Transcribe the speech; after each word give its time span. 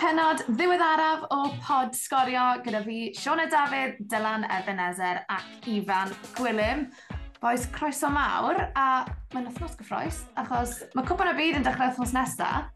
penod 0.00 0.40
ddiweddaraf 0.48 1.26
o 1.34 1.42
pod 1.60 1.92
sgorio 1.92 2.44
gyda 2.64 2.80
fi 2.86 3.10
Siona 3.18 3.44
Dafydd, 3.52 3.98
Dylan 4.08 4.46
Ebenezer 4.48 5.20
ac 5.28 5.68
Ifan 5.68 6.14
Gwilym. 6.38 6.86
Boes 7.40 7.66
croeso 7.74 8.08
mawr 8.12 8.62
a 8.80 8.86
mae'n 9.34 9.50
wythnos 9.50 9.76
gyffroes 9.76 10.22
achos 10.40 10.78
mae 10.96 11.04
cwpan 11.08 11.34
y 11.34 11.36
byd 11.36 11.60
yn 11.60 11.68
dechrau 11.68 11.92
wythnos 11.92 12.14
nesaf 12.16 12.70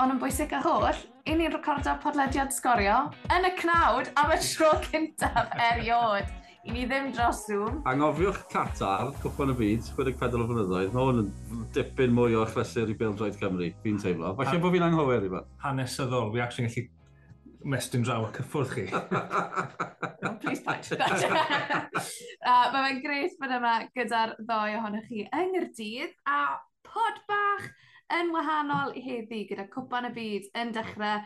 ond 0.00 0.14
yn 0.14 0.20
bwysig 0.22 0.56
a 0.56 0.62
holl, 0.64 0.96
i 1.28 1.36
ni'n 1.36 1.52
recordo 1.52 1.92
podlediad 2.00 2.52
sgorio 2.56 2.98
yn 3.36 3.48
y 3.48 3.52
cnawd 3.60 4.08
am 4.20 4.32
y 4.32 4.40
tro 4.40 4.72
cyntaf 4.86 5.52
eriod 5.70 6.32
i 6.64 6.74
ni 6.74 6.84
ddim 6.84 7.10
dros 7.14 7.44
Zoom. 7.46 7.80
Angofiwch 7.88 8.42
Qatar, 8.52 9.12
cwpan 9.22 9.54
y 9.54 9.56
byd, 9.56 9.90
54 9.96 10.44
o 10.44 10.48
flynyddoedd. 10.50 10.94
Mae 10.94 11.06
hwn 11.06 11.20
yn 11.22 11.66
dipyn 11.74 12.12
mwy 12.16 12.36
o 12.36 12.44
achlysur 12.44 12.90
i 12.92 12.96
Bilms 12.98 13.22
Oed 13.24 13.38
Cymru, 13.40 13.70
fi'n 13.84 14.00
teimlo. 14.02 14.34
Falle 14.38 14.60
bod 14.62 14.74
fi'n 14.76 14.86
anghywir 14.90 15.24
i 15.24 15.30
fan. 15.32 15.52
Hanesyddol, 15.64 16.32
fi 16.34 16.42
actually 16.44 16.68
gallu 16.68 16.88
mestyn 17.72 18.04
draw 18.04 18.24
y 18.24 18.32
cyffwrdd 18.36 18.74
chi. 18.74 18.86
no, 18.92 19.00
oh, 20.28 20.34
please 20.40 20.62
punch. 20.64 20.92
uh, 20.96 22.66
mae 22.72 22.86
fe'n 22.86 23.02
gret 23.04 23.36
bod 23.40 23.56
yma 23.56 23.74
gyda'r 23.96 24.36
ddoi 24.40 24.78
ohonych 24.78 25.08
chi 25.08 25.26
yng 25.28 25.54
Nghyrdydd 25.54 26.16
a 26.28 26.40
pod 26.86 27.20
bach 27.28 27.68
yn 28.16 28.32
wahanol 28.34 28.96
i 28.96 29.04
heddi 29.04 29.44
gyda 29.48 29.68
cwpan 29.72 30.08
y 30.08 30.14
byd 30.16 30.48
yn 30.60 30.72
dechrau 30.76 31.20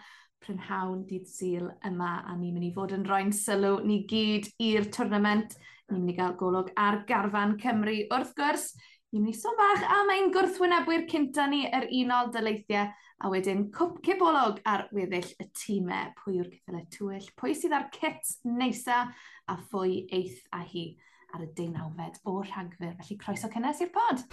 prynhawn 0.44 1.04
dydd 1.08 1.28
syl 1.28 1.70
yma 1.88 2.16
a 2.28 2.34
ni'n 2.36 2.54
mynd 2.54 2.68
i 2.68 2.72
fod 2.74 2.92
yn 2.96 3.06
rhoi'n 3.08 3.32
sylw 3.34 3.78
ni 3.86 4.02
gyd 4.10 4.50
i'r 4.62 4.90
twrnament. 4.94 5.56
Ni'n 5.88 6.02
mynd 6.02 6.12
i 6.12 6.16
gael 6.18 6.36
golwg 6.40 6.72
ar 6.80 7.02
garfan 7.08 7.56
Cymru 7.62 7.96
wrth 8.12 8.34
gwrs. 8.38 8.68
Ni'n 9.12 9.24
mynd 9.24 9.34
i 9.34 9.38
sôn 9.38 9.56
bach 9.58 9.82
am 9.96 10.12
ein 10.14 10.32
gwrthwynebwyr 10.34 11.08
cynta 11.10 11.48
ni 11.50 11.64
yr 11.68 11.88
unol 12.02 12.32
dyleithiau 12.34 12.92
a 13.24 13.30
wedyn 13.32 13.68
cwp 13.74 14.00
cibolog 14.04 14.60
ar 14.68 14.88
weddill 14.96 15.30
y 15.40 15.48
tîmau. 15.56 16.12
Pwy 16.20 16.40
yw'r 16.40 16.50
ceffylau 16.52 16.88
tywyll, 16.96 17.28
pwy 17.40 17.56
sydd 17.56 17.76
ar 17.78 17.88
cit 17.94 18.36
neisa 18.44 19.04
a 19.48 19.58
phwy 19.70 20.02
eith 20.12 20.42
a 20.52 20.64
hi 20.66 20.88
ar 21.34 21.46
y 21.46 21.52
deunawfed 21.56 22.20
o 22.28 22.40
rhagfyr. 22.42 22.96
Felly 23.00 23.20
croeso 23.20 23.52
cynnes 23.54 23.84
i'r 23.86 23.94
pod! 23.94 24.26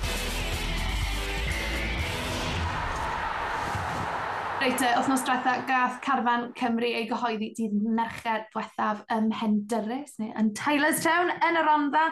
Reit, 4.62 4.78
uh, 4.78 4.92
wythnos 5.00 5.24
diwetha 5.26 5.54
gath 5.66 5.96
Carfan 6.06 6.52
Cymru 6.54 6.86
ei 6.86 7.08
gyhoeddi 7.10 7.48
dydd 7.58 7.80
merched 7.98 8.44
diwethaf 8.52 9.00
ym 9.10 9.32
Mhendyrus, 9.32 10.12
neu 10.22 10.30
yn 10.38 10.52
Taylor's 10.54 11.00
Town, 11.02 11.32
yn 11.48 11.58
yr 11.58 11.70
ondda. 11.72 12.04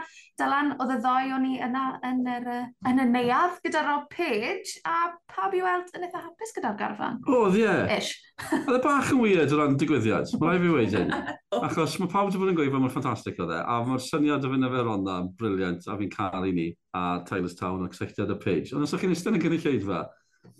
Dylan, 0.41 0.71
oedd 0.81 0.95
y 0.95 0.97
ddoi 1.03 1.29
o'n 1.35 1.45
i 1.45 1.59
yna 1.61 1.83
yn 2.09 2.23
yr, 2.25 2.47
uh, 2.49 2.63
yn 2.89 3.03
y 3.03 3.05
neuaf 3.11 3.59
gyda 3.61 3.83
Rob 3.85 4.07
Page, 4.09 4.79
a 4.81 5.11
pawb 5.29 5.53
i 5.59 5.61
weld 5.61 5.93
yn 5.93 6.07
eitha 6.07 6.23
hapus 6.23 6.55
gyda'r 6.55 6.79
garfan. 6.79 7.21
Oedd, 7.29 7.59
ie. 7.59 7.75
Ish. 7.99 8.15
Oedd 8.63 8.79
e 8.79 8.81
bach 8.87 9.13
yn 9.13 9.21
weird 9.21 9.53
o 9.53 9.59
ran 9.59 9.77
digwyddiad, 9.77 10.33
mae 10.41 10.55
rai 10.55 10.63
fi 10.63 10.71
wedi 10.73 11.03
hyn. 11.03 11.13
Achos 11.67 11.99
mae 12.01 12.09
pawb 12.09 12.31
wedi 12.31 12.41
bod 12.41 12.55
yn 12.55 12.57
gweithio 12.57 12.81
mae'n 12.81 12.95
ffantastig 12.95 13.37
o 13.37 13.45
dde, 13.45 13.61
a 13.61 13.77
mae'r 13.85 14.01
syniad 14.07 14.47
o 14.47 14.55
fynd 14.55 14.71
efo'r 14.71 14.95
onda 14.95 15.19
yn 15.21 15.29
briliant, 15.37 15.85
a 15.85 16.01
fi'n 16.01 16.15
cael 16.17 16.49
i 16.49 16.55
ni, 16.57 16.71
a 16.97 17.19
Taylor's 17.29 17.59
Town, 17.61 17.85
a 17.85 17.93
cysylltiad 17.93 18.33
y 18.33 18.39
Page. 18.41 18.73
Ond 18.73 18.87
os 18.87 18.95
ydych 18.95 19.05
chi'n 19.05 19.13
eistedd 19.13 19.37
yn 19.37 19.43
gynulleidfa, 19.43 20.07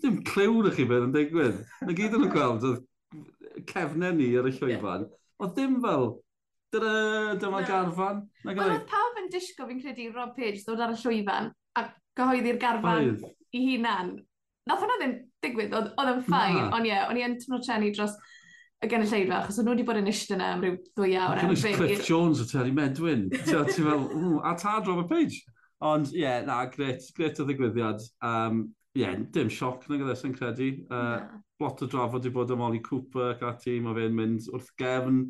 Dim 0.00 0.22
clyw 0.24 0.62
na 0.64 0.72
chi 0.74 0.86
beth 0.88 1.06
yn 1.06 1.14
digwydd. 1.14 1.60
Na 1.84 1.96
gyd 1.96 2.16
yn 2.16 2.26
y 2.26 2.30
gweld, 2.32 2.66
oedd 2.68 3.66
cefnau 3.68 4.16
ni 4.16 4.30
ar 4.40 4.48
y 4.48 4.54
llwyfan. 4.56 5.06
Oedd 5.40 5.54
dim 5.56 5.76
fel, 5.84 6.08
dyna, 6.74 6.94
dyma 7.40 7.62
garfan. 7.68 8.24
Wel, 8.46 8.56
e? 8.56 8.66
oedd 8.78 8.88
pawb 8.90 9.20
yn 9.20 9.30
disgo 9.32 9.68
fi'n 9.68 9.82
credu 9.82 10.10
Rob 10.14 10.34
Page 10.38 10.62
ddod 10.64 10.82
ar 10.84 10.94
y 10.94 10.98
llwyfan 11.02 11.52
a 11.78 11.86
gyhoeddi'r 12.18 12.60
garfan 12.62 13.06
Oedd. 13.06 13.24
i 13.56 13.62
hunan. 13.68 14.16
Nath 14.68 14.84
hwnna 14.84 14.98
ddim 15.00 15.14
digwydd, 15.44 15.72
oedd 15.76 15.94
oedd 15.98 16.12
yn 16.14 16.26
ffain, 16.26 16.58
Na. 16.58 16.68
ond 16.76 16.88
ie, 16.88 16.96
o'n 17.06 17.18
i 17.18 17.24
yn 17.26 17.38
tynnu 17.40 17.60
trenu 17.64 17.92
dros 17.96 18.16
y 18.80 18.88
gynulleidfa, 18.88 19.38
achos 19.42 19.58
o'n 19.60 19.66
nhw 19.68 19.74
wedi 19.74 19.86
bod 19.88 20.00
yn 20.00 20.10
eistedd 20.12 20.36
yna 20.38 20.50
am 20.54 20.62
ryw 20.64 20.76
ddwy 20.96 21.16
awr. 21.20 21.40
Ac 21.40 21.48
yn 21.48 21.54
eisiau 21.56 21.78
Cliff 21.80 22.04
Jones 22.06 22.40
o 22.40 22.46
Terry 22.48 22.72
Medwin. 22.76 23.26
Ti'n 23.32 23.72
fel, 23.76 24.04
"Ww, 24.08 24.38
a 24.46 24.54
tad 24.60 24.88
Robert 24.88 25.10
Page. 25.10 25.40
Ond 25.84 26.12
ie, 26.12 26.22
yeah, 26.22 26.44
na, 26.44 26.62
gret, 26.72 27.04
gret 27.16 27.40
o 27.40 27.46
ddigwyddiad. 27.48 28.04
Um, 28.24 28.68
ie, 28.96 29.04
yeah, 29.04 29.14
dim 29.34 29.50
sioc 29.52 29.86
na 29.88 30.00
gyda 30.00 30.16
e, 30.16 30.18
sy'n 30.18 30.34
credu. 30.34 30.70
Uh, 30.90 30.98
yeah. 30.98 31.38
Lot 31.60 31.82
o 31.84 31.88
drafod 31.90 32.24
wedi 32.24 32.34
bod 32.34 32.50
am 32.54 32.64
Oli 32.66 32.80
Cooper 32.82 33.34
ac 33.34 33.42
ati, 33.46 33.78
mae 33.84 33.96
fe'n 33.98 34.16
mynd 34.16 34.48
wrth 34.50 34.70
gefn. 34.80 35.24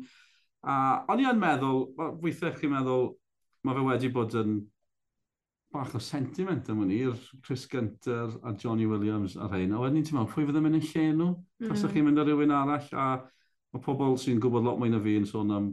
A 0.61 0.75
o'n 1.11 1.21
i 1.21 1.27
yn 1.29 1.41
meddwl, 1.41 1.87
weithiau 2.21 2.55
chi'n 2.57 2.73
meddwl, 2.73 3.11
mae 3.67 3.77
fe 3.77 3.87
wedi 3.87 4.13
bod 4.13 4.37
yn 4.41 4.61
bach 5.71 5.93
o 5.95 6.01
sentiment 6.03 6.69
am 6.71 6.81
hynny, 6.83 7.03
i'r 7.07 7.19
Chris 7.45 7.67
Gunter 7.71 8.33
a 8.43 8.55
Johnny 8.59 8.87
Williams 8.89 9.37
a 9.37 9.47
rhain. 9.47 9.75
A 9.75 9.83
wedyn 9.83 10.03
ti'n 10.03 10.17
meddwl, 10.17 10.31
pwy 10.33 10.47
fydd 10.47 10.59
yn 10.59 10.65
mynd 10.67 10.79
yn 10.81 10.87
lle 10.87 11.05
nhw? 11.11 11.29
Mm. 11.61 11.69
Os 11.69 11.77
Tasach 11.77 11.95
chi'n 11.95 12.07
mynd 12.07 12.23
ar 12.23 12.27
rhywun 12.27 12.55
arall 12.55 12.89
a 12.91 13.07
mae 13.71 13.85
pobl 13.85 14.17
sy'n 14.19 14.41
gwybod 14.43 14.65
lot 14.67 14.81
mwy 14.81 14.91
na 14.91 14.99
fi 15.03 15.15
yn 15.19 15.27
sôn 15.27 15.53
am 15.55 15.71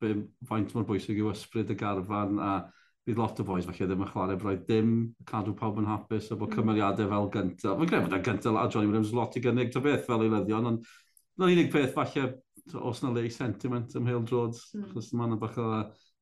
be, 0.00 0.14
faint 0.48 0.72
mor 0.74 0.86
bwysig 0.88 1.20
yw 1.20 1.32
ysbryd 1.32 1.72
y 1.72 1.76
garfan 1.78 2.40
a 2.40 2.52
bydd 3.06 3.20
lot 3.20 3.38
o 3.40 3.46
boes 3.46 3.66
falle 3.68 3.86
ddim 3.86 4.02
yn 4.02 4.10
chwarae 4.10 4.38
braidd 4.40 4.64
dim, 4.66 4.94
cadw 5.30 5.54
pawb 5.58 5.78
yn 5.78 5.86
hapus, 5.86 6.32
a 6.32 6.38
bod 6.38 6.50
mm. 6.50 6.58
cymeriadau 6.58 7.10
fel 7.12 7.28
gyntaf. 7.36 7.76
Mae'n 7.78 7.90
greu 7.92 8.02
bod 8.06 8.16
y 8.16 8.20
gyntaf 8.26 8.58
a 8.58 8.66
Johnny 8.66 8.90
Williams 8.90 9.12
lot 9.14 9.38
i 9.38 9.42
gynnig 9.44 9.70
ta 9.74 9.82
beth 9.84 10.02
fel 10.08 10.24
eilyddion, 10.26 10.66
ond 10.72 10.90
na'n 11.38 11.52
unig 11.54 11.70
peth 11.70 11.94
falle 11.94 12.26
os 12.90 13.02
na 13.04 13.12
lei 13.14 13.30
sentiment 13.30 13.94
ym 13.94 14.10
Hale 14.10 14.26
Jones, 14.26 14.64
mm. 14.74 14.90
achos 14.90 15.12
mae'n 15.14 15.38
bach 15.38 15.58
o 15.62 15.70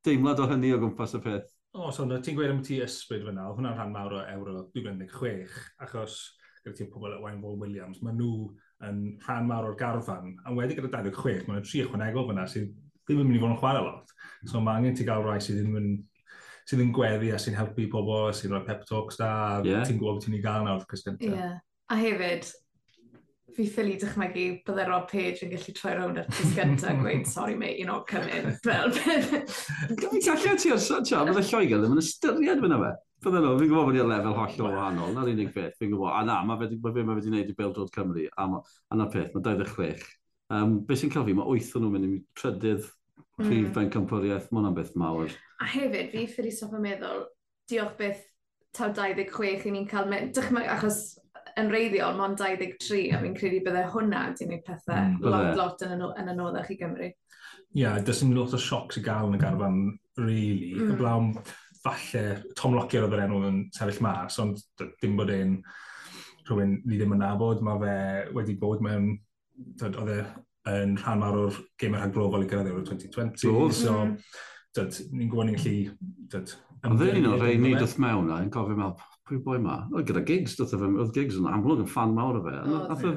deimlad 0.04 0.44
o 0.44 0.48
hynny 0.50 0.74
o 0.76 0.80
gwmpas 0.82 1.16
y 1.16 1.22
peth. 1.24 1.50
O, 1.74 1.88
so 1.90 2.04
no, 2.06 2.20
ti'n 2.22 2.36
gweud 2.36 2.52
am 2.52 2.62
ti 2.62 2.78
ysbryd 2.84 3.24
fyna, 3.26 3.48
oedd 3.48 3.58
hwnna'n 3.58 3.78
rhan 3.78 3.94
mawr 3.94 4.18
o 4.20 4.24
Euro 4.36 4.60
2016, 4.76 5.56
achos 5.82 6.18
gyda 6.60 6.76
ti'n 6.76 6.90
pobl 6.92 7.16
at 7.16 7.22
Wayne 7.24 7.40
Paul 7.42 7.56
Williams, 7.60 8.02
maen 8.04 8.20
nhw 8.20 8.50
yn 8.84 9.00
rhan 9.24 9.48
mawr 9.48 9.70
o'r 9.70 9.78
garfan, 9.80 10.34
a 10.44 10.52
wedi 10.54 10.76
gyda 10.76 10.92
26, 11.00 11.48
maen 11.48 11.62
nhw 11.62 11.64
tri 11.66 11.82
ychwanegol 11.82 12.28
fyna 12.28 12.44
sydd 12.52 12.68
ddim 13.08 13.24
yn 13.24 13.30
mynd 13.30 13.38
i 13.38 13.42
fod 13.42 13.54
yn 13.54 13.62
chwarae 13.62 13.84
lot. 13.84 14.12
So 14.50 14.60
mae 14.60 14.80
angen 14.80 14.94
ti 14.96 15.08
gael 15.08 15.24
rai 15.24 15.40
sydd 15.42 15.58
ddim 15.62 15.80
yn 15.80 15.88
sydd 16.68 16.82
yn 16.84 16.92
gweddi 16.96 17.30
a 17.34 17.38
sy'n 17.40 17.56
helpu 17.58 17.86
pobl, 17.92 18.28
a 18.30 18.34
sy'n 18.36 18.52
rhoi 18.52 18.64
pep 18.66 18.84
talks 18.88 19.20
da, 19.20 19.30
a 19.30 19.62
yeah. 19.66 19.84
ti'n 19.86 19.98
gwybod 20.00 20.20
beth 20.20 20.28
ti'n 20.28 20.36
ei 20.38 20.44
gael 20.44 20.66
nawr, 20.66 20.84
Chris 20.88 21.04
Gynta. 21.06 21.30
Yeah. 21.30 21.56
A 21.92 21.98
hefyd, 22.00 22.48
fi 23.54 23.66
ffili 23.70 23.98
dychmygu 24.00 24.46
bydde 24.66 24.86
Rob 24.88 25.04
Page 25.10 25.44
yn 25.44 25.52
gallu 25.52 25.74
troi 25.76 25.92
rownd 25.98 26.20
at 26.22 26.30
Chris 26.32 26.54
Gynta 26.56 26.90
a 26.90 26.96
gweud, 26.98 27.26
sorry 27.28 27.56
mate, 27.60 27.78
you're 27.78 27.90
not 27.90 28.06
coming. 28.08 28.50
Fel, 28.64 28.90
Gallu 30.00 30.56
ti 30.58 30.72
o'r 30.74 30.82
sotio, 30.82 31.22
bydde 31.28 31.44
Lloegr 31.50 31.84
ddim 31.84 31.96
yn 31.98 32.02
ystyried 32.02 32.64
fyna 32.64 32.80
fe. 32.80 32.94
Bydde 33.24 33.40
nhw, 33.44 33.54
fi'n 33.60 33.70
gwybod 33.70 33.88
bod 33.88 34.00
i'r 34.00 34.10
lefel 34.10 34.36
hollol 34.40 34.74
wahanol, 34.74 35.14
na'r 35.14 35.30
unig 35.32 35.52
peth, 35.54 35.78
fi'n 35.78 35.92
gwybod. 35.92 36.10
A 36.12 36.24
na, 36.28 36.40
mae 36.48 36.60
fe 36.60 36.68
wedi 36.72 37.30
gwneud 37.30 37.52
i 37.52 37.56
Bildrod 37.60 37.92
Cymru, 37.94 38.26
a 38.36 38.48
na 38.98 39.06
peth, 39.12 39.30
mae 39.36 39.44
26. 39.46 40.04
Um, 40.52 40.76
be 40.84 40.96
sy'n 40.98 41.12
cael 41.12 41.24
fi, 41.28 41.36
mae 41.36 41.48
8 41.60 41.78
o 41.78 41.80
nhw'n 41.80 41.94
mynd 41.94 42.08
i 42.10 42.18
trydydd 42.40 42.90
prif 43.40 43.66
mm. 43.68 43.74
bencampwriaeth, 43.74 44.50
mae 44.50 44.60
hwnna'n 44.60 44.76
beth 44.76 44.94
mawr. 45.00 45.34
A 45.62 45.68
hefyd, 45.72 46.12
fi 46.12 46.24
ffyri 46.30 46.52
stop 46.54 46.76
yn 46.78 46.84
meddwl, 46.84 47.26
diolch 47.70 47.96
beth 47.98 48.22
taw 48.74 48.90
26 48.94 49.68
i 49.68 49.74
ni'n 49.74 49.90
cael 49.90 50.08
mynd, 50.10 50.32
dychmyg 50.36 50.70
achos 50.70 51.02
yn 51.60 51.70
reiddiol, 51.70 52.16
mae'n 52.18 52.36
23, 52.38 53.02
a 53.14 53.20
fi'n 53.22 53.36
credu 53.38 53.60
bydde 53.66 53.84
hwnna 53.92 54.24
di 54.34 54.48
gwneud 54.48 54.64
pethau 54.66 55.02
mm, 55.02 55.20
lot, 55.26 55.50
lot 55.58 55.84
yn, 55.86 56.02
yn 56.02 56.32
anoddach 56.32 56.70
i 56.74 56.78
Gymru. 56.80 57.10
Ie, 57.10 57.82
yeah, 57.82 57.98
dys 58.02 58.22
ni'n 58.22 58.34
lot 58.38 58.54
o 58.54 58.60
siocs 58.60 58.98
i 58.98 59.04
gael 59.04 59.30
yn 59.30 59.38
y 59.38 59.42
garfan, 59.42 59.78
really. 60.18 60.72
Mm. 60.78 60.94
Y 60.94 60.98
blawn, 60.98 61.30
falle, 61.84 62.24
Tom 62.58 62.74
Lockyer 62.78 63.06
oedd 63.06 63.14
yr 63.16 63.26
enw 63.26 63.42
yn 63.50 63.60
sefyll 63.74 64.02
mas, 64.06 64.38
ond 64.42 64.62
dim 65.02 65.18
bod 65.18 65.30
e'n 65.34 65.58
rhywun 66.48 66.78
ni 66.84 66.98
ddim 66.98 67.14
yn 67.16 67.22
nabod, 67.22 67.62
mae 67.64 67.80
fe 67.82 67.94
wedi 68.36 68.58
bod 68.60 68.82
mewn, 68.84 69.14
oedd 69.82 70.12
e 70.12 70.20
yn 70.70 70.94
rhan 71.00 71.20
mawr 71.20 71.40
o'r 71.42 71.58
gemau 71.80 72.00
rhan 72.00 72.14
global 72.14 72.44
i 72.44 72.48
gyrraedd 72.50 72.70
Euro 72.72 72.84
2020. 72.88 73.42
Doedd. 73.44 73.76
So, 73.78 73.96
mm-hmm. 73.96 74.14
dyd, 74.78 75.00
ni'n 75.12 75.32
gwybod 75.32 75.50
ni'n 75.50 75.60
gallu... 75.60 76.54
Ond 76.84 77.00
Oedd 77.00 77.18
un 77.20 77.30
o'r 77.32 77.40
rei 77.40 77.58
ni 77.60 77.72
dwth 77.78 77.96
mewn 78.02 78.26
na, 78.28 78.42
yn 78.44 78.50
cofio 78.52 78.76
mewn, 78.76 78.96
pwy 79.28 79.38
boi 79.44 79.60
ma? 79.62 79.78
Oedd 79.94 80.10
gyda 80.10 80.24
gigs, 80.28 80.56
dwth 80.58 80.74
efo, 80.76 80.90
oedd 81.00 81.14
gigs 81.16 81.38
yn 81.40 81.48
amlwg 81.48 81.84
yn 81.84 81.88
fan 81.88 82.12
mawr 82.16 82.40
o 82.40 82.42
fe. 82.44 82.56
Oedd 82.68 83.06
e, 83.08 83.12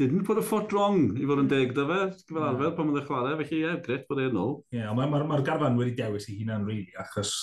didn't 0.00 0.26
put 0.28 0.38
a 0.38 0.44
foot 0.46 0.70
wrong 0.72 1.00
i 1.18 1.26
fod 1.28 1.42
yn 1.42 1.48
deg 1.50 1.74
da 1.76 1.86
fe, 1.88 2.00
fel 2.28 2.38
mm. 2.38 2.44
arfer, 2.52 2.74
pan 2.76 2.92
oedd 2.92 3.00
e 3.00 3.06
chwarae, 3.08 3.38
felly 3.40 3.62
ie, 3.64 3.72
gret 3.86 4.06
bod 4.08 4.22
e'n 4.22 4.38
ôl. 4.38 4.54
Ie, 4.70 4.84
yeah, 4.84 4.94
mae'r 4.94 5.46
garfan 5.46 5.78
wedi 5.80 5.96
dewis 5.98 6.28
i 6.30 6.36
hunan 6.38 6.68
really, 6.68 6.86
achos 7.02 7.34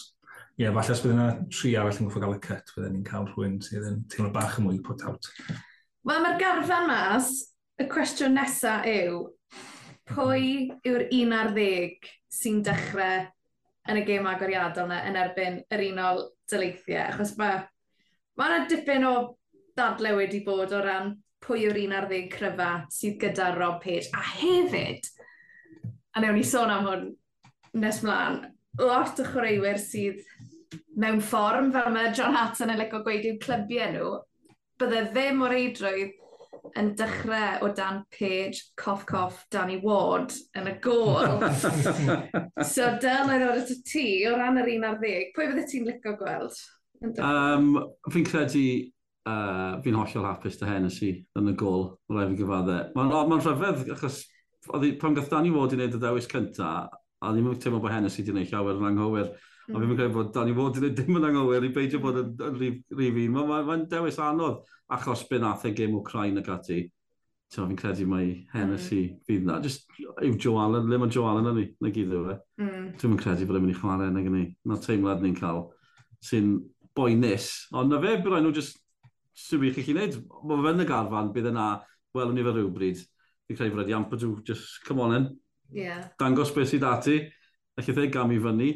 Ie, 0.57 0.63
yeah, 0.63 0.73
falle 0.73 0.93
os 0.95 1.01
bydd 1.03 1.11
yna 1.13 1.25
tri 1.53 1.71
arall 1.77 1.99
yn 2.01 2.07
goffa 2.07 2.21
gael 2.23 2.31
y 2.33 2.39
cut, 2.41 2.71
fydden 2.73 2.95
ni'n 2.95 3.03
cael 3.05 3.27
rhywun 3.27 3.59
sydd 3.61 3.83
yn 3.91 3.99
teimlo 4.09 4.31
bach 4.33 4.55
yn 4.57 4.65
mwy 4.65 4.79
put 4.81 5.03
out. 5.05 5.27
Wel, 6.01 6.23
mae'r 6.23 6.39
garfan 6.41 6.87
mas, 6.89 7.27
y 7.77 7.85
cwestiwn 7.91 8.33
nesaf 8.33 8.87
yw, 8.89 9.19
pwy 10.09 10.69
yw'r 10.87 11.07
un 11.19 11.35
ar 11.35 11.51
ddeg 11.55 12.07
sy'n 12.33 12.61
dechrau 12.65 13.25
yn 13.87 14.01
y 14.01 14.03
gêm 14.07 14.27
agoriadol 14.29 14.87
yna 14.87 15.01
yn 15.09 15.19
erbyn 15.19 15.61
yr 15.73 15.83
unol 15.89 16.23
dyleithiau? 16.51 17.13
Achos 17.13 17.35
mae 17.39 17.61
ma 18.37 18.49
yna 18.49 18.67
dipyn 18.71 19.07
o 19.07 19.13
dadle 19.77 20.15
wedi 20.17 20.43
bod 20.45 20.73
o 20.73 20.81
ran 20.83 21.15
pwy 21.43 21.67
yw'r 21.67 21.79
un 21.85 21.95
ar 21.99 22.09
ddeg 22.09 22.29
cryfa 22.33 22.71
sydd 22.93 23.19
gyda 23.21 23.53
Rob 23.55 23.79
Page. 23.83 24.09
A 24.15 24.23
hefyd, 24.39 25.07
a 26.15 26.23
newn 26.23 26.39
ni 26.39 26.45
sôn 26.47 26.73
am 26.73 26.87
hwn 26.87 27.09
nes 27.77 28.01
mlaen, 28.03 28.41
lot 28.81 29.19
o 29.21 29.25
chwaraewyr 29.27 29.79
sydd 29.81 30.23
mewn 30.97 31.21
fform 31.21 31.71
fel 31.75 31.91
mae 31.93 32.13
John 32.17 32.35
Hatton 32.35 32.73
yn 32.73 32.81
licio 32.81 33.03
gweud 33.05 33.27
i'w 33.29 33.37
clybiau 33.43 33.91
nhw, 33.93 34.13
bydde 34.81 35.03
ddim 35.11 35.43
o'r 35.45 35.55
eidrwydd 35.57 36.15
yn 36.79 36.93
dechrau 36.99 37.63
o 37.65 37.71
dan 37.75 38.03
Page, 38.13 38.63
coff 38.79 39.05
coff, 39.05 39.45
Danny 39.51 39.79
Ward 39.83 40.33
yn 40.57 40.69
y 40.71 40.75
gol. 40.83 41.39
so 42.73 42.89
dyl 43.01 43.33
yn 43.35 43.47
y 43.47 43.79
ti, 43.87 44.07
o 44.27 44.35
ran 44.37 44.59
yr 44.61 44.73
un 44.75 44.87
ar 44.89 44.99
ddeg, 45.01 45.31
pwy 45.35 45.49
fydde 45.51 45.65
ti'n 45.71 45.87
licio 45.89 46.15
gweld? 46.19 46.59
Um, 47.21 47.73
fi'n 48.11 48.25
credu 48.27 48.67
uh, 49.27 49.77
fi'n 49.83 49.97
hollol 49.97 50.29
hapus 50.29 50.57
dy 50.59 50.69
Hennessy 50.69 51.11
yn 51.37 51.51
y 51.51 51.55
gol, 51.59 51.91
rhaid 52.11 52.33
fi 52.33 52.41
gyfadde. 52.41 52.79
Mae'n 52.97 53.13
ma, 53.13 53.41
rhyfedd, 53.41 53.83
achos 53.95 54.23
pan 55.01 55.17
gath 55.17 55.29
Danny 55.31 55.51
Ward 55.53 55.75
i 55.75 55.79
wneud 55.79 55.95
y 55.97 56.01
dewis 56.01 56.29
cyntaf, 56.31 56.89
a 57.17 57.33
ddim 57.33 57.49
yn 57.49 57.61
teimlo 57.61 57.81
bod 57.81 57.93
Hennessy 57.95 58.21
wedi 58.21 58.33
gwneud 58.33 58.51
llawer 58.53 58.79
yn 58.79 58.89
anghywir. 58.91 59.31
Mm. 59.67 59.75
A 59.75 59.79
fi'n 59.83 59.97
credu 59.97 60.13
bod 60.15 60.33
Danny 60.35 60.53
Ward 60.55 60.77
yn 60.79 60.93
dim 60.95 61.17
yn 61.19 61.25
anghywir 61.27 61.65
i 61.67 61.71
beidio 61.75 61.99
bod 62.03 62.21
yn 62.21 62.35
rhif 62.55 62.77
un. 62.95 63.33
Mae'n 63.35 63.49
ma, 63.49 63.63
ma 63.67 63.75
dewis 63.91 64.19
anodd 64.23 64.61
achos 64.95 65.25
byn 65.27 65.47
ath 65.47 65.65
y 65.67 65.73
e 65.73 65.75
gêm 65.75 65.97
Crain 66.07 66.39
ac 66.39 66.47
ati. 66.53 66.85
So, 67.51 67.63
fi'n 67.63 67.79
credu 67.79 68.07
mae 68.11 68.31
Hennessy 68.51 69.01
mm. 69.05 69.19
fydd 69.27 69.45
na. 69.47 69.59
Just, 69.63 69.85
yw 69.99 70.33
Joe 70.35 70.57
Allen, 70.63 70.89
le 70.91 70.99
mae 70.99 71.11
Joe 71.11 71.27
Allen 71.29 71.47
yn 71.51 71.59
ni, 71.59 71.67
na 71.83 71.91
gyd 71.95 72.15
yw 72.15 72.31
e. 72.33 72.37
Mm. 72.63 72.87
Dwi'n 72.99 73.19
credu 73.19 73.47
bod 73.47 73.59
e'n 73.59 73.63
mynd 73.63 73.75
i 73.75 73.77
chwarae 73.77 74.09
na 74.11 74.23
gynnu. 74.23 74.47
Na 74.67 74.79
teimlad 74.83 75.23
ni'n 75.23 75.37
cael 75.37 75.63
sy'n 76.27 76.57
boenus. 76.97 77.51
Ond 77.75 77.91
na 77.91 78.01
fe, 78.03 78.17
bydd 78.23 78.39
nhw 78.43 78.51
just 78.55 78.81
sy'n 79.37 79.63
wych 79.63 79.79
i 79.79 79.85
chi 79.87 79.95
wneud. 79.95 80.19
Mae 80.47 80.65
fe 80.65 80.73
yn 80.75 80.83
y 80.83 80.89
garfan, 80.89 81.31
bydd 81.35 81.51
yna, 81.53 81.69
wel, 82.17 82.35
ni 82.35 82.43
fe 82.43 82.55
rhywbryd. 82.55 83.03
Fi'n 83.47 83.59
credu 83.61 83.75
bod 83.75 83.83
wedi 83.85 83.95
amper 83.95 84.23
just 84.47 84.83
come 84.87 85.03
on 85.03 85.15
in. 85.15 85.31
Yeah. 85.75 86.07
Dangos 86.19 86.51
beth 86.55 86.71
sydd 86.71 86.87
ati. 86.87 87.19
Ac 87.79 87.87
eithaf 87.91 88.11
gam 88.11 88.35
i 88.35 88.39
fyny. 88.43 88.71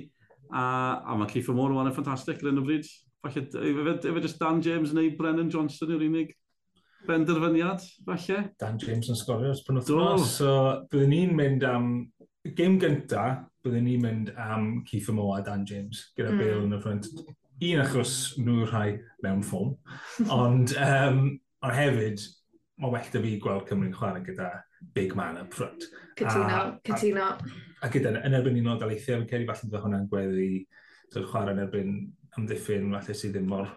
A, 0.51 0.63
a 1.07 1.15
mae 1.15 1.31
Keith 1.31 1.50
Moore 1.56 1.80
yn 1.80 1.95
ffantastig 1.95 2.44
ar 2.44 2.51
y 2.51 2.65
bryd. 2.65 2.92
Falle, 3.21 3.44
efe, 3.48 4.21
just 4.24 4.39
Dan 4.42 4.62
James 4.65 4.94
neu 4.98 5.12
Brennan 5.18 5.51
Johnson 5.53 5.94
yw'r 5.94 6.07
unig 6.07 6.33
benderfyniad, 7.07 7.83
falle. 8.06 8.42
Dan 8.62 8.80
James 8.81 9.09
yn 9.09 9.18
sgorio 9.18 9.51
ers 9.53 9.63
penwthnos, 9.65 10.36
so 10.38 10.51
byddwn 10.92 11.13
ni'n 11.15 11.38
mynd 11.38 11.65
am 11.68 11.94
Gym 12.57 12.80
gynta, 12.81 13.25
byddwn 13.62 13.86
ni'n 13.86 14.01
mynd 14.01 14.31
am 14.42 14.68
Keith 14.88 15.09
Moore 15.13 15.39
a 15.39 15.45
Dan 15.45 15.65
James 15.69 16.07
gyda 16.18 16.33
mm. 16.33 16.42
Bale 16.42 16.65
yn 16.65 16.75
y 16.77 16.81
ffrant. 16.81 17.09
Un 17.62 17.81
achos 17.83 18.15
nhw'r 18.42 18.71
rhai 18.71 18.88
mewn 19.21 19.44
ffôn, 19.45 19.75
ond, 20.33 20.74
um, 20.81 21.24
ond 21.62 21.77
hefyd, 21.77 22.25
mae 22.81 22.95
well 22.95 23.12
da 23.13 23.21
fi 23.21 23.36
gweld 23.44 23.68
Cymru'n 23.69 23.94
chwarae 23.94 24.25
gyda 24.25 24.50
big 24.95 25.16
man 25.16 25.38
up 25.42 25.54
front. 25.54 25.86
Cytuno, 26.19 26.63
cytuno. 26.88 27.28
A, 27.31 27.86
a 27.86 27.92
gyda, 27.92 28.16
yn 28.25 28.38
erbyn 28.38 28.60
un 28.62 28.74
o 28.74 28.80
daleithiau, 28.81 29.22
fi'n 29.22 29.30
ceri 29.30 29.48
falle 29.50 29.69
bydd 29.69 29.86
hwnna'n 29.86 30.10
gweddi 30.12 30.50
so, 31.12 31.24
chwarae 31.24 31.56
yn 31.56 31.63
erbyn 31.66 31.95
amddiffyn, 32.38 32.92
falle 32.95 33.18
sydd 33.18 33.38
ddim 33.38 33.50
mor 33.51 33.72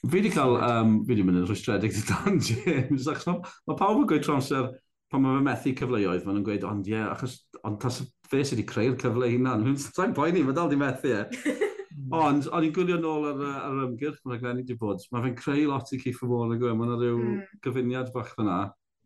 Fi 0.00 0.14
wedi 0.14 0.30
cael, 0.32 0.54
um, 0.64 0.92
fi 1.04 1.12
wedi 1.12 1.24
mynd 1.28 1.42
yn 1.42 1.48
rhwystredig 1.48 1.92
i 1.92 2.02
Dan 2.08 2.38
James, 2.40 3.08
achos 3.10 3.26
mae 3.28 3.42
ma 3.68 3.76
pawb 3.76 3.98
yn 4.00 4.06
gweud 4.08 4.24
tramser 4.24 4.70
pan 5.12 5.24
mae 5.24 5.36
fe 5.36 5.42
methu 5.44 5.72
cyfleoedd, 5.80 6.24
mae'n 6.24 6.44
gweud, 6.46 6.64
ond 6.64 6.88
ie, 6.88 6.94
yeah, 6.94 7.10
achos, 7.12 7.34
ond 7.66 7.80
tas 7.82 7.98
fe 8.30 8.40
sydd 8.40 8.62
wedi 8.62 8.68
creu'r 8.70 8.96
cyfle 9.02 9.28
hunan, 9.34 9.66
sa'n 9.82 10.14
poeni, 10.16 10.44
mae 10.46 10.56
dal 10.56 10.70
di 10.72 10.78
methu 10.80 11.12
e. 11.18 11.24
Ond, 12.16 12.46
o'n 12.54 12.64
i'n 12.64 12.72
gwylio 12.74 12.96
nôl 12.98 13.26
ar, 13.28 13.40
ar 13.60 13.74
yr 13.74 13.88
ymgyrch 13.88 14.22
mae'n 14.24 14.40
Glenny 14.40 14.62
wedi 14.62 14.76
bod. 14.78 15.02
Mae 15.12 15.24
fe'n 15.26 15.34
creu 15.38 15.66
lot 15.68 15.90
i 15.94 15.98
Keith 16.00 16.16
Fawr, 16.18 16.48
mae'n 16.48 16.94
rhyw 16.96 17.18
mm. 17.18 17.40
gyfuniad 17.62 18.12
bach 18.14 18.32
fyna. 18.38 18.56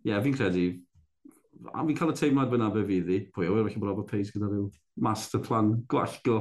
Ie, 0.04 0.12
yeah, 0.12 0.22
fi'n 0.24 0.36
credu, 0.36 0.66
a 1.72 1.84
fi'n 1.86 1.98
cael 1.98 2.12
y 2.12 2.18
teimlad 2.18 2.52
fyna 2.52 2.68
be 2.74 2.84
fydd 2.88 3.10
i, 3.14 3.18
pwy 3.34 3.48
awyr, 3.48 3.64
felly 3.68 3.80
bod 3.80 3.90
Robert 3.92 4.10
Pace 4.10 4.34
gyda 4.34 4.50
rhyw 4.50 4.68
master 5.06 5.42
plan 5.44 5.72
gwallgo, 5.90 6.38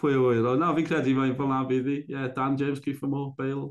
pwy 0.00 0.18
awyr, 0.18 0.50
o 0.50 0.54
na, 0.60 0.72
fi'n 0.76 0.88
credu 0.90 1.16
mae'n 1.16 1.34
fel 1.38 1.50
na 1.50 1.62
fydd 1.70 1.90
i, 1.92 1.96
yeah, 2.12 2.28
Dan 2.36 2.58
James, 2.60 2.82
Keith 2.84 3.02
Moore, 3.02 3.32
Bale, 3.38 3.70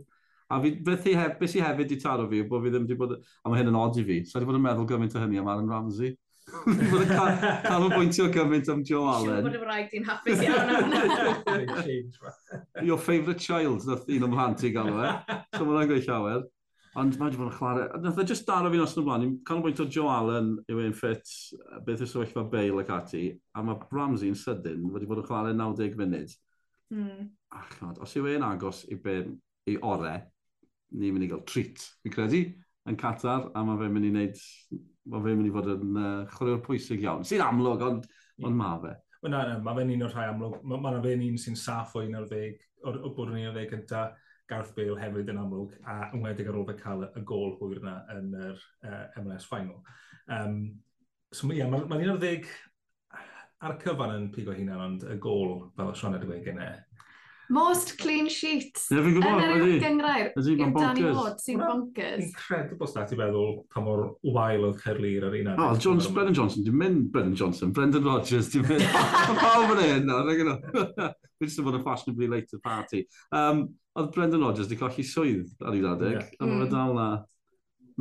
a 0.49 0.59
fi, 0.63 0.73
beth 0.89 1.07
i 1.09 1.15
hef, 1.19 1.37
beth 1.39 1.57
i 1.59 1.63
hefyd 1.63 1.95
i 1.95 2.01
taro 2.01 2.27
fi, 2.31 2.43
bod 2.49 2.65
fi 2.65 2.73
ddim 2.73 2.87
wedi 2.87 2.99
bod, 2.99 3.17
a 3.19 3.51
mae 3.51 3.61
hyn 3.61 3.71
yn 3.73 3.79
odi 3.79 4.05
fi, 4.07 4.19
so 4.25 4.37
wedi 4.37 4.51
bod 4.51 4.59
yn 4.59 4.67
meddwl 4.67 4.89
gymaint 4.89 5.17
o 5.17 5.23
hynny 5.23 5.41
am 5.41 5.51
Aaron 5.53 5.71
Ramsey, 5.71 6.15
Fi 6.63 6.87
bod 6.91 7.03
yn 7.03 7.09
cael 7.09 7.85
o'n 7.85 7.93
bwyntio 7.93 8.25
gymaint 8.31 8.69
am 8.71 8.81
Joe 8.87 9.05
Allen. 9.09 9.37
Siwr 9.37 9.45
bod 9.45 9.55
yn 9.57 9.63
rhaid 9.63 9.93
i'n 9.95 10.07
hapus 10.07 10.41
iawn 10.43 10.73
am. 10.75 10.83
Your 12.87 12.99
favourite 12.99 13.39
child, 13.39 13.85
nath 13.87 14.09
un 14.11 14.25
o'n 14.27 14.33
mhlant 14.33 14.65
i 14.67 14.73
gael 14.75 14.91
o 14.91 14.99
e. 15.07 15.13
So 15.55 15.67
mae'n 15.67 15.89
gweithio 15.89 16.17
awer. 16.19 16.43
Ond 16.99 17.15
mae 17.17 17.31
wedi 17.31 17.39
bod 17.39 17.49
yn 17.49 17.55
chlare. 17.57 17.85
Nath 18.03 18.19
e 18.21 18.25
just 18.29 18.45
daro 18.45 18.69
fi 18.69 18.77
nos 18.77 18.91
yn 18.99 19.05
blaen. 19.07 19.23
Ni'n 19.23 19.37
canolbwynt 19.47 19.81
o 19.81 19.87
Joe 19.89 20.11
Allen 20.13 20.51
yw 20.69 20.81
ein 20.83 20.93
ffit, 20.93 21.29
beth 21.87 22.03
yw'r 22.03 22.09
sefyllfa 22.11 22.43
Bale 22.51 22.83
ac 22.83 22.91
ati. 22.93 23.23
A 23.57 23.63
mae 23.65 23.79
Ramsey'n 23.89 24.37
sydyn 24.37 24.91
wedi 24.93 25.09
bod 25.09 25.23
yn 25.23 25.25
chlare 25.25 25.55
90 25.57 25.97
munud. 25.97 26.35
Mm. 26.93 27.31
Achod, 27.57 28.01
os 28.05 28.13
yw 28.19 28.29
e'n 28.29 28.45
agos 28.45 28.83
i, 28.93 28.99
be, 29.01 29.15
i 29.71 29.79
ore, 29.81 30.13
ni'n 30.93 31.15
mynd 31.15 31.25
i 31.25 31.29
gael 31.31 31.41
treat, 31.49 31.81
fi 32.05 32.11
credu, 32.13 32.43
yn 32.89 32.99
Qatar, 32.99 33.49
a 33.57 33.63
mae 33.65 33.79
fe'n 33.79 33.95
mynd 33.95 34.09
i 34.09 34.11
wneud, 34.13 34.43
mae 35.09 35.25
fe'n 35.25 35.39
mynd 35.39 35.49
i 35.49 35.53
fod 35.55 35.71
yn 35.73 35.97
uh, 35.97 36.11
chwaraewr 36.35 36.61
pwysig 36.67 37.01
iawn. 37.07 37.25
Sy'n 37.25 37.41
amlwg, 37.45 37.87
ond, 37.87 38.05
yeah. 38.05 38.49
ond 38.51 38.59
mae 38.59 38.83
fe. 38.83 38.93
Na, 39.23 39.39
na, 39.39 39.57
mae 39.65 39.79
fe'n 39.79 39.95
un 39.95 40.05
o'r 40.05 40.13
rhai 40.13 40.27
amlwg. 40.29 40.59
Mae 40.69 40.83
ma 40.83 40.93
fe'n 41.01 41.25
un 41.25 41.41
sy'n 41.41 41.57
saff 41.57 41.97
o 41.97 42.05
un 42.05 42.19
o'r 42.21 42.29
ddeg, 42.29 42.61
o, 42.83 42.93
o 42.93 43.13
bod 43.15 43.33
yn 43.33 43.39
un 43.39 43.49
o'r 43.49 43.57
ddeg 43.57 43.73
gyntaf 43.73 44.22
Gareth 44.49 44.73
Bale 44.75 44.99
hefyd 44.99 45.31
yn 45.31 45.39
amlwg, 45.39 45.75
a 45.87 46.09
ymwedig 46.15 46.49
ar 46.49 46.59
ôl 46.59 46.67
fe 46.67 46.75
cael 46.79 47.05
y 47.07 47.23
gol 47.29 47.55
hwyr 47.59 47.79
yna 47.81 47.95
yn 48.15 48.33
yr 48.35 48.59
uh, 48.59 49.05
MLS 49.23 49.47
final. 49.49 49.79
Um, 50.27 50.57
so 51.33 51.49
ie, 51.49 51.61
yeah, 51.61 51.71
mae'n 51.71 51.87
ma 51.89 51.99
11 52.01 52.49
ar 53.63 53.77
y 53.77 53.79
cyfan 53.83 54.15
yn 54.17 54.29
pigo 54.35 54.55
hunan, 54.55 54.83
ond 54.87 55.05
y 55.07 55.17
gol, 55.23 55.55
fel 55.77 55.93
y 55.93 55.97
Sean 55.99 56.17
Edwin 56.17 56.43
gynnau, 56.43 56.81
Most 57.49 57.97
clean 57.97 58.29
sheets. 58.31 58.85
Ie, 58.91 59.01
fi'n 59.03 59.17
gwybod, 59.17 59.41
ydy. 59.43 59.55
Yn 59.55 59.63
yr 59.65 59.81
gyngrair. 59.83 60.29
Ydy, 60.39 60.53
mae'n 60.59 60.71
bonkers. 60.75 60.99
Danny 60.99 61.17
Ward 61.17 61.41
sy'n 61.43 61.59
bonkers. 61.59 62.23
Incredible 62.29 62.89
stat 62.89 63.11
i 63.11 63.19
feddwl 63.19 63.57
pa 63.73 63.83
mor 63.83 64.05
wael 64.23 64.67
oedd 64.69 64.79
Cerlir 64.83 65.27
ar 65.27 65.35
un 65.39 65.51
ar. 65.51 65.59
Oh, 65.59 65.75
Jones, 65.75 66.07
Brendan 66.15 66.37
Johnson, 66.37 66.63
dwi'n 66.63 66.79
mynd 66.79 67.11
Brendan 67.13 67.35
Johnson, 67.39 67.73
Brendan 67.75 68.07
Rodgers, 68.07 68.49
dwi'n 68.53 68.69
mynd. 68.71 68.87
Mae 68.95 69.37
pawb 69.43 69.73
yn 69.75 69.83
hyn, 69.83 70.15
ar 70.15 70.33
yno. 70.33 70.57
Dwi'n 70.71 71.51
just 71.51 71.63
bod 71.67 71.77
yn 71.81 71.85
fashionably 71.85 72.31
late 72.31 72.63
party. 72.63 73.03
Um, 73.35 73.67
oedd 73.99 74.11
Brendan 74.15 74.47
Rodgers 74.47 74.71
wedi 74.71 74.79
colli 74.79 75.07
swydd 75.07 75.53
ar 75.67 75.75
ei 75.75 75.85
adeg, 75.91 76.19
yeah. 76.21 76.33
a 76.39 76.47
mae 76.47 76.63
fe 76.63 76.69
mm. 76.69 76.73
dal 76.73 76.97
na. 76.97 77.07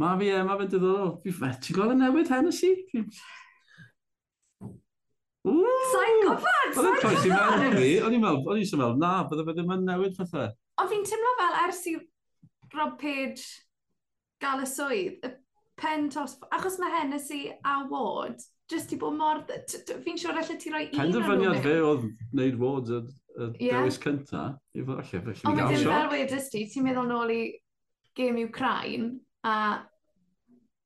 Mae 0.00 0.19
fi, 0.23 0.33
e, 0.33 0.43
mae 0.47 0.62
fe'n 0.62 0.73
diddorol. 0.73 1.17
Ti'n 1.27 1.77
gweld 1.77 1.93
y 1.93 2.00
newid, 2.00 2.31
Hennessy? 2.33 2.77
Sa'n 5.43 6.21
gwybod! 6.23 6.77
Oedd 6.79 6.89
yn 6.89 6.99
croes 7.03 7.25
i 7.27 7.31
mewn 7.33 7.65
i 7.67 7.71
fi, 7.75 7.87
o'n 8.06 8.15
i'n 8.15 8.23
meddwl, 8.23 8.44
o'n 8.53 8.61
i'n 8.63 8.79
meddwl, 8.79 8.99
na, 9.03 9.13
bydde 9.27 9.44
fe 9.49 9.55
ddim 9.56 9.72
yn 9.75 9.87
newid 9.89 10.15
fatha. 10.19 10.49
Ond 10.79 10.91
fi'n 10.93 11.06
teimlo 11.08 11.32
fel 11.41 11.56
ers 11.65 11.81
i 11.91 11.94
Rob 12.77 12.94
Page 13.01 13.46
gael 14.43 14.63
y 14.63 14.69
swydd, 14.70 15.27
y 15.27 15.32
pen 15.82 16.06
tos, 16.15 16.37
achos 16.55 16.79
mae 16.79 16.94
Hennessy 16.94 17.43
a 17.67 17.81
Ward, 17.91 18.39
jyst 18.70 18.94
i 18.94 18.99
bod 19.01 19.17
mor, 19.19 19.43
fi'n 19.49 20.20
siŵr 20.20 20.39
allai 20.39 20.58
ti 20.63 20.70
roi 20.72 20.84
un 20.87 21.03
o'n 21.03 21.11
nhw. 21.11 21.25
Penderfyniad 21.27 21.63
fe 21.65 21.75
oedd 21.89 22.06
wneud 22.32 22.61
Ward 22.63 22.93
y, 22.93 23.01
y 23.34 23.49
yeah. 23.67 23.81
dewis 23.81 23.99
cynta, 24.03 24.44
i 24.79 24.84
fod 24.87 25.03
allai, 25.03 25.25
felly 25.27 25.41
mi 25.43 25.56
gael 25.58 25.75
siop. 25.75 25.89
Ond 25.89 25.96
fel 25.96 26.13
wedys 26.15 26.53
ti, 26.55 26.63
ti'n 26.70 26.87
meddwl 26.87 27.11
nôl 27.11 27.34
i 27.34 27.41
gêm 28.19 28.39
Ukraine, 28.44 29.17
a 29.43 29.56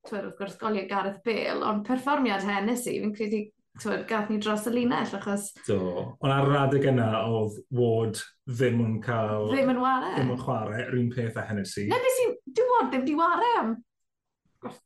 twyd 0.07 0.23
wrth 0.23 0.39
gwrs 0.39 0.57
golio 0.57 0.87
Gareth 0.89 1.21
Bale, 1.27 1.61
ond 1.67 1.85
perfformiad 1.85 2.45
Hennessy, 2.47 2.97
fi'n 3.03 3.13
credu 3.13 3.43
twyd, 3.81 4.05
gath 4.09 4.31
ni 4.31 4.37
dros 4.43 4.65
y 4.69 4.73
linell, 4.73 5.13
achos... 5.17 5.49
Do, 5.67 5.79
ond 6.17 6.33
ar 6.33 6.47
yr 6.47 6.57
adeg 6.63 6.87
yna 6.91 7.07
oedd 7.27 7.59
Ward 7.77 8.21
ddim 8.49 8.81
yn 8.83 8.95
cael... 9.03 9.49
Ddim 9.51 9.73
yn 9.75 9.81
ware. 9.83 10.13
Ddim 10.15 10.33
yn 10.33 10.41
chwarae, 10.41 10.85
yr 10.87 10.97
un 10.99 11.11
peth 11.13 11.37
a 11.39 11.45
Hennessy. 11.49 11.85
Na, 11.91 11.99
beth 12.03 12.17
sy'n... 12.21 12.33
Dwi 12.57 12.67
Ward 12.71 12.91
ddim 12.93 13.05
di 13.07 13.15
ware 13.17 13.51
am... 13.61 13.75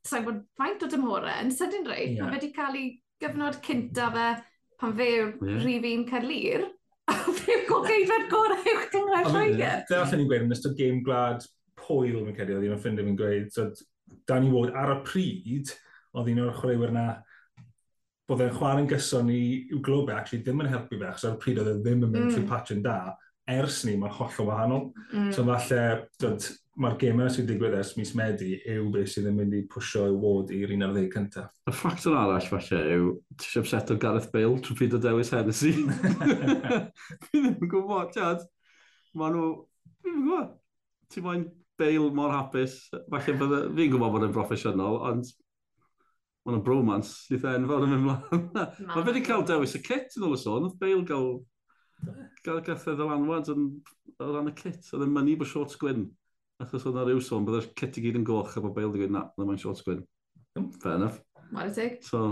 Sa'n 0.06 0.26
bod 0.28 0.44
faint 0.60 0.84
o 0.84 0.90
dymhore 0.92 1.38
yn 1.42 1.54
sydyn 1.56 1.88
rei. 1.88 2.12
Yeah. 2.12 2.28
Mae 2.28 2.36
wedi 2.36 2.52
cael 2.56 2.76
ei 2.78 2.90
gyfnod 3.24 3.62
cynta 3.66 4.10
fe 4.14 4.28
pan 4.82 4.96
fe 4.98 5.10
yeah. 5.14 5.62
rifin 5.64 6.04
Carlir. 6.10 6.68
A 7.10 7.16
fe'n 7.16 7.64
gogeidfed 7.70 8.28
gorau 8.32 8.68
i'w 8.68 8.84
cyngred 8.92 9.32
Lloegr. 9.32 9.82
Fe 9.90 9.98
allan 9.98 10.22
ni'n 10.22 10.30
gweud, 10.30 10.46
yn 10.46 10.56
ystod 10.56 10.76
game 10.78 11.02
glad 11.06 11.44
pwyl 11.80 12.20
mewn 12.22 12.36
cedi, 12.38 12.54
oedd 12.56 12.68
hi'n 12.68 12.82
ffrindio 12.84 13.08
fi'n 13.08 13.18
gweud, 13.20 13.50
so 13.56 13.70
Danny 14.30 14.52
Ward 14.54 14.76
ar 14.78 14.94
y 14.94 15.00
pryd, 15.08 15.74
oedd 16.14 16.30
un 16.32 16.44
o'r 16.46 16.58
chwaraewyr 16.60 16.94
na 16.96 17.06
bod 18.30 18.44
e'n 18.46 18.54
chwarae'n 18.56 18.90
gyson 18.90 19.30
i 19.34 19.42
i'w 19.72 19.82
glwbau 19.84 20.14
e, 20.14 20.20
actually, 20.20 20.44
ddim 20.46 20.64
yn 20.64 20.72
helpu 20.72 20.98
fe, 20.98 21.08
achos 21.10 21.28
ar 21.28 21.38
y 21.38 21.42
pryd 21.42 21.62
oedd 21.62 21.72
e 21.74 21.78
ddim 21.82 22.06
yn 22.06 22.14
mynd 22.14 22.28
mm. 22.28 22.34
trwy 22.36 22.48
patchyn 22.50 22.84
da, 22.86 22.98
ers 23.52 23.82
ni, 23.88 23.96
mae'n 24.00 24.14
holl 24.16 24.42
o 24.42 24.48
wahanol. 24.48 24.84
Mm. 25.12 25.32
So 25.36 25.46
falle, 25.48 25.82
mae'r 26.82 26.96
gemau 27.02 27.32
sy'n 27.32 27.48
digwydd 27.50 27.76
ers 27.76 27.96
mis 27.98 28.14
Medi 28.16 28.56
yw 28.72 28.88
beth 28.94 29.12
sydd 29.12 29.28
yn 29.32 29.38
mynd 29.38 29.56
i 29.58 29.62
pwysio 29.70 30.06
i 30.08 30.16
wod 30.24 30.54
i'r 30.56 30.72
11 30.78 31.10
cyntaf. 31.14 31.50
Y 31.68 31.76
ffactor 31.76 32.16
arall 32.18 32.48
falle 32.48 32.82
yw, 32.96 33.10
ti 33.36 33.50
eisiau 33.50 33.68
set 33.68 33.92
o 33.92 33.98
Gareth 34.02 34.30
Bale 34.34 34.62
trwy 34.64 34.78
pryd 34.80 34.96
o 34.96 35.02
dewis 35.04 35.34
Hennessy. 35.36 35.74
Fi 37.28 37.42
ddim 37.42 37.52
yn 37.52 37.72
gwybod, 37.74 38.14
tiad. 38.16 38.46
Mae 39.20 39.36
nhw, 39.36 39.50
fi 40.00 40.08
ddim 40.08 40.22
yn 40.22 40.28
gwybod. 40.30 40.56
Ti'n 41.12 41.28
moyn 41.28 41.46
Bale 41.82 42.12
mor 42.16 42.32
hapus, 42.36 42.78
falle 42.94 43.38
bydde, 43.42 43.62
fi'n 43.76 43.94
gwybod 43.96 44.16
bod 44.16 44.28
yn 44.30 44.36
broffesiynol, 44.36 45.02
ond 45.12 45.34
Mae'n 46.42 46.58
yna 46.58 46.66
bromance 46.66 47.30
eitha 47.30 47.54
enfawr 47.60 47.86
yn 47.86 47.92
mynd 47.94 48.06
mlaen. 48.08 48.46
Mae 48.88 48.96
fe 48.96 49.08
wedi 49.12 49.24
cael 49.28 49.44
dewis 49.46 49.76
y 49.78 49.82
kit 49.86 50.16
yn 50.18 50.26
ôl 50.26 50.34
y 50.34 50.40
sôn. 50.42 50.66
Oedd 50.66 50.80
Bale 50.82 51.04
gael 51.06 51.28
e? 51.36 52.16
gael 52.46 52.64
gath 52.66 52.88
y 52.90 52.96
ddylanwad 52.98 53.52
yn 53.54 53.68
ran 54.22 54.50
y 54.50 54.56
kit. 54.58 54.82
Oedd 54.90 55.06
yn 55.06 55.14
mynd 55.14 55.30
i 55.30 55.36
bod 55.38 55.52
shorts 55.52 55.78
gwyn. 55.82 56.08
Achos 56.62 56.86
oedd 56.86 56.98
yna 56.98 57.06
rhyw 57.08 57.22
sôn, 57.26 57.46
byddai'r 57.46 57.70
kit 57.78 58.00
i 58.00 58.06
gyd 58.06 58.18
yn 58.22 58.26
goch 58.26 58.56
a 58.58 58.64
bod 58.64 58.74
Bale 58.78 58.90
wedi 58.90 59.04
gweud, 59.04 59.14
na, 59.14 59.28
oedd 59.38 59.50
mae'n 59.50 59.62
shorts 59.62 59.86
gwyn. 59.86 60.02
Fair 60.82 60.98
enough. 60.98 61.22
Mae'n 61.52 61.70
y 61.70 61.76
tig. 61.76 62.00
So, 62.06 62.24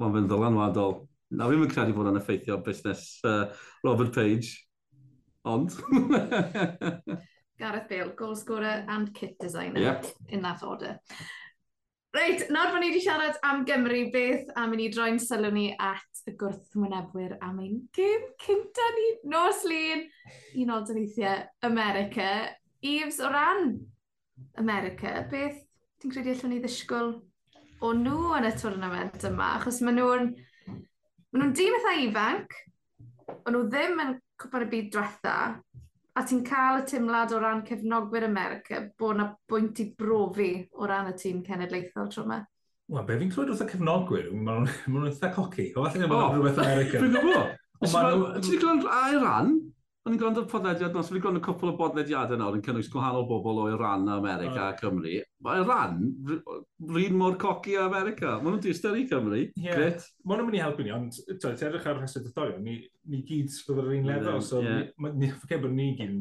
mae'n 0.00 0.16
fynd 0.16 0.32
ddylanwadol. 0.32 0.96
Na, 1.36 1.46
fi'n 1.50 1.60
mynd 1.62 1.74
credu 1.74 1.94
bod 1.94 2.08
yn 2.10 2.18
effeithio 2.20 2.56
busnes 2.64 3.04
uh, 3.28 3.44
Robert 3.84 4.14
Page. 4.16 4.54
Ond... 5.48 5.76
Gareth 7.60 7.88
Bale, 7.90 8.14
goal 8.16 8.34
scorer 8.36 8.86
and 8.88 9.12
kit 9.14 9.36
designer 9.38 9.80
yep. 9.80 10.06
in 10.28 10.40
that 10.42 10.62
order. 10.62 10.98
Reit, 12.10 12.48
nawr 12.50 12.72
bod 12.74 12.82
ni 12.82 12.88
wedi 12.90 13.00
siarad 13.04 13.36
am 13.46 13.60
Gymru, 13.62 14.00
beth 14.10 14.48
a 14.58 14.64
mynd 14.66 14.82
i 14.82 14.88
droi'n 14.90 15.20
sylw 15.22 15.52
ni 15.54 15.68
at 15.78 16.22
y 16.26 16.32
gwrthwynebwyr 16.40 17.36
am 17.46 17.60
ein 17.62 17.76
gym 17.94 18.24
cynta 18.42 18.86
ni, 18.96 19.04
nos 19.30 19.60
lun, 19.70 20.02
un 20.32 20.64
unol 20.64 20.82
dyneithiau 20.88 21.44
America. 21.68 22.26
Eves, 22.82 23.20
o 23.22 23.30
ran 23.30 23.76
America, 24.58 25.12
beth 25.30 25.60
ti'n 26.02 26.16
credu 26.16 26.34
allwn 26.34 26.56
ni 26.56 26.58
ddisgwyl 26.64 27.12
o 27.78 27.92
nhw 28.00 28.34
yn 28.40 28.50
y 28.50 28.52
twrnament 28.58 29.30
yma? 29.30 29.52
Achos 29.60 29.78
maen 29.86 30.00
nhw'n 30.02 30.32
ma 30.34 31.44
nhw 31.44 31.52
dîm 31.60 31.78
eitha 31.78 31.94
ifanc, 32.08 32.58
ond 33.36 33.54
nhw 33.54 33.62
ddim 33.68 34.02
yn 34.08 34.16
cwpan 34.42 34.66
y 34.66 34.72
byd 34.74 34.90
diwetha, 34.96 35.36
a 36.20 36.24
ti'n 36.28 36.42
cael 36.44 36.82
y 36.82 36.86
tumlad 36.88 37.32
o 37.32 37.40
ran 37.40 37.62
cefnogwyr 37.64 38.26
America 38.26 38.82
bod 39.00 39.16
yna 39.16 39.26
bwynt 39.48 39.80
i 39.80 39.86
brofi 39.96 40.50
o 40.76 40.88
ran 40.88 41.08
y 41.08 41.14
tîm 41.16 41.40
cenedlaethol 41.46 42.10
tro 42.12 42.24
yma? 42.26 42.40
Wel, 42.90 43.06
be 43.06 43.16
fi'n 43.20 43.32
clywed 43.32 43.52
wrth 43.54 43.64
y 43.64 43.68
cefnogwyr, 43.70 44.30
maen 44.34 44.66
nhw'n 44.66 45.08
eitha 45.08 45.30
coci. 45.36 45.70
O, 45.76 45.86
falle 45.86 46.08
oh, 46.10 46.32
rhywbeth 46.34 46.60
America. 46.64 47.00
Dwi'n 47.00 47.16
gwybod. 47.16 48.40
Ti'n 48.44 48.60
gwybod 48.60 48.88
a'i 48.98 49.20
ran? 49.22 49.54
O'n 50.00 50.14
i'n 50.14 50.20
gwrando 50.20 50.46
podlediad 50.48 50.94
nos, 50.96 51.10
wedi 51.12 51.20
gwrando 51.20 51.42
cwpl 51.44 51.70
o 51.70 51.76
bodlediadau 51.76 52.38
nawr 52.40 52.54
yn 52.56 52.62
cynnwys 52.64 52.88
gwahanol 52.88 53.26
bobl 53.28 53.58
o'i 53.66 53.74
ran 53.76 54.06
America 54.08 54.70
a 54.70 54.76
Cymru. 54.78 55.18
Mae 55.44 55.64
ran, 55.68 55.98
rhan 56.88 57.18
mor 57.20 57.36
coci 57.42 57.74
a 57.76 57.82
America. 57.84 58.38
Mae 58.38 58.54
nhw'n 58.54 58.62
diystyrru 58.64 59.02
Cymru. 59.10 59.42
Yeah. 59.60 59.76
Gret. 59.76 60.06
Maen 60.24 60.40
nhw'n 60.40 60.48
mynd 60.48 60.56
i 60.56 60.62
helpu 60.64 60.86
ni, 60.86 60.94
ond 60.96 61.18
ti 61.28 61.50
edrych 61.68 61.88
ar 61.90 62.00
rheswyd 62.00 62.30
y 62.30 62.32
thorio, 62.32 62.56
ni, 62.64 62.78
ni 63.12 63.20
gyd 63.28 63.52
fydd 63.66 63.82
yr 63.82 63.90
un 63.98 64.08
lefel, 64.08 64.40
so 64.46 64.62
yeah. 64.64 64.86
ni, 64.88 65.12
ni, 65.26 65.32
ni 65.76 65.90
gyd 66.00 66.16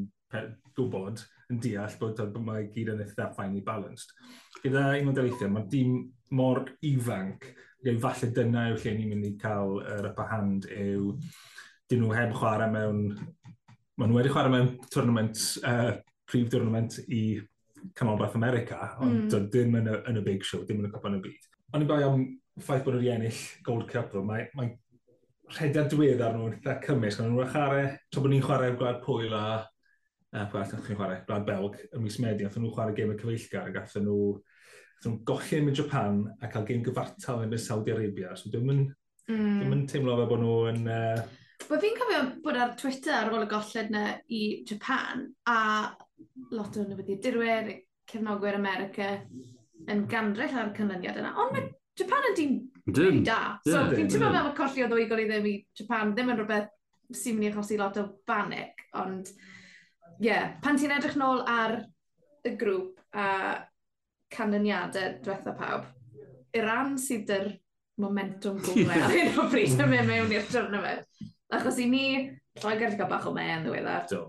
gwybod 0.76 1.24
yn 1.50 1.64
deall 1.64 1.96
bod 2.02 2.20
mae 2.46 2.68
gyd 2.76 2.92
yn 2.94 3.06
eitha 3.06 3.30
finely 3.38 3.64
balanced. 3.66 4.12
Gyda 4.60 4.90
un 5.00 5.14
yr 5.16 5.30
eithaf, 5.32 5.54
mae 5.56 5.70
dim 5.72 6.02
mor 6.36 6.66
ifanc, 6.86 7.48
neu 7.88 8.04
falle 8.04 8.30
dyna 8.36 8.68
yw 8.74 8.84
lle 8.84 8.94
ni'n 8.98 9.16
mynd 9.16 9.32
i 9.32 9.34
cael 9.40 9.80
yr 9.88 10.12
upper 10.12 10.28
hand 10.30 10.68
yw 10.76 11.16
dyn 11.90 12.04
nhw 12.04 12.14
heb 12.14 12.36
chwarae 12.38 12.70
mewn 12.70 13.06
maen 14.00 14.14
nhw 14.14 14.20
wedi 14.22 14.32
chwarae 14.32 14.52
mewn 14.54 14.70
tournament, 14.94 15.40
uh, 15.68 15.92
prif 16.30 16.52
tournament 16.52 17.00
i 17.12 17.24
Canolbarth 17.96 18.36
America, 18.36 18.94
ond 19.04 19.34
mm. 19.34 19.48
dim 19.52 19.76
yn 19.80 19.90
y, 19.92 19.96
yn 20.12 20.20
y 20.20 20.24
big 20.24 20.46
show, 20.48 20.62
dim 20.68 20.80
yn 20.80 20.88
y 20.88 20.92
cwpan 20.94 21.18
y 21.18 21.24
Byd. 21.24 21.50
Ond 21.74 21.84
i'n 21.84 21.90
bai 21.90 22.04
am 22.06 22.22
ffaith 22.64 22.86
bod 22.86 22.96
nhw 22.96 23.02
wedi 23.02 23.12
ennill 23.16 23.42
Gold 23.66 23.90
Cup, 23.92 24.16
mae, 24.26 24.46
mae 24.56 24.72
rhedad 25.58 25.90
diwedd 25.92 26.24
ar 26.24 26.38
nhw'n 26.38 26.56
eitha 26.58 26.78
cymys, 26.86 27.20
ond 27.20 27.34
nhw'n 27.34 27.52
chwarae, 27.52 27.90
tra 28.08 28.24
bod 28.24 28.34
ni'n 28.34 28.46
chwarae 28.46 28.78
gwlad 28.80 29.02
pwyl 29.04 29.36
a 29.36 29.44
uh, 29.58 30.46
gwlad 30.54 30.72
chi'n 30.72 30.86
chwarae, 30.88 31.20
gwlad 31.28 31.50
Belg, 31.50 31.76
y 31.90 32.04
mis 32.04 32.20
Medi, 32.24 32.48
a 32.48 32.54
nhw'n 32.54 32.72
chwarae 32.76 32.96
gêm 32.96 33.12
y 33.16 33.20
cyfeillgar, 33.20 33.68
a 33.68 33.76
gathen 33.76 34.08
nhw, 34.08 34.30
nhw 35.04 35.14
golli 35.28 35.60
yn 35.60 35.76
Japan 35.76 36.24
a 36.40 36.52
cael 36.52 36.68
gêm 36.72 36.88
gyfartal 36.88 37.44
yn 37.48 37.56
y 37.56 37.62
Saudi 37.64 37.96
Arabia, 37.96 38.32
so 38.40 38.52
dwi'n 38.54 38.72
mynd, 38.72 38.96
mm. 39.28 39.44
dwi'n 39.60 39.74
mynd 39.74 39.92
teimlo 39.92 40.16
fe 40.22 40.32
bod 40.32 40.44
nhw 40.46 40.58
yn... 40.72 40.88
Uh, 40.88 41.46
Wel, 41.70 41.82
fi'n 41.84 41.98
cofio 42.00 42.22
bod 42.42 42.58
ar 42.58 42.72
Twitter 42.80 43.14
ar 43.14 43.36
ôl 43.36 43.46
y 43.46 43.50
golled 43.50 43.92
na 43.94 44.04
i 44.34 44.42
Japan, 44.66 45.28
a 45.46 45.60
lot 46.56 46.80
o 46.82 46.86
newyddiadurwyr, 46.88 47.70
cefnogwyr 48.10 48.58
America 48.58 49.12
yn 49.90 50.02
gandrell 50.10 50.56
ar 50.58 50.72
y 50.72 50.74
canlyniad 50.80 51.20
yna. 51.22 51.36
Ond 51.44 51.54
mae 51.54 51.70
Japan 52.00 52.28
yn 52.32 52.38
dîm 52.40 52.58
Dyn. 52.90 53.22
da. 53.28 53.60
So, 53.68 53.76
yeah, 53.76 53.94
fi'n 53.94 54.10
teimlo 54.10 54.34
fel 54.34 54.50
y 54.50 54.56
colli 54.58 54.86
o 54.86 54.90
ddwy 54.90 55.08
gol 55.12 55.22
i 55.22 55.30
ddim 55.30 55.46
i 55.46 55.56
Japan 55.78 56.16
ddim 56.16 56.34
yn 56.34 56.42
rhywbeth 56.42 56.74
sy'n 57.22 57.38
mynd 57.38 57.46
i 57.46 57.54
achosi 57.54 57.78
lot 57.78 58.02
o 58.02 58.08
banic, 58.30 58.86
ond 58.98 59.30
ie, 59.30 60.26
yeah, 60.26 60.52
pan 60.64 60.78
ti'n 60.78 60.98
edrych 60.98 61.18
nôl 61.22 61.46
ar 61.50 61.80
y 62.46 62.58
grŵp 62.58 62.98
a 63.14 63.30
canlyniadau 64.34 65.20
diwetha 65.22 65.54
pawb, 65.58 65.90
Iran 66.58 66.98
sydd 67.02 67.30
yr 67.34 67.52
momentum 68.02 68.58
gwmle 68.64 69.04
ar 69.06 69.14
hyn 69.14 69.38
o 69.38 69.52
bryd 69.52 69.78
yn 69.78 69.92
mynd 69.94 70.10
mewn 70.10 70.34
i'r 70.34 70.50
tournament. 70.50 71.06
Achos 71.56 71.80
i 71.82 71.88
ni, 71.90 72.04
Lloegr 72.60 72.90
wedi 72.90 73.00
cael 73.00 73.10
bach 73.12 73.30
o 73.30 73.34
me 73.34 73.46
yn 73.54 73.64
ddiweddar. 73.66 74.10
Do. 74.12 74.26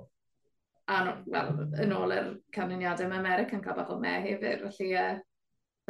A 0.91 1.01
wel, 1.27 1.51
yn 1.85 1.93
ôl 1.95 2.15
yr 2.15 2.31
canlyniadau, 2.55 3.11
mae 3.11 3.21
America 3.21 3.57
yn 3.59 3.65
cael 3.65 3.77
bach 3.79 3.91
o 3.93 3.99
me 4.01 4.15
hefyd, 4.25 4.65
felly 4.67 4.95
uh, 4.99 5.19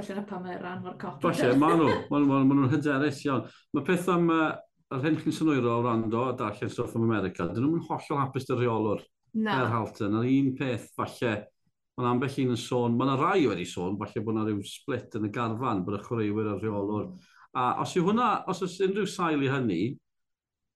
Felly 0.00 0.16
na 0.16 0.24
pam 0.24 0.44
mae'r 0.46 0.60
rhan 0.62 0.84
o'r 0.86 0.96
cop. 1.00 1.20
Falle, 1.20 1.54
maen 1.60 1.80
nhw. 1.80 1.94
Maen 2.12 2.26
ma, 2.28 2.40
ma 2.46 2.56
nhw'n 2.56 2.72
hyderus 2.72 3.20
iawn. 3.26 3.46
Mae 3.76 3.86
peth 3.86 4.08
am 4.12 4.28
uh, 4.32 4.50
yr 4.96 5.02
hyn 5.04 5.18
chi'n 5.20 5.34
synwyro 5.36 5.76
o 5.76 5.80
rando 5.84 6.22
a 6.28 6.34
darllen 6.38 6.70
stwff 6.72 6.96
am 6.96 7.06
America, 7.08 7.48
dyn 7.50 7.66
nhw'n 7.66 7.86
hollol 7.88 8.20
hapus 8.22 8.48
dy 8.48 8.58
reolwr. 8.58 9.02
Na. 9.38 9.58
Er 9.62 9.72
Halton, 9.74 10.16
yr 10.18 10.28
un 10.30 10.52
peth 10.58 10.88
falle, 10.96 11.34
mae'n 11.98 12.12
ambell 12.14 12.38
un 12.44 12.54
yn 12.54 12.62
sôn, 12.62 12.96
mae 12.98 13.08
yna 13.08 13.18
rai 13.20 13.48
wedi 13.50 13.66
sôn, 13.68 13.98
falle 14.00 14.24
bod 14.24 14.36
yna 14.36 14.46
rhyw 14.46 14.62
split 14.66 15.18
yn 15.18 15.28
y 15.28 15.32
garfan 15.34 15.84
bod 15.86 15.98
y 15.98 16.02
chwaraewyr 16.06 16.52
a 16.54 16.56
reolwr. 16.62 17.10
A 17.60 17.66
os 17.84 17.94
yw 17.98 18.08
hwnna, 18.08 18.30
os 18.50 18.64
oes 18.64 18.78
unrhyw 18.86 19.10
sail 19.10 19.44
i 19.44 19.52
hynny, 19.52 19.82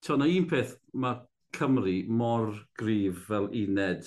tio, 0.04 0.18
na 0.20 0.28
un 0.28 0.50
peth 0.50 0.76
mae 1.00 1.23
Cymru 1.54 1.96
mor 2.11 2.52
grif 2.78 3.26
fel 3.28 3.49
uned, 3.54 4.06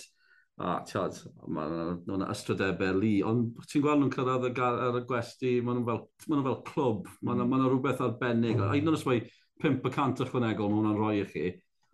a 0.57 0.79
tiad, 0.89 1.19
mae 1.53 1.69
nhw'n 2.07 2.25
ystrydebau 2.31 2.97
li, 2.97 3.13
ond 3.25 3.59
ti'n 3.69 3.83
gweld 3.85 4.01
nhw'n 4.01 4.13
cyrraedd 4.15 4.47
ar 4.65 4.97
y 4.97 5.03
gwesti, 5.07 5.53
mae 5.61 5.77
nhw'n 5.77 5.85
fel, 5.85 6.01
ma 6.25 6.39
nhw 6.39 6.45
fel 6.47 6.57
clwb, 6.71 7.11
mae 7.21 7.37
nhw'n 7.37 7.53
mm. 7.53 7.67
rhywbeth 7.67 8.01
arbennig, 8.07 8.57
mm. 8.57 8.65
a 8.65 8.79
un 8.79 8.91
o'n 8.91 8.97
ysbwy 8.97 9.21
5% 9.61 10.23
ychwanegol 10.25 10.71
mae 10.71 10.79
hwnna'n 10.81 10.97
rhoi 10.97 11.21
i 11.21 11.27
chi, 11.29 11.45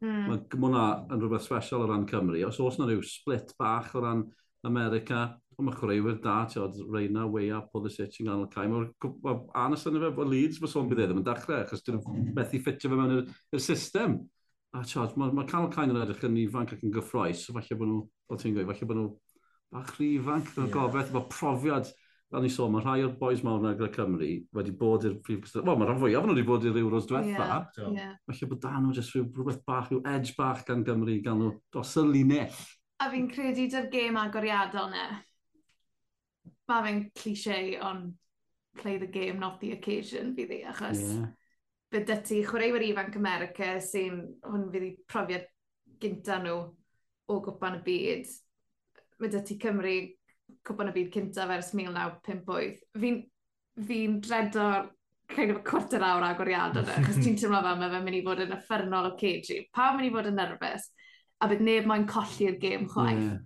mm. 0.05 0.21
mae 0.29 0.39
hwnna 0.55 0.85
yn 1.11 1.19
rhywbeth 1.19 1.45
special 1.49 1.83
o 1.83 1.89
ran 1.91 2.07
Cymru, 2.07 2.39
os 2.47 2.61
oes 2.63 2.79
yna 2.79 2.87
rhyw 2.87 3.03
split 3.07 3.51
bach 3.59 3.91
o 3.99 4.05
ran 4.05 4.23
America, 4.63 5.25
Ond 5.53 5.67
mae 5.67 5.75
chwaraewyr 5.77 6.19
da, 6.23 6.35
tiod, 6.49 6.77
Reina, 6.89 7.25
Weia, 7.29 7.59
Pulisic 7.69 8.15
yn 8.21 8.29
ganol 8.29 8.47
cael. 8.53 8.71
Mae'r 8.73 9.41
anas 9.63 9.85
yna 9.89 10.01
fe, 10.01 10.09
efo 10.09 10.25
Leeds, 10.25 10.61
mae 10.63 10.71
sôn 10.71 10.87
bydd 10.89 11.03
e 11.03 11.09
ddim 11.09 11.19
yn 11.21 11.27
dechrau, 11.27 11.59
achos 11.61 11.83
dyn 11.85 11.99
nhw'n 11.99 12.31
methu 12.37 12.61
ffitio 12.61 12.89
fe 12.89 12.97
mewn 12.97 13.19
i'r 13.19 13.61
system. 13.61 14.17
A 14.73 14.81
tiod, 14.89 15.13
mae 15.21 15.35
ma 15.37 15.45
canol 15.45 15.69
cael 15.73 15.93
yn 15.93 15.99
edrych 16.01 16.23
yn 16.25 16.39
ifanc 16.41 16.73
ac 16.73 16.81
yn 16.81 16.93
gyffroes, 16.95 17.43
so 17.45 17.53
falle 17.53 17.77
bod 17.77 17.91
nhw, 17.91 17.99
fel 18.31 18.39
ti'n 18.41 18.55
gweud, 18.55 18.71
falle 18.71 18.87
bod 18.89 18.97
nhw 18.97 19.09
bach 19.73 19.91
rhy 19.99 20.07
ifanc, 20.17 20.49
yeah. 20.57 20.71
gofeth, 20.73 21.11
mae 21.13 21.27
profiad, 21.29 21.91
fel 22.33 22.41
ni 22.41 22.49
sôn, 22.49 22.73
mae 22.73 22.81
rhai 22.81 23.03
o'r 23.05 23.13
boes 23.19 23.43
mawr 23.45 23.61
yn 23.61 23.69
agor 23.69 23.91
Cymru 23.93 24.29
wedi 24.57 24.73
bod 24.79 25.05
i'r 25.05 25.19
prif 25.21 25.43
gystod... 25.43 25.67
Wel, 25.67 25.77
mae 25.77 25.91
rhan 25.91 25.99
fwyaf 26.01 26.25
nhw 26.25 26.33
wedi 26.33 26.45
bod 26.47 26.65
i'r 26.65 26.79
Euros 26.81 27.05
diwetha. 27.09 27.59
Yeah, 27.77 27.91
yeah. 27.93 28.15
Falle 28.25 28.49
bod 28.49 28.63
dan 28.65 28.79
nhw 28.87 28.95
jyst 28.97 29.13
rhywbeth 29.13 29.61
bach, 29.69 29.91
rhyw 29.91 30.01
edge 30.09 30.33
bach 30.39 30.63
gan 30.65 30.81
Gymru, 30.87 31.19
gan 31.25 31.37
nhw 31.41 31.51
dos 31.73 31.93
y 32.01 32.05
linell. 32.09 32.63
A 33.03 33.11
fi'n 33.13 33.29
credu 33.29 33.67
dy'r 33.69 33.89
gêm 33.93 34.17
agoriadol 34.17 34.89
na 34.89 35.05
mae 36.71 36.85
fe'n 36.85 37.01
cliché, 37.19 37.57
ond 37.83 38.13
play 38.79 38.97
the 38.97 39.07
game, 39.07 39.39
not 39.39 39.59
the 39.61 39.73
occasion, 39.73 40.33
fi 40.35 40.47
ddi, 40.49 40.61
achos 40.69 41.01
yeah. 41.01 41.27
bydd 41.93 42.07
dy 42.09 42.17
ti 42.27 42.39
chwaraewyr 42.47 42.87
ifanc 42.89 43.17
America 43.19 43.75
sy'n, 43.83 44.23
hwn 44.47 44.69
fydd 44.73 44.87
i 44.87 44.93
profiad 45.09 45.45
gynta 46.03 46.39
nhw 46.41 46.57
o 47.29 47.39
gwpan 47.43 47.79
y 47.79 47.83
byd. 47.85 48.33
Mae 49.21 49.31
dy 49.31 49.43
ti 49.47 49.59
Cymru 49.61 49.93
cwpan 50.67 50.91
y 50.91 50.97
byd 50.97 51.13
cyntaf 51.13 51.53
ers 51.53 51.71
1958. 51.75 52.81
Fi'n 52.99 53.21
fi 53.87 54.01
dredo'r 54.25 54.91
kind 55.33 55.51
of 55.51 55.57
a 55.57 55.63
cwarter 55.65 56.03
awr 56.03 56.25
agoriad 56.27 56.77
o'n 56.77 56.89
e, 56.89 56.97
achos 56.99 57.19
ti'n 57.23 57.37
teimlo 57.39 57.61
fel 57.63 57.79
mae 57.79 57.93
fe'n 57.93 58.05
mynd 58.05 58.19
i 58.19 58.25
fod 58.25 58.43
yn 58.43 58.57
effernol 58.57 59.09
o 59.09 59.15
cagey. 59.19 59.65
Pa 59.73 59.91
mynd 59.93 60.09
i 60.09 60.13
fod 60.13 60.29
yn 60.29 60.37
nerfus? 60.39 60.89
A 61.41 61.49
bydd 61.51 61.63
neb 61.65 61.89
moyn 61.89 62.07
colli'r 62.09 62.59
gêm 62.61 62.87
chwaith. 62.91 63.25
Yeah. 63.29 63.41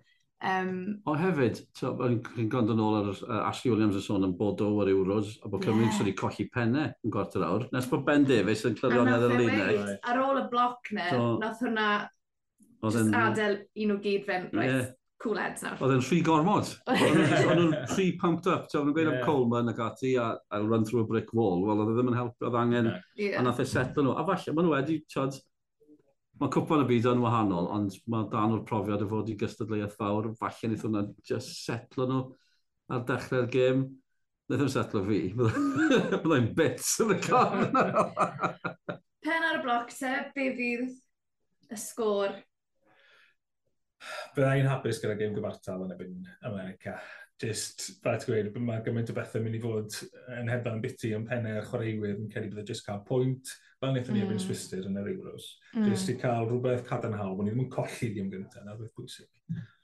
Um, 0.45 0.99
o 1.09 1.15
hefyd, 1.17 1.63
chi'n 1.79 2.49
gwrando 2.51 2.75
yn 2.75 2.81
ôl 2.83 2.97
ar 2.99 3.07
uh, 3.09 3.39
Ashley 3.47 3.71
Williams 3.73 3.95
yn 3.97 4.03
sôn 4.05 4.27
yn 4.27 4.35
bod 4.37 4.61
o 4.61 4.67
ar 4.83 4.91
Euros, 4.91 5.31
a 5.41 5.49
bod 5.49 5.65
Cymru'n 5.65 5.87
yeah. 5.87 5.95
sydd 5.95 6.05
wedi 6.05 6.19
colli 6.19 6.45
penne 6.53 6.83
yn 6.93 7.13
gwarter 7.13 7.45
awr, 7.47 7.65
nes 7.73 7.87
bod 7.89 8.05
Ben 8.05 8.27
Davies 8.27 8.61
yn 8.69 8.77
clyrio 8.77 9.07
nedd 9.07 9.25
yn 9.31 9.33
linau. 9.41 9.95
Ar 9.97 10.21
ôl 10.21 10.43
y 10.43 10.45
bloc 10.51 10.93
ne, 10.93 11.07
so, 11.09 11.31
nath 11.41 11.65
hwnna 11.65 11.87
just 12.83 13.17
adael 13.17 13.59
un 13.83 13.95
o 13.95 13.99
gyd 14.03 14.29
fe'n 14.29 14.47
rhaid. 14.53 14.71
Yeah. 14.75 14.93
Cool 15.17 15.39
heads 15.41 15.63
nawr. 15.65 15.79
Oedd 15.81 15.95
e'n 15.95 16.03
rhy 16.05 16.17
gormod. 16.21 16.67
Oedd 16.93 17.47
nhw'n 17.57 17.71
rhy 17.95 18.11
pumped 18.21 18.45
up. 18.53 18.67
Oedd 18.69 18.83
nhw'n 18.83 18.93
gweud 18.93 19.07
am 19.09 19.23
Coleman 19.25 19.71
ac 19.71 19.79
ati 19.87 20.11
a, 20.21 20.27
a 20.53 20.59
run 20.61 20.85
through 20.85 21.01
a 21.01 21.09
brick 21.09 21.31
wall. 21.33 21.63
Wel, 21.65 21.81
oedd 21.81 21.89
e 21.89 21.97
ddim 21.97 22.11
yn 22.11 22.19
helpu, 22.19 22.45
oedd 22.45 22.57
angen. 22.61 22.91
Yeah. 23.17 23.39
A 23.39 23.45
nath 23.47 23.63
e 23.63 23.65
setlo 23.65 24.05
nhw. 24.05 24.13
A 24.13 24.25
falle, 24.27 24.53
maen 24.53 24.69
nhw 24.69 24.75
wedi, 24.75 24.99
tiod, 25.09 25.39
Mae 26.37 26.51
cwpan 26.53 26.83
y 26.83 26.85
byd 26.85 27.07
yn 27.09 27.21
wahanol, 27.23 27.67
ond 27.73 27.95
mae 28.13 28.27
dan 28.29 28.51
o'r 28.53 28.65
profiad 28.67 29.01
o 29.01 29.07
fod 29.09 29.29
i 29.31 29.35
gystadleuaeth 29.39 29.95
fawr. 29.97 30.27
Falle 30.37 30.67
wnaeth 30.69 30.83
hwnna 30.85 31.01
just 31.25 31.63
setlo 31.63 32.05
nhw 32.05 32.19
ar 32.93 33.05
dechrau'r 33.07 33.47
gêm. 33.55 33.79
Wnaeth 34.45 34.61
hwnna 34.61 34.73
setlo 34.75 35.01
fi. 35.07 35.21
Byddai'n 36.11 36.51
bits 36.59 36.91
yn 37.01 37.15
y 37.15 37.17
corn. 37.23 37.73
Pen 39.25 39.47
ar 39.47 39.57
y 39.57 39.63
bloc 39.63 39.89
te, 39.97 40.11
be 40.35 40.51
fydd 40.59 40.91
y 41.73 41.79
sgôr? 41.81 42.37
Byddai'n 44.37 44.69
hapus 44.69 45.01
gyda 45.01 45.17
gêm 45.17 45.33
gyfartal 45.39 45.87
yn 45.87 45.95
ebyn 45.97 46.19
America. 46.45 46.99
Just, 47.41 47.95
fel 48.03 48.21
ti'n 48.21 48.29
gweud, 48.29 48.61
mae 48.61 48.85
gymaint 48.85 49.09
o 49.09 49.17
bethau 49.17 49.41
mynd 49.41 49.57
i 49.57 49.63
fod 49.65 49.97
yn 50.37 50.53
hedfan 50.53 50.85
biti 50.85 51.15
yn 51.17 51.25
pennau 51.25 51.63
a 51.63 51.65
chwaraewyr 51.65 52.19
yn 52.19 52.29
cedi 52.29 52.53
byddai 52.53 52.69
just 52.69 52.85
cael 52.85 53.01
pwynt 53.09 53.57
fel 53.77 53.91
wnaethon 53.91 54.15
ni 54.15 54.21
mm. 54.21 54.27
efo'n 54.27 54.41
swister 54.41 54.85
yn 54.89 54.97
yr 54.97 55.09
Euros. 55.13 55.47
Mm. 55.75 55.89
Jyst 55.91 56.11
i 56.13 56.17
cael 56.21 56.47
rhywbeth 56.47 56.85
cadarnhaol, 56.87 57.35
bod 57.37 57.47
ni 57.47 57.53
ddim 57.53 57.65
yn 57.65 57.71
colli 57.73 58.11
ddim 58.13 58.31
gyntaf, 58.33 58.65
na 58.65 58.75
beth 58.77 58.93
bwysig. 58.97 59.29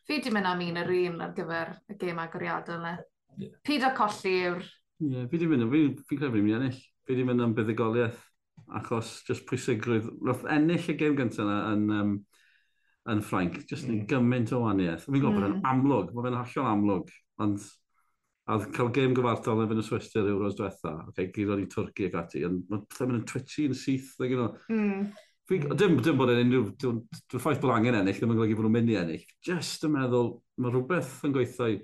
Fi 0.07 0.19
di 0.19 0.33
mynd 0.33 0.49
am 0.49 0.63
un 0.65 0.79
yr 0.81 0.93
un 0.97 1.21
ar 1.23 1.35
gyfer 1.37 1.75
y 1.93 1.97
gêm 2.01 2.21
agoriadol 2.23 2.79
yna. 2.79 2.93
Yeah. 3.37 3.53
Pyd 3.65 3.85
o 3.87 3.91
colli 3.97 4.33
yw'r... 4.39 4.65
Ie, 5.03 5.11
yeah, 5.13 5.29
fi 5.29 5.41
di 5.41 5.49
mynd 5.49 5.67
am, 5.67 5.75
fi'n 6.09 6.19
credu 6.19 6.33
fi'n 6.33 6.47
mynd 6.47 6.57
ennill. 6.59 6.81
Fi 7.07 7.17
di 7.19 7.27
mynd 7.27 7.45
am 7.45 7.53
buddigoliaeth, 7.57 8.19
achos 8.79 9.13
just 9.29 9.45
pwysigrwydd, 9.49 10.09
roedd 10.25 10.45
ennill 10.57 10.89
y 10.89 10.97
gêm 10.99 11.17
gyntaf 11.19 11.45
yna 11.45 11.59
yn, 11.75 11.85
um, 11.99 12.17
yn 13.13 13.23
Ffrainc, 13.23 13.61
jyst 13.69 13.89
mm. 13.89 14.03
gymaint 14.09 14.53
o 14.57 14.63
waniaeth. 14.65 15.05
Fi'n 15.05 15.19
gwybod 15.19 15.37
mm. 15.37 15.39
bod 15.39 15.49
yn 15.51 15.71
amlwg, 15.71 16.11
mae 16.13 16.27
fe'n 16.27 16.39
hollol 16.41 16.71
amlwg, 16.73 17.15
ond 17.45 17.71
A 18.43 18.57
cael 18.75 18.89
gêm 18.91 19.13
gyfartal 19.15 19.61
yn 19.63 19.69
fynd 19.69 19.79
y 19.79 19.85
swyster 19.87 20.25
Euros 20.27 20.57
diwetha, 20.57 20.97
okay, 21.07 21.29
gyd 21.29 21.47
gyda 21.47 21.61
i 21.61 21.67
Twrci 21.71 22.09
ac 22.09 22.17
ati, 22.19 22.41
ond 22.43 22.65
mae'n 22.67 22.81
pethau 22.91 23.13
yn 23.15 23.21
twitchy 23.29 23.69
yn 23.69 23.77
syth, 23.79 24.09
like, 24.19 24.33
you 24.33 24.39
know. 24.41 24.49
Mm. 24.67 25.05
Fi, 25.47 25.59
dim, 25.79 25.95
dim 26.03 26.19
bod 26.19 26.33
yn 26.33 26.41
unrhyw, 26.41 26.65
dwi'n 26.79 26.99
ffaith 27.39 27.61
bod 27.63 27.71
angen 27.77 27.95
ennill, 28.01 28.17
ddim 28.19 28.33
yn 28.35 28.41
golygu 28.41 28.57
bod 28.59 28.67
nhw'n 28.67 28.75
mynd 28.75 28.91
i 28.91 28.97
ennill. 28.99 29.23
Just 29.47 29.87
yn 29.87 29.95
meddwl, 29.95 30.33
mae 30.59 30.75
rhywbeth 30.75 31.13
yn 31.27 31.37
gweithio 31.37 31.69
i, 31.71 31.77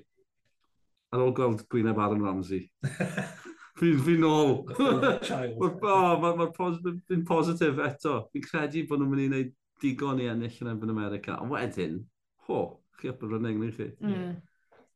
ar 1.16 1.24
ôl 1.24 1.34
gweld 1.38 1.64
Gwyneb 1.72 2.00
Aaron 2.04 2.28
Ramsey. 2.28 2.68
Fi'n 3.80 4.04
fi 4.04 4.18
nôl. 4.20 4.58
Mae'r 4.76 6.52
positif, 6.56 7.24
positif 7.28 7.80
eto. 7.88 8.18
Fi'n 8.34 8.48
credu 8.50 8.84
bod 8.90 9.00
nhw'n 9.00 9.14
mynd 9.14 9.24
i 9.24 9.30
wneud 9.30 9.56
digon 9.80 10.20
i 10.20 10.28
ennill 10.28 10.60
yn 10.66 10.74
efo'n 10.74 10.92
America. 10.92 11.40
A 11.40 11.48
wedyn, 11.48 12.02
ho, 12.50 12.62
chi 13.00 13.12
up 13.14 13.24
yn 13.24 13.36
rynnig, 13.38 13.64
chi. 13.78 13.92
Mm 14.04 14.34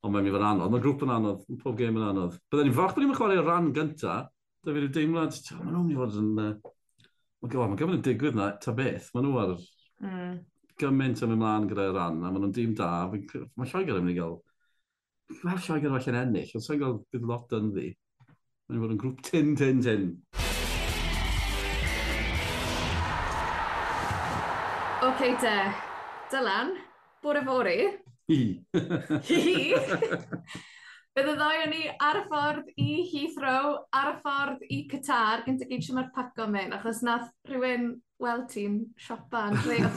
ond 0.03 0.11
mae'n 0.11 0.25
mynd 0.25 0.35
fod 0.35 0.45
anodd. 0.45 0.71
Mae'r 0.73 0.83
grŵp 0.83 1.03
yn 1.05 1.11
anodd, 1.15 1.43
mae 1.47 1.59
pob 1.61 1.77
game 1.79 1.99
yn 1.99 2.07
anodd. 2.09 2.39
Byddwn 2.51 2.67
ni'n 2.67 2.75
fach 2.75 2.95
bod 2.95 3.03
ni'n 3.05 3.17
chwarae'r 3.17 3.45
ran 3.47 3.69
gynta, 3.75 4.15
da 4.63 4.75
fi'n 4.75 4.89
deimlad, 4.97 5.37
maen 5.59 5.69
nhw'n 5.69 5.85
mynd 5.87 5.93
i 5.93 5.99
fod 6.01 6.17
yn... 6.19 6.31
Mae'n 7.43 7.51
gyfod, 7.51 7.69
mae'n 7.69 7.79
gyfod 7.79 7.97
yn 7.97 8.03
digwydd 8.07 8.39
na, 8.39 8.49
ta 8.63 8.73
beth, 8.75 9.09
maen 9.15 9.25
nhw 9.27 9.39
ar 9.39 9.53
mm. 10.03 10.35
gymaint 10.79 11.23
yn 11.23 11.31
mynd 11.31 11.43
mlaen 11.43 11.69
gyda'r 11.71 11.95
ran, 11.95 12.19
a 12.19 12.31
maen 12.31 12.43
nhw'n 12.43 12.55
dîm 12.55 12.75
da, 12.79 12.89
mae 13.11 13.71
Lloegr 13.71 13.99
yn 13.99 14.05
mynd 14.05 14.13
i 14.13 14.19
gael... 14.19 14.37
Mae'r 15.43 15.65
Lloegr 15.65 15.95
falle 15.95 16.13
yn 16.13 16.19
ennill, 16.21 16.53
ond 16.59 16.67
sa'n 16.67 16.83
gael 16.83 16.99
bydd 17.11 17.27
lot 17.31 17.57
yn 17.59 17.71
ddi. 17.75 17.89
Mae'n 18.67 18.79
mynd 18.79 18.79
i 18.79 18.83
fod 18.83 18.95
yn 18.95 19.03
grŵp 19.03 19.25
tin, 19.27 19.55
tin, 19.59 19.83
tin. 19.87 20.07
Oce 25.03 25.11
okay, 25.11 25.35
te, 25.39 25.57
Dylan, 26.31 26.75
bore 27.23 27.43
fori, 27.43 27.79
Hi. 28.31 28.63
Hi. 28.73 29.73
Bydd 31.13 31.27
y 31.29 31.33
ddoi 31.37 31.57
o'n 31.61 31.73
i 31.75 31.81
ar 32.01 32.17
y 32.17 32.21
ffordd 32.29 32.69
i 32.79 32.93
Heathrow, 33.11 33.73
ar 33.93 34.07
y 34.09 34.21
ffordd 34.23 34.63
i 34.71 34.77
Qatar, 34.89 35.43
gynt 35.45 35.61
y 35.61 35.67
gyd 35.69 35.83
sy'n 35.85 35.97
mae'r 35.99 36.07
paco 36.15 36.47
mewn, 36.49 36.71
achos 36.73 37.03
nath 37.05 37.27
rhywun 37.51 37.89
weld 38.23 38.47
ti'n 38.53 38.79
siopa 38.97 39.43
yn 39.51 39.59
lle 39.67 39.81
o 39.83 39.91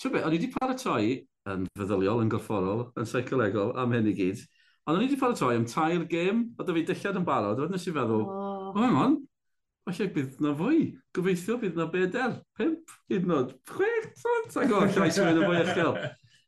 Ti'n 0.00 0.14
beth, 0.14 0.24
o'n 0.24 0.32
i 0.32 0.38
wedi 0.38 0.48
paratoi 0.56 1.04
yn 1.52 1.68
feddyliol, 1.76 2.24
yn 2.24 2.32
gorfforol, 2.32 2.86
yn 2.98 3.06
seicolegol, 3.12 3.74
am 3.78 3.92
hyn 3.94 4.08
i 4.10 4.16
gyd. 4.16 4.40
Ond 4.88 4.96
o'n 4.96 5.04
i 5.04 5.10
wedi 5.10 5.20
paratoi 5.20 5.52
am 5.60 5.68
tair 5.68 6.08
gêm, 6.10 6.46
a 6.56 6.64
dy 6.64 6.78
fi 6.78 6.86
dillad 6.94 7.20
yn 7.20 7.28
barod, 7.28 7.60
oedd 7.60 7.76
nes 7.76 7.86
i 7.86 7.94
feddwl, 7.94 8.24
oh, 8.24 8.72
oh 8.72 9.02
on, 9.04 9.20
Falle 9.88 10.10
bydd 10.14 10.40
na 10.44 10.50
fwy. 10.54 10.80
Gobeithio 11.16 11.56
bydd 11.60 11.78
na 11.78 11.86
bedair, 11.90 12.34
pimp, 12.58 12.92
hyd 13.10 13.24
yn 13.24 13.32
oed, 13.34 13.54
chwech, 13.70 14.10
tron, 14.20 14.50
ta'n 14.52 14.68
gwybod, 14.68 14.98
llais 14.98 15.20
yn 15.20 15.30
mynd 15.30 15.40
yn 15.40 15.48
fwy 15.48 15.62
uchel. 15.62 15.96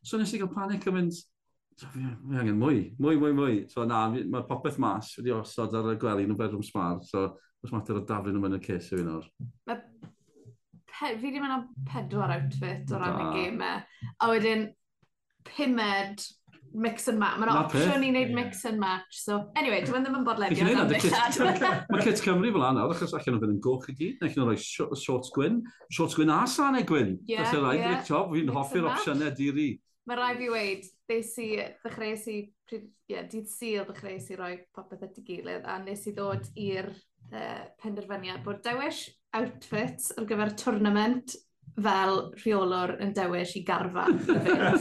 So 0.03 0.19
nes 0.19 0.33
i 0.35 0.41
gael 0.41 0.51
panic 0.53 0.87
yn 0.91 0.97
mynd, 0.97 1.15
so, 1.15 1.87
fi, 1.93 2.03
fi 2.03 2.41
angen 2.43 2.59
mwy, 2.61 2.83
mwy, 2.99 3.17
mwy, 3.21 3.33
mwy. 3.39 3.57
So 3.71 3.87
na, 3.89 4.05
mae 4.11 4.47
popeth 4.49 4.81
mas 4.83 5.13
wedi 5.19 5.35
osod 5.37 5.75
ar 5.79 5.93
y 5.95 5.97
gwely 6.03 6.27
yn 6.27 6.35
y 6.35 6.39
bedroom 6.39 6.65
smar, 6.67 7.01
so 7.07 7.29
os 7.63 7.75
mater 7.75 8.01
o 8.01 8.05
daflu 8.07 8.35
nhw'n 8.35 8.47
mynd 8.49 8.59
y 8.59 8.63
ces 8.67 8.91
i 8.91 8.99
fi 8.99 9.07
nawr. 9.07 9.27
Fi 10.93 11.15
wedi 11.23 11.41
mynd 11.41 11.57
am 11.57 11.67
pedwar 11.89 12.35
outfit 12.37 12.91
o 12.93 13.01
ran 13.01 13.21
y 13.23 13.29
gemau. 13.39 13.83
E, 13.83 14.15
a 14.19 14.31
wedyn, 14.33 14.69
pumed 15.47 16.27
mix 16.75 17.09
and 17.09 17.19
match. 17.19 17.39
Mae'n 17.41 17.53
opsiwn 17.53 18.05
i 18.07 18.11
wneud 18.13 18.33
mix 18.35 18.65
and 18.69 18.81
match. 18.81 19.19
So, 19.21 19.39
anyway, 19.59 19.83
dwi'n 19.85 20.01
e 20.01 20.07
ddim 20.07 20.19
yn 20.21 20.27
bodlediad 20.27 20.71
am 20.73 20.91
bellad. 20.91 21.87
Mae 21.93 22.05
Cits 22.07 22.25
Cymru 22.25 22.53
fel 22.55 22.67
anna, 22.69 22.87
achos 22.89 23.13
allan 23.17 23.37
nhw 23.37 23.43
fynd 23.43 23.55
yn 23.57 23.63
goch 23.65 23.89
i 23.93 23.97
gyd, 23.99 24.23
neu 24.23 24.33
nhw 24.33 24.47
rhoi 24.49 24.97
shorts 25.03 25.33
gwyn, 25.35 25.61
shorts 25.93 26.17
gwyn 26.19 26.33
a 26.33 26.43
sanau 26.51 26.87
gwyn. 26.89 27.17
Yeah, 27.29 27.51
Felly 27.51 27.63
rhaid, 27.67 27.83
yeah. 27.85 28.29
fi'n 28.33 28.53
hoffi'r 28.57 28.89
opsiynau 28.93 29.35
diri. 29.37 29.69
Mae 30.09 30.19
rai 30.19 30.33
fi 30.35 30.49
weid, 30.51 30.87
des 31.07 31.29
i, 31.39 31.49
ddechreuais 31.85 32.27
i, 32.33 32.39
ie, 32.75 33.21
dydd 33.31 33.47
syl 33.47 33.85
ddechreuais 33.87 34.27
i 34.33 34.39
roi 34.39 34.53
popeth 34.75 35.05
at 35.07 35.21
ei 35.21 35.27
gilydd, 35.29 35.63
a 35.63 35.79
nes 35.79 36.03
i 36.11 36.15
ddod 36.17 36.49
i'r 36.59 36.89
uh, 36.91 37.63
penderfyniad 37.79 38.43
bod 38.43 38.65
dewis 38.67 39.05
outfit 39.39 40.11
ar 40.19 40.27
gyfer 40.29 40.55
tournament 40.59 41.37
fel 41.83 42.19
rheolwr 42.43 42.97
yn 43.01 43.15
dewis 43.17 43.55
i 43.57 43.63
garfan. 43.65 44.19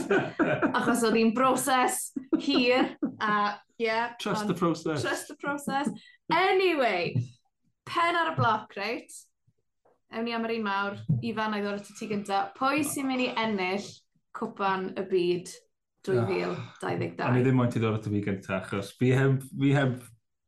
Achos 0.76 1.06
oedd 1.06 1.16
hi'n 1.20 1.32
broses 1.36 2.10
hir 2.42 2.96
a... 3.18 3.34
ie. 3.78 3.86
Yeah, 3.86 4.12
trust 4.20 4.46
the 4.46 4.54
process. 4.54 5.02
Trust 5.02 5.30
the 5.30 5.38
process. 5.40 5.88
Anyway, 6.30 7.14
pen 7.88 8.18
ar 8.18 8.34
y 8.34 8.36
bloc, 8.36 8.74
reit? 8.76 9.14
Ewn 10.12 10.28
ni 10.28 10.34
am 10.36 10.44
yr 10.46 10.58
un 10.58 10.66
mawr, 10.66 10.98
Ifan, 11.24 11.56
a'i 11.56 11.64
ddod 11.64 11.80
at 11.80 11.90
y 11.90 11.96
tu 11.96 12.10
gyntaf. 12.10 12.52
Pwy 12.58 12.84
sy'n 12.86 13.08
mynd 13.08 13.24
i 13.24 13.30
ennill 13.32 13.88
cwpan 14.36 14.90
y 14.96 15.04
byd 15.08 15.52
2022. 16.06 17.22
Ah, 17.22 17.30
o'n 17.30 17.38
i 17.38 17.44
ddim 17.44 17.58
moyn 17.60 17.70
ti 17.70 17.80
ddod 17.82 18.00
at 18.00 18.08
y 18.08 18.14
fi 18.16 18.22
gyntaf, 18.26 18.64
achos 18.64 18.94
fi 18.98 19.12
heb, 19.14 19.42
fi 19.60 19.74
heb 19.76 20.00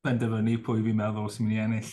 benderfynu 0.05 0.57
pwy 0.65 0.83
fi'n 0.85 0.99
meddwl 0.99 1.29
sy'n 1.33 1.47
mynd 1.47 1.57
i 1.57 1.61
ennill. 1.65 1.93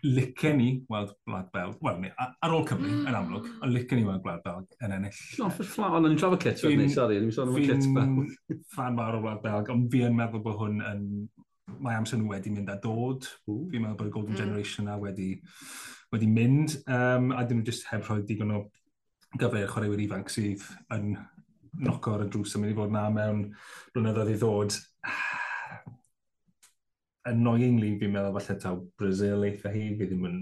Licen 0.00 0.56
ni 0.56 0.68
weld 0.88 1.12
Gwlad 1.28 1.50
Belg, 1.52 1.76
wel, 1.84 2.06
ar 2.16 2.54
ôl 2.56 2.64
Cymru, 2.68 2.90
yn 3.04 3.18
amlwg, 3.18 3.50
ond 3.60 3.74
licen 3.74 4.00
ni 4.00 4.06
weld 4.06 4.24
Gwlad 4.24 4.40
Belg 4.46 4.80
yn 4.86 4.96
ennill. 4.96 5.20
No, 5.38 5.50
ffyr 5.52 5.68
fflaw, 5.68 5.98
ond 5.98 6.08
o'n 6.08 6.16
i'n 6.16 6.20
trafod 6.22 6.42
Clit 6.42 6.64
ni, 6.80 6.88
sori, 6.92 7.20
o'n 7.20 7.28
i'n 7.28 7.36
sôn 7.36 7.52
am 7.52 7.60
y 7.60 7.66
Clit 7.68 7.86
Belg. 7.94 8.64
fan 8.74 8.96
mawr 8.96 9.20
o 9.20 9.22
Gwlad 9.26 9.44
Belg, 9.44 9.70
ond 9.74 9.86
fi 9.92 10.02
yn 10.08 10.18
meddwl 10.18 10.44
bod 10.46 10.58
hwn 10.62 10.82
yn... 10.90 11.06
Mae 11.84 11.94
amser 11.94 12.18
nhw 12.18 12.32
wedi 12.32 12.50
mynd 12.50 12.72
a 12.72 12.74
dod. 12.82 13.28
Fi'n 13.46 13.84
meddwl 13.84 13.98
bod 14.00 14.08
y 14.08 14.14
Golden 14.16 14.38
Generation 14.40 14.88
na 14.90 14.96
wedi, 14.98 15.28
wedi 16.10 16.26
mynd, 16.26 16.80
um, 16.90 17.30
a 17.36 17.44
dyn 17.44 17.60
nhw 17.60 17.68
jyst 17.68 17.86
heb 17.92 18.08
rhoi 18.08 18.24
digon 18.26 18.56
o 18.56 18.64
gyfer 19.38 19.68
chwaraewyr 19.70 20.02
ifanc 20.06 20.32
sydd 20.32 20.64
yn 20.94 21.12
nocor 21.86 22.24
y 22.24 22.30
drws 22.30 22.56
yn 22.56 22.64
mynd 22.64 22.74
i 22.74 22.78
fod 22.78 22.94
na 22.94 23.04
mewn 23.14 23.44
blynyddoedd 23.94 24.32
i 24.32 24.38
ddod. 24.40 24.78
Annoyingly, 27.30 27.92
fi'n 28.00 28.14
meddwl 28.14 28.34
falle 28.38 28.58
taw 28.62 28.80
Brazil 28.98 29.44
eitha 29.46 29.70
hi, 29.74 29.84
fi 29.98 30.08
ddim 30.08 30.26
yn 30.26 30.38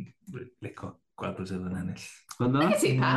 licio 0.64 0.94
gweld 1.18 1.36
Brazil 1.36 1.66
yn 1.66 1.80
ennill. 1.82 2.06
Fydda? 2.38 2.64
Ie 2.64 2.80
ti 2.80 2.94
pa? 3.00 3.12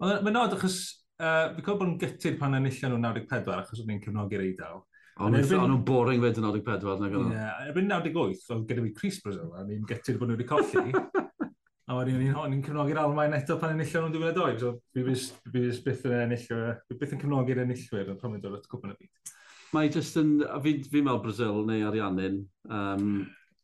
Mae'n 0.00 0.36
nod 0.36 0.56
achos, 0.56 0.76
uh, 1.20 1.48
fi'n 1.56 1.64
cofio 1.64 1.80
bod 1.80 1.90
yn 1.90 1.98
gytid 2.00 2.38
pan 2.40 2.56
enillio 2.56 2.92
nhw 2.92 3.00
94 3.02 3.58
achos 3.60 3.82
o'n 3.82 3.96
i'n 3.96 4.04
cefnogi'r 4.04 4.46
eidl. 4.46 4.84
Ond 5.16 5.38
erbyn... 5.38 5.62
o'n 5.62 5.70
nhw'n 5.72 5.84
boring 5.88 6.22
fe 6.22 6.30
94 6.36 7.02
na 7.02 7.10
gyda. 7.12 7.28
Ie, 7.32 7.68
erbyn 7.70 7.90
98, 7.90 8.46
oedd 8.52 8.66
gyda 8.70 8.84
fi 8.84 8.92
Chris 9.00 9.18
Brazil, 9.24 9.50
a 9.56 9.64
ni'n 9.64 9.86
gytid 9.88 10.20
bod 10.20 10.30
nhw 10.30 10.38
wedi 10.38 10.48
colli. 10.48 10.92
A 11.86 11.94
wedyn 11.94 12.18
ni'n 12.18 12.50
ni 12.50 12.62
cefnogi'r 12.66 12.98
Almain 12.98 13.34
eto 13.36 13.60
pan 13.62 13.76
enillio 13.76 14.00
nhw'n 14.02 14.14
2002. 14.16 14.58
So, 14.58 14.72
fi 14.90 15.04
fes 15.06 15.80
byth 15.84 16.06
yn 16.08 16.16
enillio, 16.24 16.72
fi 16.82 16.96
byth 16.98 17.12
yn 17.14 17.20
cefnogi'r 17.22 17.60
enillwyr 17.62 18.10
yn 18.10 18.18
pan 18.18 18.34
dod 18.42 18.56
at 18.58 18.66
cwpan 18.72 18.96
y 18.96 18.96
byd. 18.98 19.34
Mae 19.76 19.90
jyst 19.94 20.18
yn, 20.18 20.32
a 20.50 20.58
fi'n 20.64 20.82
fi, 20.82 21.02
meddwl 21.04 21.22
Brazil 21.22 21.60
neu 21.68 21.84
Ariannin, 21.86 22.40
um, 22.66 23.12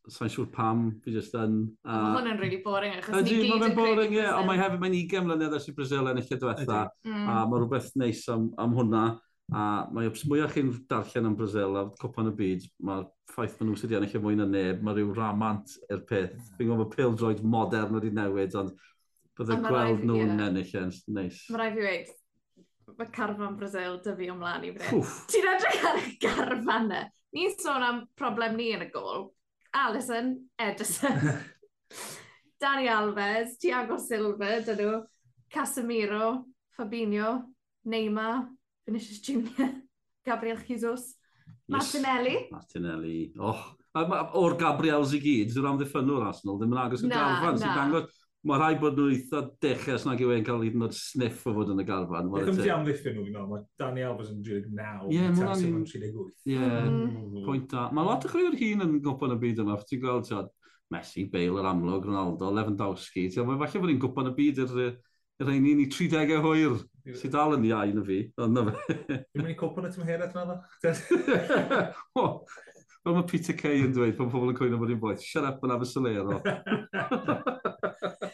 sa'n 0.07 0.31
siŵr 0.31 0.47
pam, 0.55 0.85
fi 1.03 1.17
jyst 1.17 1.35
yn... 1.39 1.59
Uh, 1.83 2.13
mae 2.15 2.31
yn 2.31 2.39
really 2.39 2.63
boring, 2.63 2.95
achos 3.01 3.27
ni 3.27 3.41
gyd 3.43 3.67
yn 3.69 3.75
boring, 3.75 4.15
ie, 4.15 4.25
ond 4.31 4.47
mae 4.47 4.63
hefyd, 4.63 4.79
mae'n 4.83 4.97
20 5.01 5.27
mlynedd 5.27 5.59
ers 5.59 5.67
i 5.71 5.75
Brazil 5.75 6.11
enillo 6.13 6.39
diwetha, 6.45 6.81
mm. 7.09 7.27
a 7.27 7.43
mae 7.51 7.63
rhywbeth 7.63 7.91
neis 7.99 8.23
am, 8.31 8.53
am 8.63 8.79
hwnna. 8.79 9.05
A 9.53 9.65
mae 9.93 10.09
ops 10.09 10.23
mwyaf 10.29 10.55
chi'n 10.55 10.71
darllen 10.89 11.29
am 11.29 11.35
Brazil 11.37 11.77
a 11.77 11.83
copan 12.01 12.31
y 12.31 12.33
byd, 12.37 12.65
mae'r 12.89 13.05
ffaith 13.33 13.59
maen 13.59 13.69
nhw 13.69 13.81
sydd 13.81 13.91
wedi 13.91 13.99
ennill 13.99 14.17
y 14.17 14.23
mwy 14.25 14.39
na 14.39 14.47
neb, 14.49 14.81
mae 14.85 14.97
rhyw 14.97 15.13
ramant 15.17 15.75
i'r 15.91 16.01
peth. 16.09 16.39
Fi'n 16.57 16.71
gwybod 16.71 16.85
bod 16.87 16.95
pildroed 16.97 17.43
modern 17.45 17.99
wedi 17.99 18.13
newid, 18.17 18.57
ond 18.61 18.73
bydde 19.37 19.59
gweld 19.67 20.07
nhw'n 20.07 20.23
yeah. 20.23 20.47
ennill 20.47 20.73
e 20.73 20.85
yn 20.85 20.95
neis. 21.19 21.43
Mae 21.53 21.61
rai 21.61 21.69
fi 21.75 21.85
weid, 21.85 22.15
mae 22.97 23.13
carfan 23.19 23.59
Brazil 23.61 23.99
dyfu 24.07 24.31
ymlaen 24.33 24.67
i 24.69 24.73
fydd. 24.79 25.13
Ti'n 25.35 25.51
edrych 25.53 25.87
ar 25.91 26.01
y 26.01 26.17
garfan 26.23 26.97
e. 26.97 27.05
Ni'n 27.37 27.55
sôn 27.61 27.85
am 27.85 28.03
problem 28.17 28.57
ni 28.57 28.71
yn 28.77 28.87
y 28.87 28.89
gol. 28.93 29.31
Alison, 29.83 30.35
Edison, 30.61 31.21
Dani 32.61 32.89
Alves, 32.93 33.57
Thiago 33.61 33.97
Silva, 34.01 34.59
dyn 34.65 34.81
nhw, 34.81 34.99
Casemiro, 35.53 36.33
Fabinho, 36.77 37.39
Neymar, 37.89 38.45
Vinicius 38.87 39.21
Junior, 39.23 39.71
Gabriel 40.27 40.59
Jesus, 40.67 41.15
Martinelli. 41.69 42.35
Yes, 42.35 42.51
Martinelli. 42.51 43.33
Oh, 43.39 43.63
o'r 44.41 44.57
Gabriels 44.61 45.13
i 45.17 45.21
gyd, 45.23 45.53
dwi'n 45.53 45.71
amddiffynwr 45.75 46.27
Arsenal, 46.27 46.59
ddim 46.61 46.75
yn 46.75 46.83
agos 46.83 47.05
y 47.05 47.11
galfan. 47.13 47.57
Na. 47.57 47.61
Sy'n 47.61 47.77
dangos, 47.79 48.23
mae 48.49 48.59
rhaid 48.59 48.81
bod 48.83 48.97
nhw 48.99 49.11
eitha 49.15 49.43
dechas 49.63 50.07
nag 50.09 50.23
yw 50.25 50.33
e'n 50.35 50.47
cael 50.47 50.65
hyd 50.65 50.79
yn 50.79 50.87
oed 50.89 50.97
sniff 50.97 51.45
o 51.47 51.55
fod 51.55 51.71
yn 51.75 51.83
y 51.83 51.87
garfan. 51.87 52.31
Beth 52.33 52.49
ddim 52.49 52.59
ti 52.59 52.73
amddiffyn 52.75 53.15
nhw, 53.19 53.29
no? 53.35 53.45
mae 53.53 53.63
Danny 53.79 54.03
Alves 54.07 54.33
yn 54.33 54.41
39, 54.47 55.13
yeah, 55.15 55.31
Tassim 55.39 55.77
yn 55.79 55.87
38. 55.87 56.33
Ie, 56.51 56.59
mm. 56.59 57.39
pwynt 57.47 57.71
da. 57.71 57.87
Mae 57.95 58.09
lot 58.09 58.27
o 58.27 58.33
chrwyr 58.33 58.59
hun 58.59 58.87
yn 58.89 58.99
gwybod 59.05 59.37
y 59.37 59.39
byd 59.45 59.63
yma, 59.63 59.79
ti'n 59.87 60.03
gweld, 60.03 60.27
ti'n 60.31 60.51
Messi, 60.93 61.29
Bale, 61.33 61.61
yr 61.63 61.71
amlwg, 61.71 62.09
Ronaldo, 62.09 62.51
Lewandowski. 62.53 63.29
Mae 63.47 63.61
falle 63.63 63.85
bod 63.85 63.93
ni'n 63.93 64.03
gwybod 64.03 64.33
y 64.33 64.37
byd 64.41 64.65
yr 64.67 64.75
rhain 65.47 65.69
i 65.69 65.77
ni 65.79 65.87
30 65.91 66.43
hwyr 66.43 66.83
Si 67.19 67.31
dal 67.33 67.57
yn 67.57 67.65
iau 67.67 67.95
na 67.97 68.03
fi, 68.07 68.19
ond 68.39 68.55
na 68.55 68.63
fe. 68.69 68.97
Dwi'n 69.03 69.43
mynd 69.43 69.53
i 69.55 69.59
cwpl 69.59 69.89
y 69.89 69.91
tymheredd 69.95 70.37
na 70.37 70.45
dda. 70.51 70.57
Fel 73.03 73.17
mae 73.17 73.27
Peter 73.27 73.57
Kay 73.59 73.81
yn 73.83 73.95
dweud, 73.97 74.15
pan 74.15 74.29
pobl 74.31 74.53
yn 74.53 74.55
cwyno 74.55 74.77
bod 74.79 74.93
hi'n 74.93 75.01
boeth, 75.03 75.23
shut 75.27 75.43
up 75.43 75.65
and 75.67 75.73
have 75.75 75.83
a 75.83 75.89
solero. 75.91 76.37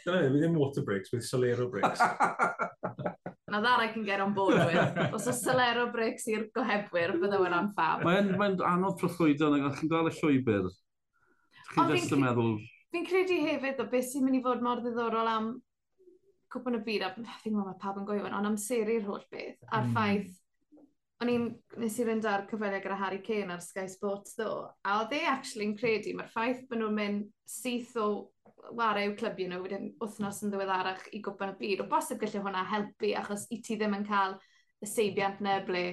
Dyna 0.04 0.18
ni, 0.28 0.40
ddim 0.42 0.58
water 0.60 0.84
breaks 0.84 1.08
bydd 1.14 1.24
solero 1.24 1.70
breaks. 1.72 2.02
Na 3.48 3.62
that 3.64 3.80
I 3.80 3.88
can 3.88 4.04
get 4.04 4.20
on 4.20 4.34
board 4.36 4.58
with. 4.60 5.14
Os 5.16 5.24
oes 5.32 5.40
solero 5.40 5.86
breaks 5.92 6.28
i'r 6.28 6.50
gohebwyr, 6.52 7.14
bydde 7.22 7.38
we'n 7.40 7.56
on 7.56 7.70
fab. 7.78 8.04
Mae'n 8.04 8.34
mae 8.36 8.58
anodd 8.68 8.98
prothwydo, 9.00 9.48
na 9.54 9.72
chi'n 9.78 9.88
gweld 9.88 10.12
y 10.12 10.14
llwybr. 10.18 10.68
Chi'n 11.72 11.94
just 11.94 12.12
yn 12.12 12.20
meddwl... 12.26 12.58
Fi'n 12.92 13.08
credu 13.08 13.40
hefyd 13.46 13.80
o 13.80 13.88
beth 13.88 14.10
sy'n 14.10 14.28
mynd 14.28 14.36
i 14.36 14.42
fod 14.44 14.60
mor 14.64 14.84
ddiddorol 14.84 15.32
am 15.32 15.48
cwpwn 16.52 16.78
y 16.78 16.82
byd, 16.86 17.06
a 17.06 17.12
fi'n 17.14 17.54
meddwl 17.54 17.66
mae 17.68 17.80
pawb 17.82 18.00
yn 18.00 18.06
gofio 18.08 18.26
ond 18.28 18.38
ond 18.40 18.50
amseru'r 18.52 19.06
holl 19.08 19.24
beth, 19.32 19.58
a'r 19.68 19.86
mm. 19.88 19.94
ffaith, 19.96 20.36
o'n 21.22 21.32
i'n, 21.32 21.46
nes 21.82 21.98
i 21.98 22.06
fynd 22.06 22.26
ar 22.30 22.46
cyfweliad 22.50 22.84
gyda 22.84 22.98
Harry 23.00 23.20
Kane 23.26 23.54
ar 23.54 23.62
Sky 23.64 23.86
Sports 23.90 24.36
ddo, 24.38 24.52
a 24.86 24.98
oedd 25.00 25.14
e 25.18 25.22
actually'n 25.28 25.76
credu, 25.78 26.14
mae'r 26.16 26.32
ffaith 26.32 26.66
bod 26.70 26.82
nhw'n 26.82 26.98
mynd 26.98 27.30
syth 27.48 27.96
o 28.00 28.08
warau 28.78 29.08
i'w 29.08 29.16
clybio 29.18 29.48
nhw 29.50 29.62
wedyn 29.64 29.88
wythnos 30.02 30.42
yn 30.44 30.52
ddiweddarach 30.52 31.08
i 31.14 31.22
gwpan 31.24 31.54
y 31.54 31.58
byd, 31.62 31.82
o 31.84 31.88
bosib 31.90 32.20
gallu 32.22 32.44
hwnna 32.44 32.64
helpu, 32.70 33.14
achos 33.18 33.48
i 33.54 33.60
ti 33.64 33.78
ddim 33.78 33.96
yn 33.98 34.06
cael 34.08 34.38
y 34.78 34.88
seibiant 34.88 35.42
neu 35.44 35.64
ble 35.66 35.84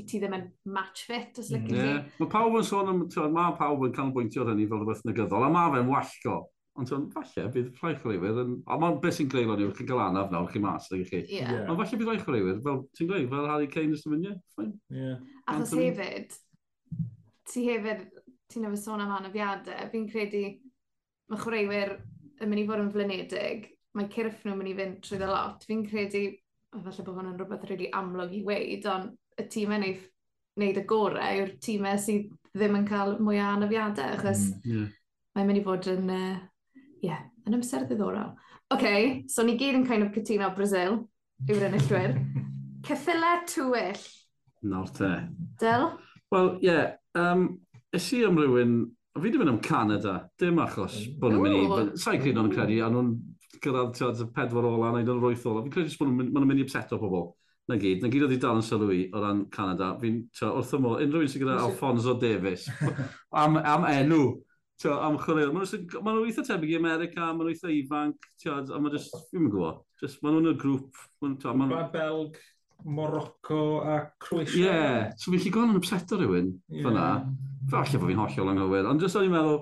i 0.00 0.06
ti 0.08 0.18
ddim 0.18 0.34
yn 0.38 0.46
match 0.72 1.04
fit, 1.08 1.38
os 1.38 1.50
lygu 1.52 1.76
yeah. 1.76 2.00
Mae 2.18 2.30
pawb 2.32 2.56
yn 2.58 2.66
sôn 2.66 2.90
am, 2.90 3.04
mae 3.34 3.54
pawb 3.58 3.84
yn 3.86 3.94
canolbwyntio 3.96 4.44
ar 4.44 4.52
hynny 4.52 4.66
fel 4.70 4.82
rhywbeth 4.82 5.04
negyddol, 5.08 5.46
a 5.46 5.52
mae 5.52 5.74
fe'n 5.76 5.90
wallgo 5.90 6.38
Ond 6.80 6.88
ti'n 6.88 7.02
falle 7.12 7.50
bydd 7.52 7.74
rhai 7.82 7.92
chwaraewyr 7.98 8.38
yn... 8.42 8.52
A 8.64 8.78
mae'n 8.80 8.94
beth 9.02 9.18
sy'n 9.18 9.28
greulon 9.32 9.60
lawr 9.60 9.74
chi'n 9.76 9.88
cael 9.90 10.00
anaf 10.06 10.30
nawr, 10.32 10.46
chi'n 10.52 10.64
mas, 10.64 10.86
ydych 10.88 11.10
chi. 11.10 11.18
Yeah. 11.28 11.50
yeah. 11.50 11.66
Ond 11.68 11.80
falle 11.82 11.98
bydd 12.00 12.08
rhai 12.08 12.22
chwaraewyr, 12.22 12.60
fel 12.64 12.78
ti'n 12.96 13.10
greu, 13.10 13.26
fel 13.28 13.48
Harry 13.50 13.68
Kane 13.72 13.96
ysdyn 13.96 14.14
fyny, 14.14 14.32
ffain. 14.54 14.70
Yeah. 14.92 15.18
Achos 15.52 15.74
hefyd, 15.76 16.38
ti 17.52 17.64
hefyd, 17.66 18.06
ti'n 18.52 18.68
efo 18.70 18.78
sôn 18.80 19.04
am 19.04 19.12
anafiadau, 19.18 19.90
fi'n 19.92 20.06
credu 20.08 20.46
mae 21.28 21.42
chwaraewyr 21.42 21.92
yn 22.40 22.48
mynd 22.48 22.62
i 22.62 22.64
fod 22.70 22.82
yn 22.86 22.88
flynedig, 22.94 23.66
mae 23.98 24.08
cyrff 24.14 24.46
nhw'n 24.46 24.56
mynd 24.62 24.72
i 24.72 24.76
fynd 24.78 25.02
trwy 25.04 25.18
dda 25.20 25.28
lot. 25.28 25.66
Fi'n 25.68 25.84
credu, 25.90 26.22
falle 26.72 27.04
bod 27.04 27.18
hwnna'n 27.18 27.36
rhywbeth 27.36 27.66
rili 27.66 27.74
really 27.74 27.90
amlwg 27.98 28.32
i 28.38 28.40
weid, 28.48 28.88
ond 28.88 29.12
y 29.36 29.46
tîm 29.52 29.76
yn 29.76 29.84
ei 29.90 29.98
wneud 30.56 30.80
y 30.80 30.86
gorau 30.88 31.42
yw'r 31.42 31.52
tîmau 31.64 32.00
sydd 32.00 32.32
ddim 32.52 32.80
yn 32.80 32.88
cael 32.88 33.18
mwy 33.20 33.40
o 33.40 33.44
anafiadau, 33.48 34.16
achos 34.16 34.46
mm, 34.54 34.72
yeah. 34.72 34.88
mae'n 35.36 35.48
mynd 35.48 35.60
i 35.60 35.64
fod 35.68 35.88
yn 35.92 36.10
uh, 36.12 36.40
yeah, 37.02 37.26
yn 37.46 37.58
amser 37.58 37.86
ddiddorol. 37.88 38.32
OK, 38.72 38.86
so 39.28 39.44
ni 39.44 39.58
gyd 39.60 39.76
yn 39.80 39.86
kind 39.88 40.06
of 40.06 40.14
cytuno 40.14 40.48
Brazil, 40.56 41.02
yw'r 41.48 41.66
enillwyr. 41.68 42.16
Ceffila 42.86 43.34
tywyll. 43.50 44.00
Nawr 44.62 44.90
te. 44.94 45.10
Del? 45.60 45.90
Wel, 46.32 46.50
ie, 46.62 46.70
yeah, 46.70 46.94
um, 47.18 47.48
es 47.92 48.08
i 48.14 48.22
am 48.24 48.38
rywun, 48.38 48.76
fi 49.18 49.26
wedi 49.26 49.40
mynd 49.40 49.52
am 49.52 49.60
Canada, 49.64 50.14
dim 50.40 50.60
achos 50.62 51.02
bod 51.20 51.34
nhw'n 51.34 51.44
mynd 51.44 51.92
i, 51.92 52.00
sa'i 52.00 52.20
credu 52.22 52.38
nhw'n 52.38 52.54
credu, 52.54 52.78
a 52.80 52.88
nhw'n 52.88 53.10
gyrraedd 53.62 53.92
tiad 53.98 54.22
y 54.24 54.28
pedwar 54.34 54.70
ola, 54.70 54.94
neu 54.94 55.04
nhw'n 55.04 55.20
rwyth 55.20 55.44
ola. 55.50 55.64
Fi'n 55.66 55.74
credu 55.74 55.98
bod 55.98 56.14
nhw'n 56.14 56.48
mynd 56.48 56.62
i 56.62 56.66
upseto 56.66 57.00
pobl. 57.02 57.32
Na 57.70 57.76
gyd, 57.78 58.00
na 58.02 58.08
gyd 58.10 58.24
oedd 58.26 58.32
i 58.34 58.40
dal 58.42 58.58
yn 58.58 58.64
sylwi 58.66 59.02
o 59.12 59.20
ran 59.22 59.44
Canada. 59.52 59.92
Fi'n 60.00 60.22
wrth 60.48 60.72
ymwyl, 60.78 60.96
unrhyw 61.04 61.26
un 61.26 61.30
sy'n 61.30 61.44
gyda 61.44 61.58
Alfonso 61.66 62.16
Davis, 62.22 62.64
am, 63.42 63.60
am 63.60 63.86
enw 63.90 64.22
tio, 64.82 64.96
am 64.98 65.18
chwaraeon. 65.20 65.52
Maen 65.54 65.68
nhw'n 65.68 66.02
ma 66.04 66.14
nhw 66.14 66.26
eitha 66.26 66.44
tebyg 66.46 66.74
i 66.74 66.78
America, 66.78 67.28
maen 67.28 67.44
nhw'n 67.44 67.52
eitha 67.54 67.70
ifanc, 67.74 68.30
tiad, 68.42 68.72
a 68.72 68.80
maen 68.80 68.96
just, 68.96 69.14
fi'n 69.30 69.50
gwybod, 69.50 69.82
just, 70.02 70.22
maen 70.24 70.38
nhw'n 70.38 70.52
y 70.52 70.56
grŵp. 70.62 71.02
Maen 71.22 71.36
nhw'n 71.38 71.70
ma 71.70 71.82
Belg, 71.92 72.38
Morocco 72.82 73.82
a 73.86 74.00
Croatia. 74.22 74.56
Ie, 74.58 74.64
yeah. 74.64 75.12
so 75.16 75.30
fi'n 75.30 75.38
lli 75.38 75.44
lligon 75.46 75.74
yn 75.74 75.78
upset 75.78 76.14
o 76.14 76.18
rhywun, 76.18 76.50
yeah. 76.72 76.88
fyna. 76.88 77.10
Falle 77.70 78.00
bod 78.00 78.10
fi'n 78.10 78.22
hollol 78.24 78.52
anghywir, 78.54 78.88
ond 78.90 79.04
jyst 79.04 79.20
o'n 79.20 79.28
i'n 79.28 79.36
meddwl, 79.36 79.60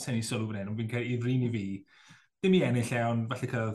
sy'n 0.00 0.18
ei 0.18 0.24
sylw 0.26 0.46
fan 0.48 0.60
hyn, 0.62 0.70
ond 0.72 0.80
fi'n 0.80 0.92
cael 0.92 1.08
ei 1.08 1.18
frin 1.20 1.46
i 1.46 1.50
fi, 1.52 1.64
dim 2.42 2.56
i 2.58 2.62
ennill 2.66 2.94
e, 2.96 3.02
ond 3.08 3.26
falle 3.32 3.50
cael 3.50 3.74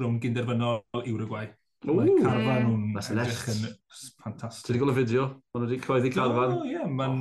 rhwng 0.00 0.18
gynderfynol 0.22 0.82
Uruguay. 1.02 1.50
Mae 1.84 2.14
carfan 2.16 2.64
nhw'n 2.64 3.20
edrych 3.20 3.44
yn 3.52 3.66
ffantastig. 3.92 4.70
Ti'n 4.70 4.80
gweld 4.80 4.94
y 4.94 4.96
fideo? 5.02 5.26
Maen 5.52 5.66
nhw 5.66 5.68
wedi 5.68 5.84
coeddi 5.84 6.12
carfan? 6.14 6.56
Ie, 6.64 6.82
maen 6.88 7.20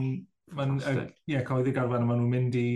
nhw'n 0.80 1.46
coeddi 1.50 1.76
carfan 1.76 2.06
a 2.06 2.08
maen 2.08 2.22
nhw'n 2.24 2.32
mynd 2.32 2.58
i 2.60 2.68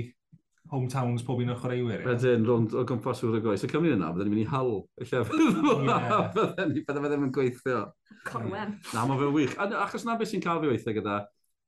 hometowns 0.67 1.23
pob 1.23 1.39
un 1.39 1.53
o'r 1.53 1.61
chwaraewyr. 1.61 2.03
Wedyn, 2.09 2.43
rond 2.47 2.75
o 2.75 2.83
gwmpas 2.87 3.23
yw'r 3.23 3.39
goes. 3.45 3.63
Y 3.63 3.71
Cymru 3.71 3.93
yna, 3.95 4.11
byddwn 4.11 4.27
ni'n 4.27 4.35
mynd 4.35 4.43
i 4.43 4.51
hal 4.51 4.73
y 4.99 5.07
llefydd. 5.07 5.39
Byddwn 6.35 6.73
ni 6.75 6.83
ddim 6.83 7.25
yn 7.29 7.33
gweithio. 7.37 7.85
Corwen. 8.27 8.75
Na, 8.91 9.05
mae 9.07 9.21
fe'n 9.21 9.35
wych. 9.35 9.55
Achos 9.63 10.03
na 10.03 10.17
beth 10.19 10.33
sy'n 10.33 10.43
cael 10.43 10.59
fi 10.59 10.73
weithio 10.73 10.95
gyda 10.99 11.21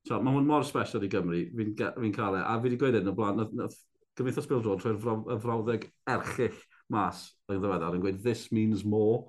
So, 0.07 0.19
mae 0.23 0.35
hwn 0.35 0.47
mor 0.47 0.63
special 0.67 1.03
i 1.03 1.11
Gymru, 1.11 1.43
fi'n 1.57 1.75
fi 1.75 2.11
cael 2.15 2.39
e, 2.39 2.43
a 2.43 2.55
fi 2.57 2.69
wedi 2.69 2.79
gweud 2.79 2.97
hyn 2.99 3.11
o 3.11 3.15
blaen, 3.17 3.41
nath 3.41 3.55
nath 3.57 3.77
gymdeithas 4.19 4.47
Bill 4.49 4.63
Jones 4.63 4.85
roi'r 4.85 5.33
y 5.35 5.39
frawddeg 5.43 5.87
erchill 6.11 6.59
mas 6.91 7.25
yn 7.49 7.61
ddiweddar 7.61 7.95
yn 7.95 8.03
gweud, 8.03 8.21
this 8.23 8.49
means 8.55 8.83
more. 8.85 9.27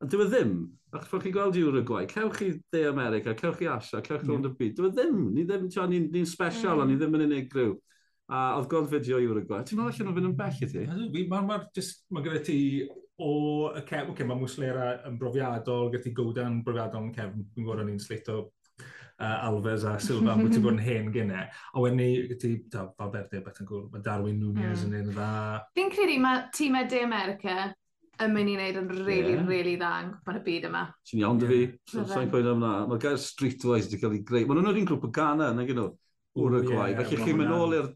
A 0.00 0.08
dyw 0.08 0.24
e 0.24 0.28
ddim, 0.30 0.54
achos 0.94 1.10
pan 1.10 1.22
chi'n 1.24 1.34
gweld 1.34 1.58
Uruguay, 1.60 2.06
cewch 2.08 2.38
chi 2.38 2.50
De 2.72 2.86
America, 2.88 3.34
cewch 3.36 3.58
chi 3.58 3.68
Asia, 3.68 4.00
cewch 4.00 4.22
chi 4.24 4.32
yeah. 4.32 4.46
y 4.48 4.52
byd, 4.60 4.76
dyw 4.78 4.88
e 4.88 4.92
ddim, 4.94 5.18
ni 5.34 5.44
ddim, 5.48 5.66
ti'n 5.72 5.92
ni, 5.92 6.00
ni 6.14 6.24
special, 6.28 6.78
mm. 6.78 6.84
ond 6.84 6.92
ni 6.92 6.98
ddim 7.00 7.18
yn 7.18 7.26
unigryw. 7.26 7.74
A 8.30 8.44
oedd 8.60 8.70
gweld 8.70 8.88
fideo 8.92 9.18
Uruguay, 9.26 9.66
ti'n 9.66 9.80
meddwl 9.80 9.90
allan 9.90 10.12
o 10.12 10.16
fynd 10.16 10.30
yn 10.30 10.38
bell 10.38 10.62
i 10.62 10.70
ti? 10.70 10.86
Mae'n 11.32 11.48
ma, 11.50 11.58
ma 11.58 12.24
gyda 12.24 12.42
ti 12.46 12.58
o 13.20 13.32
y 13.74 13.82
cefn, 13.88 14.14
okay, 14.14 14.28
mae 14.28 14.38
mwslera 14.38 14.92
yn 15.10 15.18
brofiadol, 15.20 15.90
gyda 15.90 16.06
ti 16.06 16.14
Godan 16.16 16.60
brofiadol 16.64 17.08
yn 17.08 17.14
cefn, 17.16 17.42
fi'n 17.50 17.66
gwybod 17.66 17.82
o'n 17.82 17.90
i'n 17.92 18.00
sleito 18.00 18.44
uh, 19.20 19.46
Alves 19.48 19.84
a 19.84 19.96
Silva, 20.02 20.36
bod 20.38 20.54
ti'n 20.54 20.64
bod 20.66 20.76
yn 20.76 20.82
hen 20.84 21.12
gynnau. 21.14 21.44
A 21.46 21.84
wedyn 21.84 22.00
ni, 22.00 22.38
ti, 22.40 22.54
ta, 22.72 22.86
Valverde, 22.98 23.42
beth 23.44 23.62
yn 23.62 23.68
gwrdd, 23.68 23.92
mae 23.92 24.04
Darwin 24.06 24.40
Nunez 24.40 24.84
mm. 24.84 24.88
yn 24.88 24.98
un 25.00 25.14
dda. 25.14 25.30
Fi'n 25.78 25.94
credu 25.94 26.18
mae 26.24 26.44
tîmau 26.56 26.90
De 26.90 27.04
America 27.06 27.56
yn 28.20 28.34
mynd 28.36 28.52
i 28.52 28.54
wneud 28.58 28.78
yn 28.82 28.92
really, 28.98 29.32
yeah. 29.32 29.48
really 29.48 29.74
dda 29.80 29.90
yn 30.02 30.12
gwybod 30.12 30.40
y 30.40 30.44
byd 30.46 30.68
yma. 30.68 30.84
Ti'n 31.08 31.22
iawn 31.22 31.40
dy 31.40 31.50
fi, 31.50 31.60
sa'n 31.94 32.30
pwynt 32.32 32.52
am 32.52 32.62
na. 32.64 32.76
Mae'r 32.90 33.02
gair 33.06 33.20
streetwise 33.20 33.88
wedi 33.88 34.00
cael 34.02 34.16
ei 34.18 34.24
greu. 34.28 34.46
Mae 34.48 34.58
nhw'n 34.58 34.72
yr 34.74 34.80
un 34.82 34.88
grŵp 34.90 35.06
o 35.08 35.12
Ghana, 35.20 35.50
na 35.56 35.66
gen 35.68 35.80
nhw, 35.80 35.90
Uruguay. 36.40 36.96
Felly 36.98 37.20
chi'n 37.24 37.38
mynd 37.40 37.56
ôl 37.56 37.78
i'r 37.78 37.92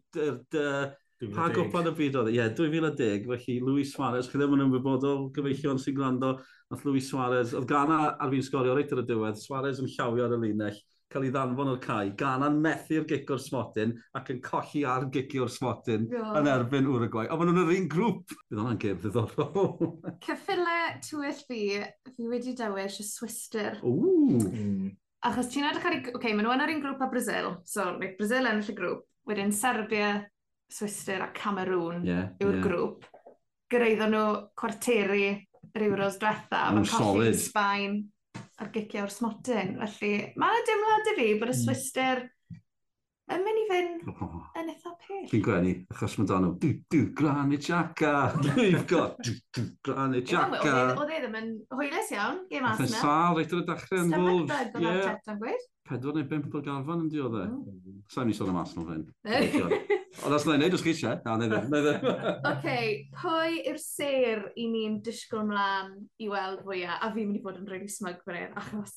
Pa 1.33 1.47
gwpan 1.55 1.89
y 1.89 1.93
byd 1.97 2.17
oedd? 2.21 2.31
Ie, 2.33 2.37
yeah, 2.37 2.51
2010, 2.53 3.23
felly 3.31 3.55
Luis 3.65 3.93
Suarez, 3.95 4.27
chi 4.29 4.37
ddim 4.37 4.57
yn 4.57 4.65
ymwybodol 4.67 5.29
gyfeillion 5.33 5.79
sy'n 5.81 5.95
gwrando, 5.97 6.33
nath 6.73 6.83
Luis 6.85 7.07
Suarez, 7.09 7.55
oedd 7.57 7.69
Ghana 7.71 8.01
ar 8.13 8.33
fi'n 8.33 8.45
sgorio 8.45 8.75
reit 8.77 8.93
ar 8.93 9.01
y 9.01 9.07
diwedd, 9.09 9.39
Suarez 9.41 9.81
yn 9.81 9.89
llawio 9.95 10.27
ar 10.27 10.35
y 10.37 10.41
linell, 10.43 10.81
cael 11.15 11.29
ei 11.29 11.33
ddanfon 11.35 11.71
o'r 11.71 11.81
cae, 11.83 12.11
ganan 12.19 12.59
methu'r 12.63 13.07
gic 13.11 13.31
o'r 13.31 13.43
smotyn 13.43 13.95
ac 14.19 14.33
yn 14.35 14.41
colli 14.43 14.83
ar 14.91 15.07
gici 15.15 15.39
o'r 15.43 15.53
smotyn 15.53 16.09
yeah. 16.11 16.35
yn 16.41 16.51
erbyn 16.51 16.91
Uruguay. 16.91 17.29
A 17.31 17.39
maen 17.39 17.53
nhw'n 17.53 17.63
yr 17.63 17.73
un 17.77 17.89
grŵp. 17.93 18.35
Bydd 18.51 18.61
hwnna'n 18.61 18.83
gem 18.83 19.01
ddiddorol. 19.03 19.73
Cyffile 20.27 20.77
tywyll 21.07 21.41
fi, 21.47 21.63
fi 22.11 22.29
wedi 22.31 22.55
dewis 22.59 22.99
y 22.99 23.07
Swister. 23.07 23.79
Mm. 23.87 24.93
Achos 25.25 25.49
ti'n 25.53 25.71
edrych 25.71 25.89
ar... 25.89 25.99
Oce, 26.03 26.15
okay, 26.19 26.35
maen 26.35 26.49
nhw 26.49 26.55
yn 26.57 26.67
yr 26.67 26.75
un 26.75 26.85
grŵp 26.85 27.05
a 27.07 27.11
Brazil. 27.13 27.51
So, 27.69 27.87
mae 28.01 28.17
Brazil 28.19 28.51
yn 28.51 28.65
y 28.65 28.77
grŵp. 28.77 29.07
Wedyn 29.31 29.55
Serbia, 29.57 30.17
Swister 30.69 31.23
a 31.23 31.31
Cameroon 31.37 32.03
yeah, 32.05 32.33
yw'r 32.43 32.59
yeah. 32.59 32.65
grŵp. 32.67 33.07
Gyrraeddon 33.73 34.13
nhw 34.13 34.27
cwarteri 34.59 35.29
yr 35.75 35.87
Euros 35.87 36.19
diwetha. 36.21 36.67
Mae'n 36.75 36.91
colli 36.91 37.31
Sbaen 37.39 38.03
ar 38.63 38.71
gicio 38.75 39.05
o'r 39.05 39.13
smotyn. 39.13 39.75
Felly, 39.81 40.13
mae'n 40.41 40.67
dimlad 40.69 41.13
i 41.13 41.17
fi 41.19 41.29
bod 41.41 41.51
y 41.51 41.55
hmm. 41.55 41.63
Swister 41.65 42.25
Yn 43.33 43.41
mynd 43.41 43.57
i 43.57 43.65
fynd 43.71 44.09
oh. 44.13 44.33
yn 44.61 44.67
eitha 44.69 44.91
pell. 45.01 45.29
Fi'n 45.31 45.45
gwenu, 45.47 45.71
achos 45.95 46.17
mae 46.19 46.29
dan 46.29 46.43
nhw, 46.45 46.51
dw, 46.61 46.73
dw, 46.93 47.05
gran 47.17 47.55
i 47.57 47.59
tiaca, 47.65 48.11
dwi'n 48.37 48.83
got, 48.91 49.15
dw, 49.25 49.37
dw, 49.57 49.65
gran 49.89 50.17
i 50.19 50.21
tiaca. 50.29 50.75
Oedd 50.93 51.15
e 51.15 51.21
ddim 51.23 51.39
yn 51.41 51.53
hwylus 51.73 52.13
iawn, 52.13 52.43
gem 52.51 52.69
asna. 52.69 52.85
Oedd 52.85 52.91
e'n 52.91 53.01
sal 53.01 53.39
reit 53.39 53.55
ar 53.55 53.63
y 53.63 53.69
dachrau 53.71 54.03
yn 54.03 54.13
fwlf. 54.13 54.45
Stomach 54.51 54.75
bug 54.75 54.91
oedd 54.91 55.33
e'n 55.33 55.41
gweud. 55.41 55.65
Pedwar 55.89 56.17
neu 56.17 56.29
bimp 56.29 56.55
o 56.57 56.61
garfan 56.65 57.03
yn 57.05 57.09
diodde. 57.13 57.49
Mm. 57.49 57.97
Sa'n 58.13 58.29
ni 58.29 58.37
sôn 58.37 58.53
am 58.53 58.61
asna 58.61 58.85
fe'n. 58.89 59.09
Ond 60.25 60.37
os 60.37 60.45
na'i 60.47 60.57
wneud, 60.57 60.77
os 60.77 60.85
chi 60.85 60.93
eisiau. 60.93 61.19
na, 61.25 61.35
neu 61.41 61.49
e, 61.49 61.65
ddim. 61.65 62.05
E. 62.09 62.35
Ok, 62.53 62.69
pwy 63.19 63.59
yw'r 63.65 63.81
ser 63.83 64.45
i 64.61 64.69
ni'n 64.71 65.01
disgwyl 65.05 65.45
mlaen 65.49 65.97
i 66.21 66.29
weld 66.33 66.63
fwyaf? 66.65 67.01
A 67.01 67.11
fi'n 67.17 67.29
mynd 67.29 67.41
i 67.41 67.45
fod 67.45 67.61
yn 67.61 67.69
rili 67.73 67.89
smug 67.93 68.21
fan 68.25 68.39
hyn, 68.39 68.57
achos 68.61 68.95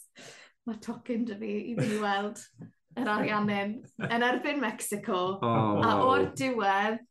mae 0.68 0.80
tocyn 0.84 1.28
dy 1.28 1.40
fi 1.40 1.54
i 1.72 1.78
fi 1.80 2.00
weld 2.04 2.44
yr 2.98 3.10
ariannin 3.12 3.74
yn 4.08 4.26
erbyn 4.26 4.62
Mexico. 4.62 5.38
Oh, 5.38 5.48
wow. 5.48 5.82
A 5.86 5.92
o'r 6.08 6.28
diwedd, 6.38 7.02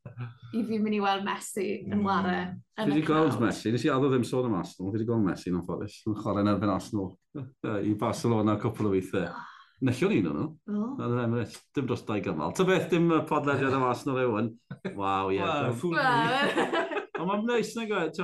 i 0.56 0.62
fi'n 0.66 0.84
mynd 0.84 0.96
i 0.98 1.02
weld 1.02 1.26
Messi 1.26 1.68
yn 1.84 2.04
ware. 2.06 2.38
Dwi 2.76 2.94
wedi 2.94 3.04
gweld 3.06 3.40
Messi, 3.42 3.72
nes 3.72 3.84
i 3.86 3.92
addo 3.92 4.10
ddim 4.12 4.24
sôn 4.26 4.48
am 4.48 4.56
Arsenal, 4.60 4.90
dwi 4.90 5.00
wedi 5.00 5.08
gweld 5.08 5.26
Messi 5.26 5.52
yn 5.52 5.60
offorus. 5.60 5.98
Yn 6.06 6.16
chwarae 6.20 6.44
yn 6.44 6.52
erbyn 6.54 6.72
Arsenal 6.74 7.12
i 7.90 7.94
Barcelona 8.00 8.56
cwpl 8.62 8.90
o 8.90 8.94
weithiau. 8.94 9.34
Nellio 9.86 10.08
ni 10.08 10.22
nhw 10.24 10.32
nhw. 10.32 10.46
Yn 10.96 11.10
yr 11.10 11.24
Emirates. 11.26 11.58
Dim 11.76 11.88
dros 11.88 12.06
dau 12.08 12.22
gymal. 12.24 12.54
Ta 12.56 12.64
beth 12.68 12.88
dim 12.92 13.10
podlediad 13.28 13.76
am 13.76 13.84
Arsenal 13.90 14.22
yw 14.22 14.38
yn. 14.40 14.54
Waw, 14.96 15.34
ie. 15.36 15.42
Ond 17.16 17.28
mae'n 17.30 17.46
neis 17.48 17.72
na 17.76 17.84
gwaith, 17.88 18.18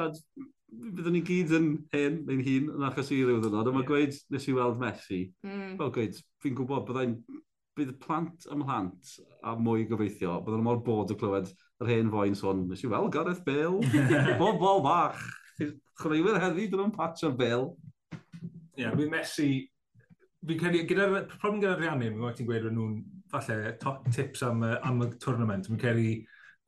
byddwn 0.72 1.16
ni 1.16 1.22
gyd 1.26 1.52
yn 1.56 1.68
hen, 1.92 2.18
neu'n 2.26 2.42
hun, 2.46 2.68
yn 2.76 2.84
achos 2.86 3.10
i 3.12 3.20
ryw 3.22 3.40
ddynod, 3.40 3.68
ond 3.68 3.76
mae'n 3.76 3.88
gweud, 3.88 4.16
nes 4.32 4.48
i 4.48 4.54
weld 4.56 4.80
Messi, 4.80 5.22
mm. 5.44 5.74
fel 5.78 5.92
gweud, 5.94 6.20
fi'n 6.44 6.56
gwybod 6.58 6.86
byddai'n 6.88 7.16
bydd 7.78 7.92
plant 8.02 8.46
ym 8.52 8.62
mhlant 8.62 9.14
a 9.46 9.54
mwy 9.56 9.86
gobeithio, 9.88 10.38
byddwn 10.44 10.64
mor 10.66 10.80
bod 10.84 11.12
o 11.12 11.16
clywed 11.18 11.52
yr 11.82 11.90
hen 11.90 12.10
foen 12.12 12.36
sôn, 12.38 12.66
nes 12.68 12.82
i 12.84 12.90
weld 12.90 13.12
Gareth 13.14 13.42
Bale, 13.46 13.80
bob 14.40 14.60
bol 14.60 14.82
bach, 14.84 15.22
chwaraewyr 16.00 16.40
heddi, 16.42 16.68
dyn 16.68 16.82
nhw'n 16.82 16.94
patch 16.96 17.24
ar 17.28 17.36
Bale. 17.38 17.72
Ie, 18.12 18.84
yeah, 18.84 18.92
fi 18.96 19.08
Messi, 19.12 19.48
fi'n 20.44 20.60
credu, 20.60 20.84
gyda'r 20.90 21.16
problem 21.38 21.62
gyda'r 21.62 21.80
rhiannu, 21.80 22.10
mi'n 22.10 22.20
gwaith 22.22 22.38
ti'n 22.40 22.50
gweud 22.50 22.68
nhw'n 22.68 23.00
falle 23.32 23.74
tips 24.12 24.44
am, 24.48 24.64
am 24.76 25.04
y 25.06 25.10
tournament, 25.22 25.68
fi'n 25.70 25.80
credu 25.80 26.12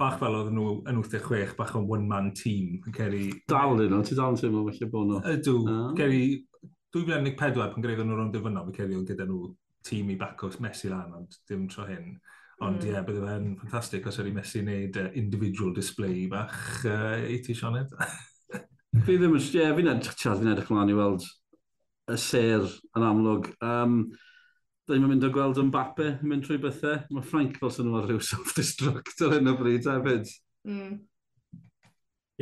bach 0.01 0.17
fel 0.19 0.35
oedd 0.41 0.51
nhw 0.55 0.71
yn 0.91 0.99
86, 0.99 1.55
bach 1.59 1.75
o'n 1.79 1.87
one-man 1.87 2.33
team. 2.39 2.81
Ceri... 2.97 3.29
Dal 3.51 3.77
un 3.77 3.85
nhw, 3.93 4.01
ti 4.07 4.17
dal 4.19 4.35
yn 4.35 4.41
teimlo 4.41 4.65
felly 4.71 4.89
bod 4.91 5.11
nhw? 5.11 5.21
Ydw, 5.35 5.59
Ceri 6.01 6.25
2014 6.97 7.75
pan 7.75 7.85
greu 7.85 8.01
nhw 8.01 8.17
rhwng 8.17 8.33
dyfynol, 8.35 8.67
fi'n 8.71 8.79
ceri 8.81 8.99
oedd 8.99 9.13
gyda 9.13 9.29
nhw 9.29 9.53
tîm 9.85 10.11
i 10.15 10.19
baco 10.21 10.51
Messi 10.65 10.91
lan, 10.93 11.13
ond 11.21 11.39
dim 11.49 11.69
tro 11.69 11.87
hyn. 11.89 12.15
Ond 12.63 12.79
hmm. 12.79 12.87
ie, 12.87 12.91
mm. 12.91 12.93
yeah, 12.93 13.07
bydde 13.07 13.25
fe'n 13.27 13.49
ffantastig 13.61 14.07
os 14.09 14.21
ydy 14.23 14.35
Messi 14.35 14.63
wneud 14.63 14.99
uh, 15.01 15.09
individual 15.19 15.73
display 15.75 16.27
bach 16.31 16.85
uh, 16.87 17.19
i 17.27 17.41
ti, 17.45 17.57
Sioned. 17.59 17.95
fi 19.07 19.17
ddim 19.19 19.35
yn... 19.35 19.41
Ie, 19.43 19.73
fi'n 19.79 19.91
edrych, 19.97 20.15
Charles, 20.21 20.43
fi'n 20.43 20.53
edrych 20.53 20.71
mlaen 20.71 20.93
i 20.93 20.99
weld 20.99 21.27
y 22.13 22.21
ser 22.21 22.69
yn 22.97 23.09
amlwg. 23.09 23.51
Um, 23.65 23.99
Dwi'n 24.85 25.01
ni'n 25.01 25.15
mynd 25.15 25.25
o 25.25 25.31
gweld 25.33 25.57
Mbappe 25.65 26.07
yn 26.11 26.29
mynd 26.29 26.45
trwy 26.45 26.59
bethau. 26.61 26.99
Mae 27.17 27.25
Frank 27.25 27.55
fel 27.57 27.71
sy'n 27.73 27.87
nhw'n 27.89 28.05
rhyw 28.05 28.21
self-destruct 28.21 29.23
ar 29.25 29.39
hyn 29.39 29.49
o 29.49 29.55
bryd 29.57 29.89
hefyd. 29.89 30.29
Mm. 30.69 30.99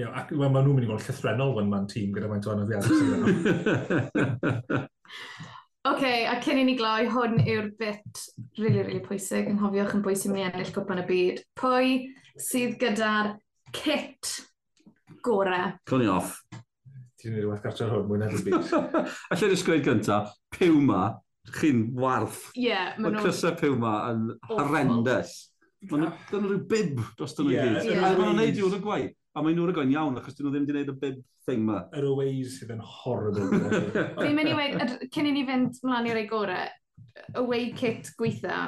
Ie, 0.00 0.06
ac 0.08 0.32
well, 0.34 0.50
maen 0.50 0.66
nhw'n 0.66 0.74
mynd 0.80 0.88
i 0.88 0.90
fod 0.90 1.04
llythrenol 1.06 1.54
fan 1.58 1.70
ma'n 1.70 1.86
tîm 1.92 2.10
gyda 2.16 2.30
mae'n 2.32 2.42
o 2.42 2.50
addiadau. 2.64 2.96
Oce, 5.82 5.96
okay, 5.96 6.26
a 6.30 6.36
cyn 6.38 6.60
i 6.60 6.62
ni 6.62 6.76
gloi, 6.78 7.08
hwn 7.10 7.40
yw'r 7.42 7.72
bit 7.74 8.20
really, 8.60 8.84
really 8.84 9.00
pwysig. 9.02 9.48
Yn 9.50 9.56
hofiwch 9.58 9.96
yn 9.96 10.04
bwysig 10.04 10.30
mynd 10.30 10.38
i 10.38 10.44
ennill 10.46 10.68
gwpan 10.76 11.00
y 11.02 11.06
byd. 11.08 11.40
Pwy 11.58 11.94
sydd 12.38 12.76
gyda'r 12.78 13.32
kit 13.74 14.30
gorau? 15.26 15.72
Clyni 15.90 16.06
off. 16.12 16.36
Ti'n 17.18 17.34
ei 17.34 17.48
wneud 17.48 17.64
gartre 17.66 17.88
hwn, 17.90 18.06
mwyn 18.06 18.22
edrych 18.28 18.44
byd. 18.46 18.70
a 19.02 19.40
lle 19.40 19.48
nes 19.50 19.64
gweud 19.66 19.82
gyntaf, 19.88 20.30
Puma, 20.54 21.00
chi'n 21.58 21.88
warth. 21.98 22.44
Ie. 22.54 22.68
Yeah, 22.68 22.94
Mae 23.02 23.18
cysau 23.26 23.58
Puma 23.58 23.96
yn 24.12 24.28
horrendous. 24.52 25.34
Mae 25.90 26.04
nhw'n 26.04 26.46
rhyw 26.46 26.62
bib 26.70 27.02
dros 27.18 27.34
dyn 27.40 27.50
nhw 27.50 27.58
i 27.58 27.58
gyd. 27.58 27.98
Mae'n 27.98 28.20
nhw'n 28.22 28.38
neud 28.38 28.62
i 28.62 28.68
wrth 28.68 28.78
gwaith. 28.86 29.18
A 29.32 29.40
mae 29.40 29.54
nhw'n 29.56 29.70
rhaid 29.72 29.92
iawn, 29.94 30.18
achos 30.20 30.36
dyn 30.36 30.44
nhw 30.44 30.52
ddim 30.52 30.66
wedi 30.66 30.72
gwneud 30.74 30.90
y 30.92 30.94
bib 31.00 31.20
thing 31.48 31.62
ma. 31.64 31.78
Yr 31.96 32.10
aways 32.10 32.58
sydd 32.58 32.74
yn 32.74 32.82
horrible. 32.84 33.46
Fi'n 34.20 34.34
mynd 34.36 34.50
i 34.50 34.56
weid, 34.58 34.96
cyn 35.14 35.28
i 35.30 35.32
ni 35.32 35.44
fynd 35.48 35.78
mlaen 35.86 36.08
i'r 36.10 36.20
ei 36.20 36.26
gorau, 36.28 36.66
away 37.40 37.70
kit 37.78 38.10
gweitha, 38.18 38.58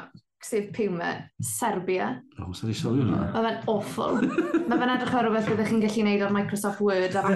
sef 0.44 0.70
Puma, 0.76 1.10
Serbia. 1.44 2.08
O, 2.40 2.48
sa'n 2.56 2.72
i 2.72 2.76
sylwi 2.78 3.04
hwnna? 3.04 3.20
Mae 3.34 3.44
fe'n 3.48 3.68
awful. 3.74 4.18
Mae 4.24 4.80
fe'n 4.80 4.94
edrych 4.94 5.18
ar 5.20 5.28
rhywbeth 5.28 5.52
byddwch 5.52 5.70
chi'n 5.74 5.84
gallu 5.84 6.00
gwneud 6.00 6.24
o'r 6.26 6.34
Microsoft 6.38 6.82
Word 6.84 7.20
a 7.20 7.26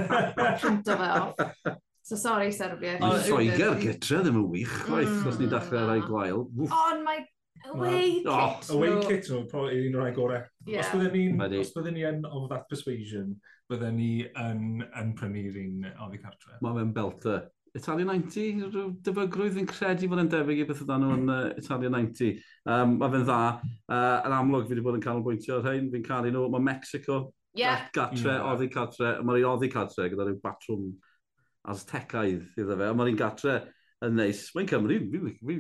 canto 0.63 0.97
fe 0.97 1.13
off. 1.19 1.79
So 2.09 2.17
sorry, 2.17 2.49
Serbia. 2.57 2.97
Mae 3.03 3.21
Lloegr 3.29 3.77
gytre 3.83 4.23
ddim 4.25 4.41
yn 4.41 4.49
wych, 4.55 4.77
chwaith, 4.87 5.13
mm, 5.13 5.29
os 5.29 5.41
ni'n 5.41 5.53
dechrau 5.53 5.89
rai 5.91 6.01
gwael. 6.07 6.47
Ond 6.65 7.05
mae 7.05 7.27
Away 7.67 8.23
kit. 8.23 8.27
Oh, 8.27 8.61
away 8.77 9.07
kit 9.07 9.31
o, 9.31 9.43
probably 9.51 9.87
un 9.89 9.99
o'r 9.99 10.15
gorau. 10.17 10.43
Yeah. 10.67 10.81
Os 10.81 10.93
bydden 10.95 11.13
ni, 11.15 11.61
os 11.61 11.73
bydden 11.75 11.97
ni 11.97 12.05
yn 12.09 12.25
of 12.27 12.49
that 12.51 12.69
persuasion, 12.71 13.37
bydden 13.71 13.97
ni 13.99 14.11
yn, 14.29 14.83
yn 15.01 15.15
prynu'r 15.19 15.57
un 15.63 15.89
ofi 16.07 16.21
cartre. 16.23 16.59
Mae 16.65 16.77
fe'n 16.79 16.93
belter. 16.97 17.47
Italia 17.77 18.07
90, 18.09 18.63
rhyw 18.73 18.93
dyfygrwydd 19.05 19.59
fi'n 19.59 19.69
credu 19.69 20.09
fod 20.11 20.23
yn 20.23 20.31
debyg 20.33 20.63
i 20.63 20.69
beth 20.69 20.81
ydyn 20.85 21.05
nhw 21.05 21.17
yn 21.19 21.33
uh, 21.33 21.41
Italia 21.61 21.91
90. 21.93 22.39
Um, 22.65 22.95
mae 23.01 23.13
fe'n 23.15 23.27
dda. 23.29 23.41
Uh, 23.87 24.15
yn 24.29 24.37
amlwg 24.39 24.69
fi 24.69 24.75
wedi 24.75 24.87
bod 24.87 24.99
yn 24.99 25.05
canolbwyntio 25.05 25.59
ar 25.59 25.69
hyn, 25.69 25.91
fi'n 25.93 26.07
caru 26.07 26.33
nhw. 26.33 26.47
Mae 26.55 26.65
Mexico, 26.71 27.21
yeah. 27.59 27.87
gatre, 27.95 28.39
yeah. 28.39 28.47
oddi 28.53 28.71
cartre, 28.73 29.19
mae'r 29.27 29.51
oddi 29.53 29.71
cartre 29.73 30.09
gyda 30.13 30.27
rhyw 30.27 30.41
batrwm 30.45 30.89
Aztecaidd 31.69 32.47
iddo 32.57 32.79
fe, 32.79 32.89
a 32.89 32.97
mae'r 32.97 33.13
un 33.13 33.21
gatre 33.21 33.59
yn 34.07 34.17
neis. 34.17 34.47
Mae'n 34.57 34.71
Cymru, 34.71 34.99
fi'n 35.13 35.29
fi, 35.29 35.37
fi, 35.43 35.59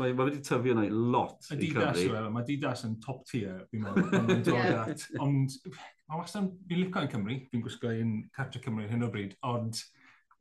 Mae 0.00 0.14
ma 0.16 0.24
wedi 0.28 0.40
tyfu 0.44 0.72
yna 0.72 0.86
lot 0.88 1.48
i 1.52 1.68
Cymru. 1.68 2.04
E, 2.16 2.20
mae 2.32 2.46
Didas 2.48 2.84
yn 2.88 2.94
top 3.04 3.26
tier, 3.28 3.64
fi'n 3.70 3.82
meddwl, 3.84 4.56
at. 4.82 5.04
Ond 5.20 5.56
mae 5.66 6.20
wastad, 6.20 6.48
fi'n 6.68 6.80
licio 6.80 7.02
yn 7.04 7.10
Cymru, 7.12 7.36
fi'n 7.52 7.64
gwisgo 7.64 7.92
un 7.92 8.14
cartre 8.36 8.62
Cymru 8.64 8.88
hyn 8.88 9.04
o 9.04 9.10
bryd, 9.12 9.36
ond 9.48 9.76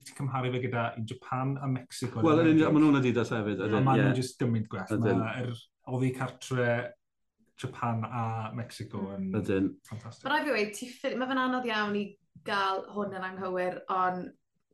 ti'n 0.01 0.17
cymharu 0.17 0.53
fe 0.55 0.63
gyda 0.63 0.85
i 0.97 1.03
Japan 1.05 1.57
a 1.61 1.67
Mexico. 1.69 2.23
Wel, 2.25 2.41
yn 2.45 2.55
union, 2.55 2.73
maen 2.73 2.87
nhw'n 2.87 3.01
Adidas 3.01 3.33
hefyd. 3.35 3.61
A 3.61 3.81
maen 3.83 4.01
nhw'n 4.05 4.17
just 4.17 4.39
gymryd 4.41 4.69
gwell. 4.71 5.03
Mae'r 5.03 5.53
oddi 5.91 6.09
cartre 6.15 6.71
Japan 7.61 8.05
a 8.07 8.25
Mexico 8.57 9.03
yn 9.15 9.29
Ydyn. 9.37 9.69
ffantastig. 9.85 10.25
Mae'n 10.25 10.47
rhaid 10.47 10.49
i 10.49 10.55
wedi, 10.55 11.17
mae 11.19 11.29
fe'n 11.29 11.43
anodd 11.43 11.67
iawn 11.69 11.97
i 11.99 12.05
gael 12.47 12.85
hwn 12.95 13.17
yn 13.19 13.27
anghywir, 13.27 13.81
ond 13.93 14.31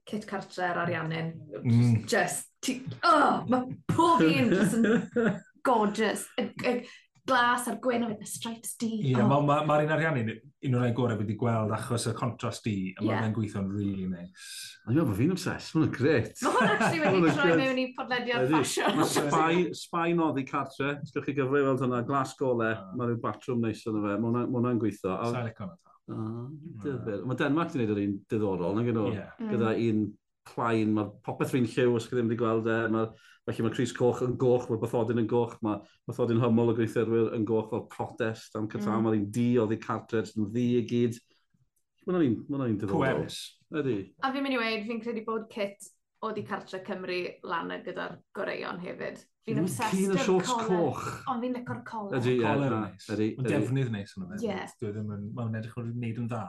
Kit 0.08 0.28
Cartre 0.28 0.70
ar 0.70 0.86
Ariannin. 0.86 1.34
Mm. 1.64 2.06
Just, 2.08 2.48
ti, 2.64 2.80
oh, 3.04 3.44
mae 3.52 3.76
pob 3.92 4.24
un 4.24 4.54
just 4.54 4.78
yn 4.80 5.04
gorgeous. 5.68 6.24
Y, 6.40 6.48
y 6.64 6.74
glas 7.28 7.66
a'r 7.68 7.80
gwyn 7.84 8.06
o 8.06 8.12
fynd, 8.14 8.22
y 8.24 8.30
stripes 8.30 8.78
di. 8.80 8.88
Ie, 9.02 9.10
yeah, 9.12 9.26
oh. 9.26 9.28
mae'r 9.28 9.44
ma, 9.50 9.58
ma, 9.68 9.80
un 9.84 9.92
Ariannin, 9.92 10.30
un 10.70 10.78
o'r 10.80 10.94
gorau 10.96 11.20
wedi 11.20 11.36
gweld 11.40 11.74
achos 11.76 12.08
y 12.08 12.14
contrast 12.16 12.64
di, 12.70 12.76
a 12.96 13.04
yeah. 13.04 13.20
mae'n 13.20 13.36
gweithio'n 13.36 13.68
really 13.74 14.08
nice. 14.08 14.78
Ond 14.88 14.96
dwi'n 14.96 15.18
fi'n 15.18 15.34
obsessed, 15.36 15.76
mae'n 15.76 15.92
gret. 15.98 16.40
Mae 16.46 16.56
hwn 16.56 16.72
actually 16.72 17.02
wedi 17.18 17.34
troi 17.36 17.58
mewn 17.60 17.82
i 17.84 17.86
podlediad 17.98 18.48
ffasiwn. 18.54 19.02
Mae 19.02 19.10
spai, 19.12 19.66
spai 19.76 20.16
noddi 20.16 20.46
cartre, 20.48 20.94
sgwch 21.10 21.28
chi 21.28 21.36
gyfle 21.42 21.66
weld 21.68 21.84
hwnna, 21.84 22.00
glas 22.08 22.32
gole, 22.40 22.72
ah. 22.72 22.88
uh. 22.88 22.96
mae 22.96 23.12
rhyw 23.12 23.20
batrwm 23.28 23.68
neis 23.68 23.84
o'n 23.92 24.00
fe, 24.06 24.16
mae 24.24 24.48
hwnna'n 24.56 24.82
gweithio. 24.86 25.20
Sa'n 25.36 25.52
economi. 25.52 25.84
Oh, 26.08 26.48
dyfyr. 26.84 27.24
Mae 27.28 27.40
Denmark 27.40 27.74
wedi 27.74 27.88
gwneud 27.88 27.98
yr 27.98 28.06
un 28.06 28.16
diddorol, 28.32 28.78
nag 28.78 28.92
yno? 28.94 29.08
Yeah. 29.12 29.34
Mm. 29.42 29.50
Gyda 29.54 29.74
un 29.88 30.04
plaen, 30.48 30.94
mae 30.96 31.10
popeth 31.26 31.52
rhywun 31.52 31.68
lliw 31.68 31.98
os 31.98 32.08
ddim 32.08 32.30
wedi 32.30 32.40
gweld 32.40 32.70
e. 32.72 32.78
mae, 32.94 33.10
felly 33.48 33.66
mae 33.66 33.76
Chris 33.76 33.94
Coch 33.96 34.22
yn 34.24 34.38
goch, 34.40 34.70
mae 34.72 34.80
Bythodyn 34.80 35.20
yn 35.24 35.28
goch, 35.28 35.58
mae 35.66 35.82
Bythodyn 36.08 36.40
hymol 36.44 36.72
y 36.72 36.78
gweithwyr 36.78 37.34
yn 37.36 37.44
goch 37.48 37.68
fel 37.74 37.84
protest 37.92 38.56
am 38.60 38.70
Catam, 38.72 38.94
mm. 38.96 39.08
mae'r 39.08 39.20
un 39.20 39.28
di 39.36 39.50
oedd 39.60 39.76
ei 39.76 39.82
cartred 39.84 40.32
yn 40.38 40.48
ddi 40.54 40.68
i 40.78 40.86
gyd. 40.88 41.20
Mae'n 42.08 42.22
un, 42.22 42.40
mae'n 42.48 42.66
un 42.70 42.80
diddorol. 42.80 43.04
Pwerus. 43.04 43.42
Ydy. 43.76 43.98
A 44.24 44.32
fi'n 44.32 44.46
mynd 44.46 44.56
i 44.56 44.62
weid, 44.62 44.88
fi'n 44.88 45.04
credu 45.04 45.26
bod 45.28 45.50
Kit 45.52 45.92
oedd 46.28 46.42
i 46.42 46.46
Cartre 46.48 46.82
Cymru 46.86 47.20
lan 47.48 47.74
gyda'r 47.86 48.20
goreion 48.36 48.80
hefyd. 48.84 49.24
Fi'n 49.48 49.62
mm, 49.62 49.68
obsessed 49.68 50.12
â'r 50.12 50.26
shorts 50.26 50.54
coch. 50.68 51.06
Ond 51.32 51.44
fi'n 51.46 51.56
licor 51.56 51.80
colar. 51.88 52.20
Ydy, 52.20 52.36
colar 52.42 52.74
yn 52.76 52.86
neis. 52.90 53.08
ydy. 53.16 53.30
defnydd 53.48 53.94
neis 53.94 54.14
yn 54.18 54.26
ymwneud. 54.26 54.44
Ie. 54.44 54.58
Dwi 54.82 54.92
ddim 54.92 55.14
yn, 55.16 55.26
mae'n 55.38 55.58
edrych 55.62 55.80
o'r 55.80 55.88
wneud 55.94 56.22
yn 56.24 56.30
dda. 56.34 56.44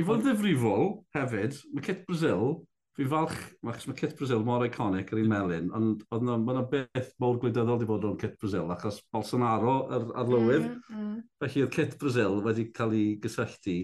I 0.00 0.04
fod 0.08 0.22
ddifrifol 0.24 0.86
hefyd, 1.14 1.58
mae 1.70 1.86
Kit 1.86 2.02
Brazil, 2.08 2.54
fi 2.96 3.06
falch, 3.08 3.36
achos 3.62 3.86
mae 3.88 3.98
Kit 4.00 4.14
Brazil 4.18 4.42
mor 4.44 4.64
iconic 4.66 5.12
yr 5.14 5.22
un 5.22 5.30
melyn, 5.30 5.70
ond 5.76 6.02
oedd 6.12 6.26
no, 6.26 6.36
mae 6.40 6.56
yna 6.56 6.64
beth 6.72 7.12
mor 7.22 7.38
gwleidyddol 7.40 7.76
wedi 7.76 7.88
bod 7.88 8.06
o'n 8.08 8.18
Kit 8.20 8.34
Brazil, 8.40 8.72
achos 8.74 9.00
Bolsonaro 9.14 9.76
ar, 9.92 10.06
ar 10.18 10.32
lywydd, 10.32 10.66
mm, 10.66 10.96
mm. 10.96 11.18
felly 11.44 11.64
oedd 11.66 11.74
Kit 11.76 11.98
Brazil 12.00 12.40
wedi 12.44 12.66
cael 12.74 12.96
ei 12.96 13.12
gysylltu 13.22 13.76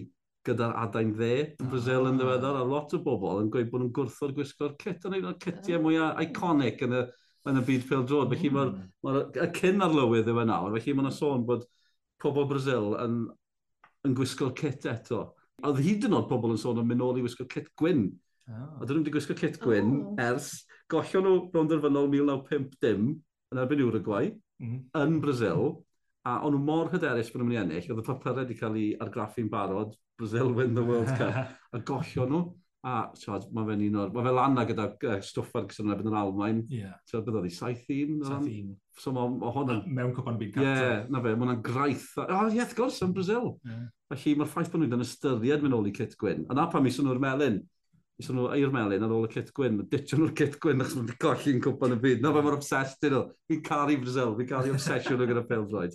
gyda'r 0.47 0.75
adain 0.83 1.11
dde, 1.15 1.33
yn 1.59 1.71
Brazil 1.71 2.07
yn 2.09 2.19
ddiweddar, 2.19 2.59
a 2.59 2.67
lot 2.67 2.93
o 2.95 2.99
bobl 3.03 3.41
yn 3.43 3.49
gweud 3.53 3.71
bod 3.71 3.83
nhw'n 3.83 3.95
gwrthod 3.95 4.35
gwisgo'r 4.37 4.77
cit, 4.81 5.03
yn 5.07 5.17
un 5.19 5.27
o'r 5.31 5.39
citiau 5.43 5.81
mwyaf 5.83 6.21
iconic 6.23 6.85
yn 6.85 6.95
y, 6.95 7.01
yn 7.49 7.59
y 7.59 7.65
byd 7.67 7.83
pêl 7.89 8.05
drod. 8.07 8.31
Felly 8.31 8.53
mae'r 8.55 8.71
ma 9.05 9.17
y 9.27 9.49
cyn 9.59 9.83
ar 9.85 9.93
lywydd 9.95 10.31
yw 10.31 10.39
e 10.43 10.47
nawr, 10.47 10.77
felly 10.77 10.95
mae'n 10.95 11.15
sôn 11.15 11.43
bod 11.49 11.67
pobl 12.23 12.47
Brazil 12.49 12.95
yn, 13.03 13.19
yn 14.07 14.15
gwisgo'r 14.17 14.55
cit 14.59 14.87
eto. 14.89 15.25
A 15.63 15.73
hyd 15.75 16.07
yn 16.07 16.15
oed 16.15 16.29
pobl 16.31 16.55
yn 16.55 16.61
sôn 16.61 16.79
yn 16.79 16.87
mynd 16.87 17.03
nôl 17.03 17.19
i 17.19 17.25
wisgo 17.25 17.47
cit 17.51 17.67
gwyn. 17.79 18.07
Oh. 18.49 18.79
A 18.79 18.85
dyn 18.87 18.99
nhw 18.99 19.03
wedi 19.03 19.15
gwisgo 19.17 19.35
cit 19.37 19.59
gwyn 19.61 19.91
oh. 19.97 20.13
ers 20.23 20.53
gollio 20.91 21.21
nhw 21.23 21.35
rond 21.53 21.75
yr 21.75 21.83
fynol 21.83 22.07
1950 22.09 22.79
dim, 22.83 23.11
yn 23.51 23.61
erbyn 23.61 23.83
Uruguay, 23.83 24.31
mm. 24.61 24.79
yn 24.97 25.19
Brazil, 25.23 25.73
a 26.27 26.39
o'n 26.45 26.55
nhw 26.55 26.63
mor 26.63 26.89
hyderus 26.93 27.29
bod 27.31 27.41
nhw'n 27.41 27.51
mynd 27.51 27.57
i 27.57 27.61
ennill, 27.63 27.91
oedd 27.93 28.01
y 28.03 28.07
papurau 28.07 28.39
wedi 28.41 28.57
cael 28.59 28.79
ei 28.79 28.87
argraffu'n 29.05 29.51
barod, 29.51 29.93
Brazil 30.19 30.51
win 30.55 30.73
the 30.75 30.83
World 30.83 31.11
Cup, 31.19 31.53
a 31.75 31.79
gollio 31.79 32.27
nhw. 32.29 32.47
A 32.87 33.09
tiod, 33.11 33.49
mae 33.51 33.67
fe'n 33.67 33.81
un 33.89 33.95
o'r... 33.99 34.11
Mae 34.15 34.23
fe 34.23 34.31
lan 34.31 34.53
gyda 34.69 34.85
uh, 34.87 35.15
stwff 35.27 35.57
ar 35.59 35.65
gysyniad 35.67 35.99
bydd 35.99 36.07
yn 36.07 36.15
Almain. 36.15 36.61
Yeah. 36.71 36.93
Tiod, 37.11 37.25
bydd 37.25 37.39
oedd 37.41 37.49
i 37.49 37.51
17? 37.51 38.13
17. 38.23 38.69
So 39.03 39.11
mae 39.15 39.33
ma 39.33 39.51
hwnna... 39.51 39.75
Mewn 39.97 40.13
cwpan 40.15 40.37
byd 40.39 40.53
gata. 40.55 40.63
Ie, 40.69 40.85
yeah, 40.85 41.01
na 41.11 41.19
fe, 41.19 41.33
mae 41.33 41.43
hwnna'n 41.43 41.65
graith. 41.65 42.05
O, 42.15 42.23
oh, 42.23 42.45
ie, 42.47 42.61
wrth 42.61 42.77
gwrs, 42.77 43.01
yn 43.03 43.11
Brazil. 43.17 43.49
Yeah. 43.67 43.83
Felly 44.13 44.37
mae'r 44.39 44.51
ffaith 44.53 44.71
bod 44.71 44.85
nhw'n 44.85 45.03
ystyried 45.03 45.65
mynd 45.65 45.75
ôl 45.75 45.91
i 45.91 45.93
Cit 45.99 46.15
Gwyn. 46.23 46.47
A 46.47 46.55
na 46.55 46.69
pam 46.71 46.87
i 46.87 46.95
sy'n 46.95 47.09
nhw'r 47.09 47.19
melyn. 47.25 47.59
Ysyn 48.19 48.35
nhw 48.35 48.49
i'r 48.59 48.71
melyn 48.75 49.03
ar 49.05 49.11
ôl 49.15 49.29
y 49.29 49.31
cit 49.31 49.53
gwyn. 49.55 49.77
Mae 49.79 49.87
ditio 49.87 50.17
nhw'r 50.19 50.33
cit 50.35 50.57
gwyn 50.59 50.83
achos 50.83 50.97
mae'n 50.99 51.19
colli'n 51.23 51.61
cwpan 51.63 51.93
y 51.95 51.97
byd. 52.03 52.17
Na 52.19 52.33
fe 52.35 52.41
mae'r 52.43 52.55
obsessed 52.57 52.97
dyn 52.99 53.13
nhw. 53.15 53.21
Fi'n 53.47 53.59
caru 53.63 53.93
Brazil. 54.01 54.33
Fi'n 54.35 54.49
caru 54.49 54.73
obsession 54.73 55.15
nhw 55.15 55.27
gyda 55.29 55.43
Pell 55.47 55.61
Droid. 55.69 55.93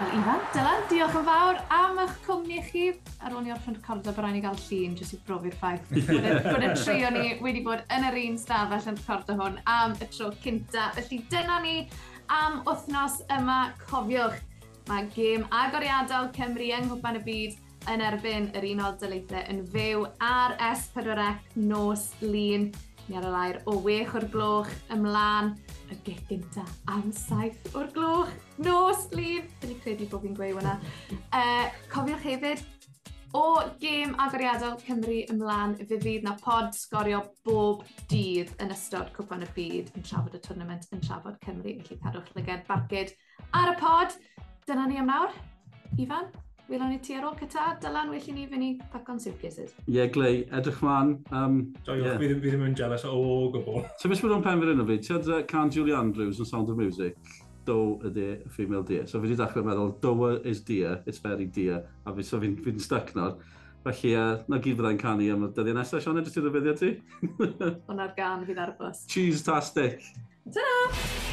Wel, 0.00 0.16
Ifan, 0.18 0.42
Dylan, 0.56 0.82
diolch 0.90 1.14
yn 1.20 1.28
fawr 1.28 1.60
am 1.76 2.00
eich 2.02 2.16
cwmni 2.24 2.58
chi. 2.72 2.82
Ar 3.22 3.36
ôl 3.38 3.44
ni 3.44 3.52
orffen 3.54 3.76
recordio, 3.78 4.10
bydd 4.10 4.18
rhaid 4.24 4.34
ni 4.34 4.42
gael 4.42 4.58
llun 4.64 4.96
jyst 4.98 5.14
i 5.14 5.18
brofi'r 5.28 5.54
ffaith 5.60 5.86
bod 6.48 6.66
y 6.66 6.70
trio 6.80 7.12
ni 7.14 7.36
wedi 7.44 7.62
bod 7.68 7.84
yn 7.94 8.08
yr 8.08 8.18
un 8.24 8.40
stafell 8.42 8.90
yn 8.90 8.98
recordio 8.98 9.36
hwn 9.38 9.60
am 9.76 9.94
y 10.02 10.08
tro 10.10 10.32
cynta. 10.42 10.88
Felly 10.98 11.20
dyna 11.30 11.60
ni 11.62 11.76
am 12.34 12.58
wythnos 12.66 13.22
yma. 13.38 13.60
Cofiwch, 13.86 14.42
mae 14.90 15.06
gêm 15.14 15.46
agoriadol 15.62 16.32
Cymru 16.34 16.72
yng 16.80 16.90
Nghwpan 16.90 17.22
y 17.22 17.24
Byd 17.30 17.62
yn 17.92 18.02
erbyn 18.02 18.50
yr 18.58 18.66
Unol 18.72 18.96
Daleithiau 19.00 19.46
yn 19.52 19.62
fyw 19.72 20.04
ar 20.22 20.56
S4C 20.72 21.26
nos 21.62 22.08
lun. 22.22 22.70
Ni 23.06 23.18
ar 23.18 23.26
y 23.28 23.30
lair 23.30 23.58
o 23.70 23.76
wech 23.84 24.16
o'r 24.18 24.26
gloch 24.32 24.70
ymlaen 24.90 25.52
y 25.94 25.98
gig 26.06 26.22
gynta 26.26 26.64
am 26.90 27.12
saith 27.14 27.76
o'r 27.78 27.92
gloch 27.94 28.32
nos 28.58 29.06
lun. 29.14 29.46
Dyn 29.60 29.72
ni 29.72 29.76
credu 29.84 30.08
bod 30.10 30.24
fi'n 30.26 30.34
gweud 30.38 30.56
hwnna. 30.58 30.74
Uh, 31.30 31.68
cofiwch 31.92 32.26
hefyd, 32.26 32.64
o 33.36 33.44
gêm 33.82 34.14
agoriadol 34.22 34.78
Cymru 34.82 35.20
ymlaen 35.32 35.76
fe 35.78 35.98
fydd 36.02 36.26
na 36.26 36.34
pod 36.40 36.72
sgorio 36.74 37.20
bob 37.46 37.84
dydd 38.10 38.54
yn 38.62 38.72
ystod 38.74 39.12
cwpan 39.16 39.44
y 39.46 39.50
byd 39.56 39.92
yn 39.94 40.06
trafod 40.06 40.34
y 40.38 40.42
tournament 40.42 40.88
yn 40.96 41.04
trafod 41.04 41.38
Cymru. 41.44 41.76
Felly 41.82 42.00
cadwch 42.02 42.32
lyged 42.38 42.66
barcud 42.66 43.14
ar 43.54 43.74
y 43.74 43.78
pod. 43.82 44.18
Dyna 44.66 44.88
ni 44.90 44.98
am 44.98 45.12
nawr. 45.12 45.38
Ifan, 46.02 46.32
welwn 46.68 46.92
ni 46.92 46.98
ti 47.02 47.16
ar 47.16 47.26
ôl 47.28 47.36
cyta. 47.40 47.72
Dylan, 47.82 48.12
well 48.12 48.28
i 48.30 48.36
ni 48.36 48.46
fynd 48.50 48.66
i 48.66 48.70
pacon 48.92 49.18
suitcases. 49.22 49.74
Ie, 49.86 49.96
yeah, 49.98 50.12
Glei, 50.12 50.44
edrych 50.58 50.82
mlaen. 50.82 51.16
Um, 51.30 51.58
Joiwch, 51.86 52.04
yeah. 52.04 52.20
fi 52.20 52.30
ddim, 52.30 52.44
ddim 52.44 52.68
yn 52.68 52.78
jealous 52.78 53.06
o 53.08 53.16
gwbl. 53.54 53.82
So, 54.00 54.10
beth 54.12 54.22
bod 54.24 54.36
o'n 54.38 54.46
pen 54.46 54.62
fyr 54.62 54.74
yn 54.74 54.84
o 54.84 54.88
fi? 54.88 55.00
Ti'n 55.06 55.28
uh, 55.32 55.42
can 55.50 55.72
Julie 55.74 55.96
Andrews 55.96 56.42
yn 56.42 56.48
Sound 56.48 56.72
of 56.72 56.80
Music? 56.80 57.18
doe 57.66 57.98
ydy 58.06 58.14
de, 58.14 58.48
female 58.54 58.84
deer. 58.86 59.06
So 59.10 59.20
fi 59.20 59.26
wedi 59.28 59.38
dechrau 59.40 59.66
meddwl, 59.66 59.92
doe 60.02 60.36
is 60.46 60.62
deer, 60.66 61.00
it's 61.06 61.18
very 61.22 61.46
deer. 61.58 61.82
A 62.06 62.14
fi, 62.14 62.22
so 62.22 62.40
fi'n 62.42 62.56
fi, 62.62 62.76
stuck 62.82 63.14
nawr. 63.18 63.36
Felly, 63.86 64.16
uh, 64.18 64.42
na 64.50 64.58
gyd 64.62 64.78
fyddai'n 64.80 64.98
canu 65.02 65.28
am 65.34 65.46
y 65.46 65.52
dyddiau 65.54 65.78
nesaf, 65.78 66.02
Sian, 66.02 66.18
edrych 66.22 66.40
i'r 66.40 66.48
rhywbeth 66.48 66.82
ti? 66.82 66.92
Hwna'r 67.90 68.16
gan, 68.18 68.42
fi'n 68.48 68.62
arbos. 68.66 69.06
Cheese-tastic! 69.12 70.12
Ta-da! 70.46 71.25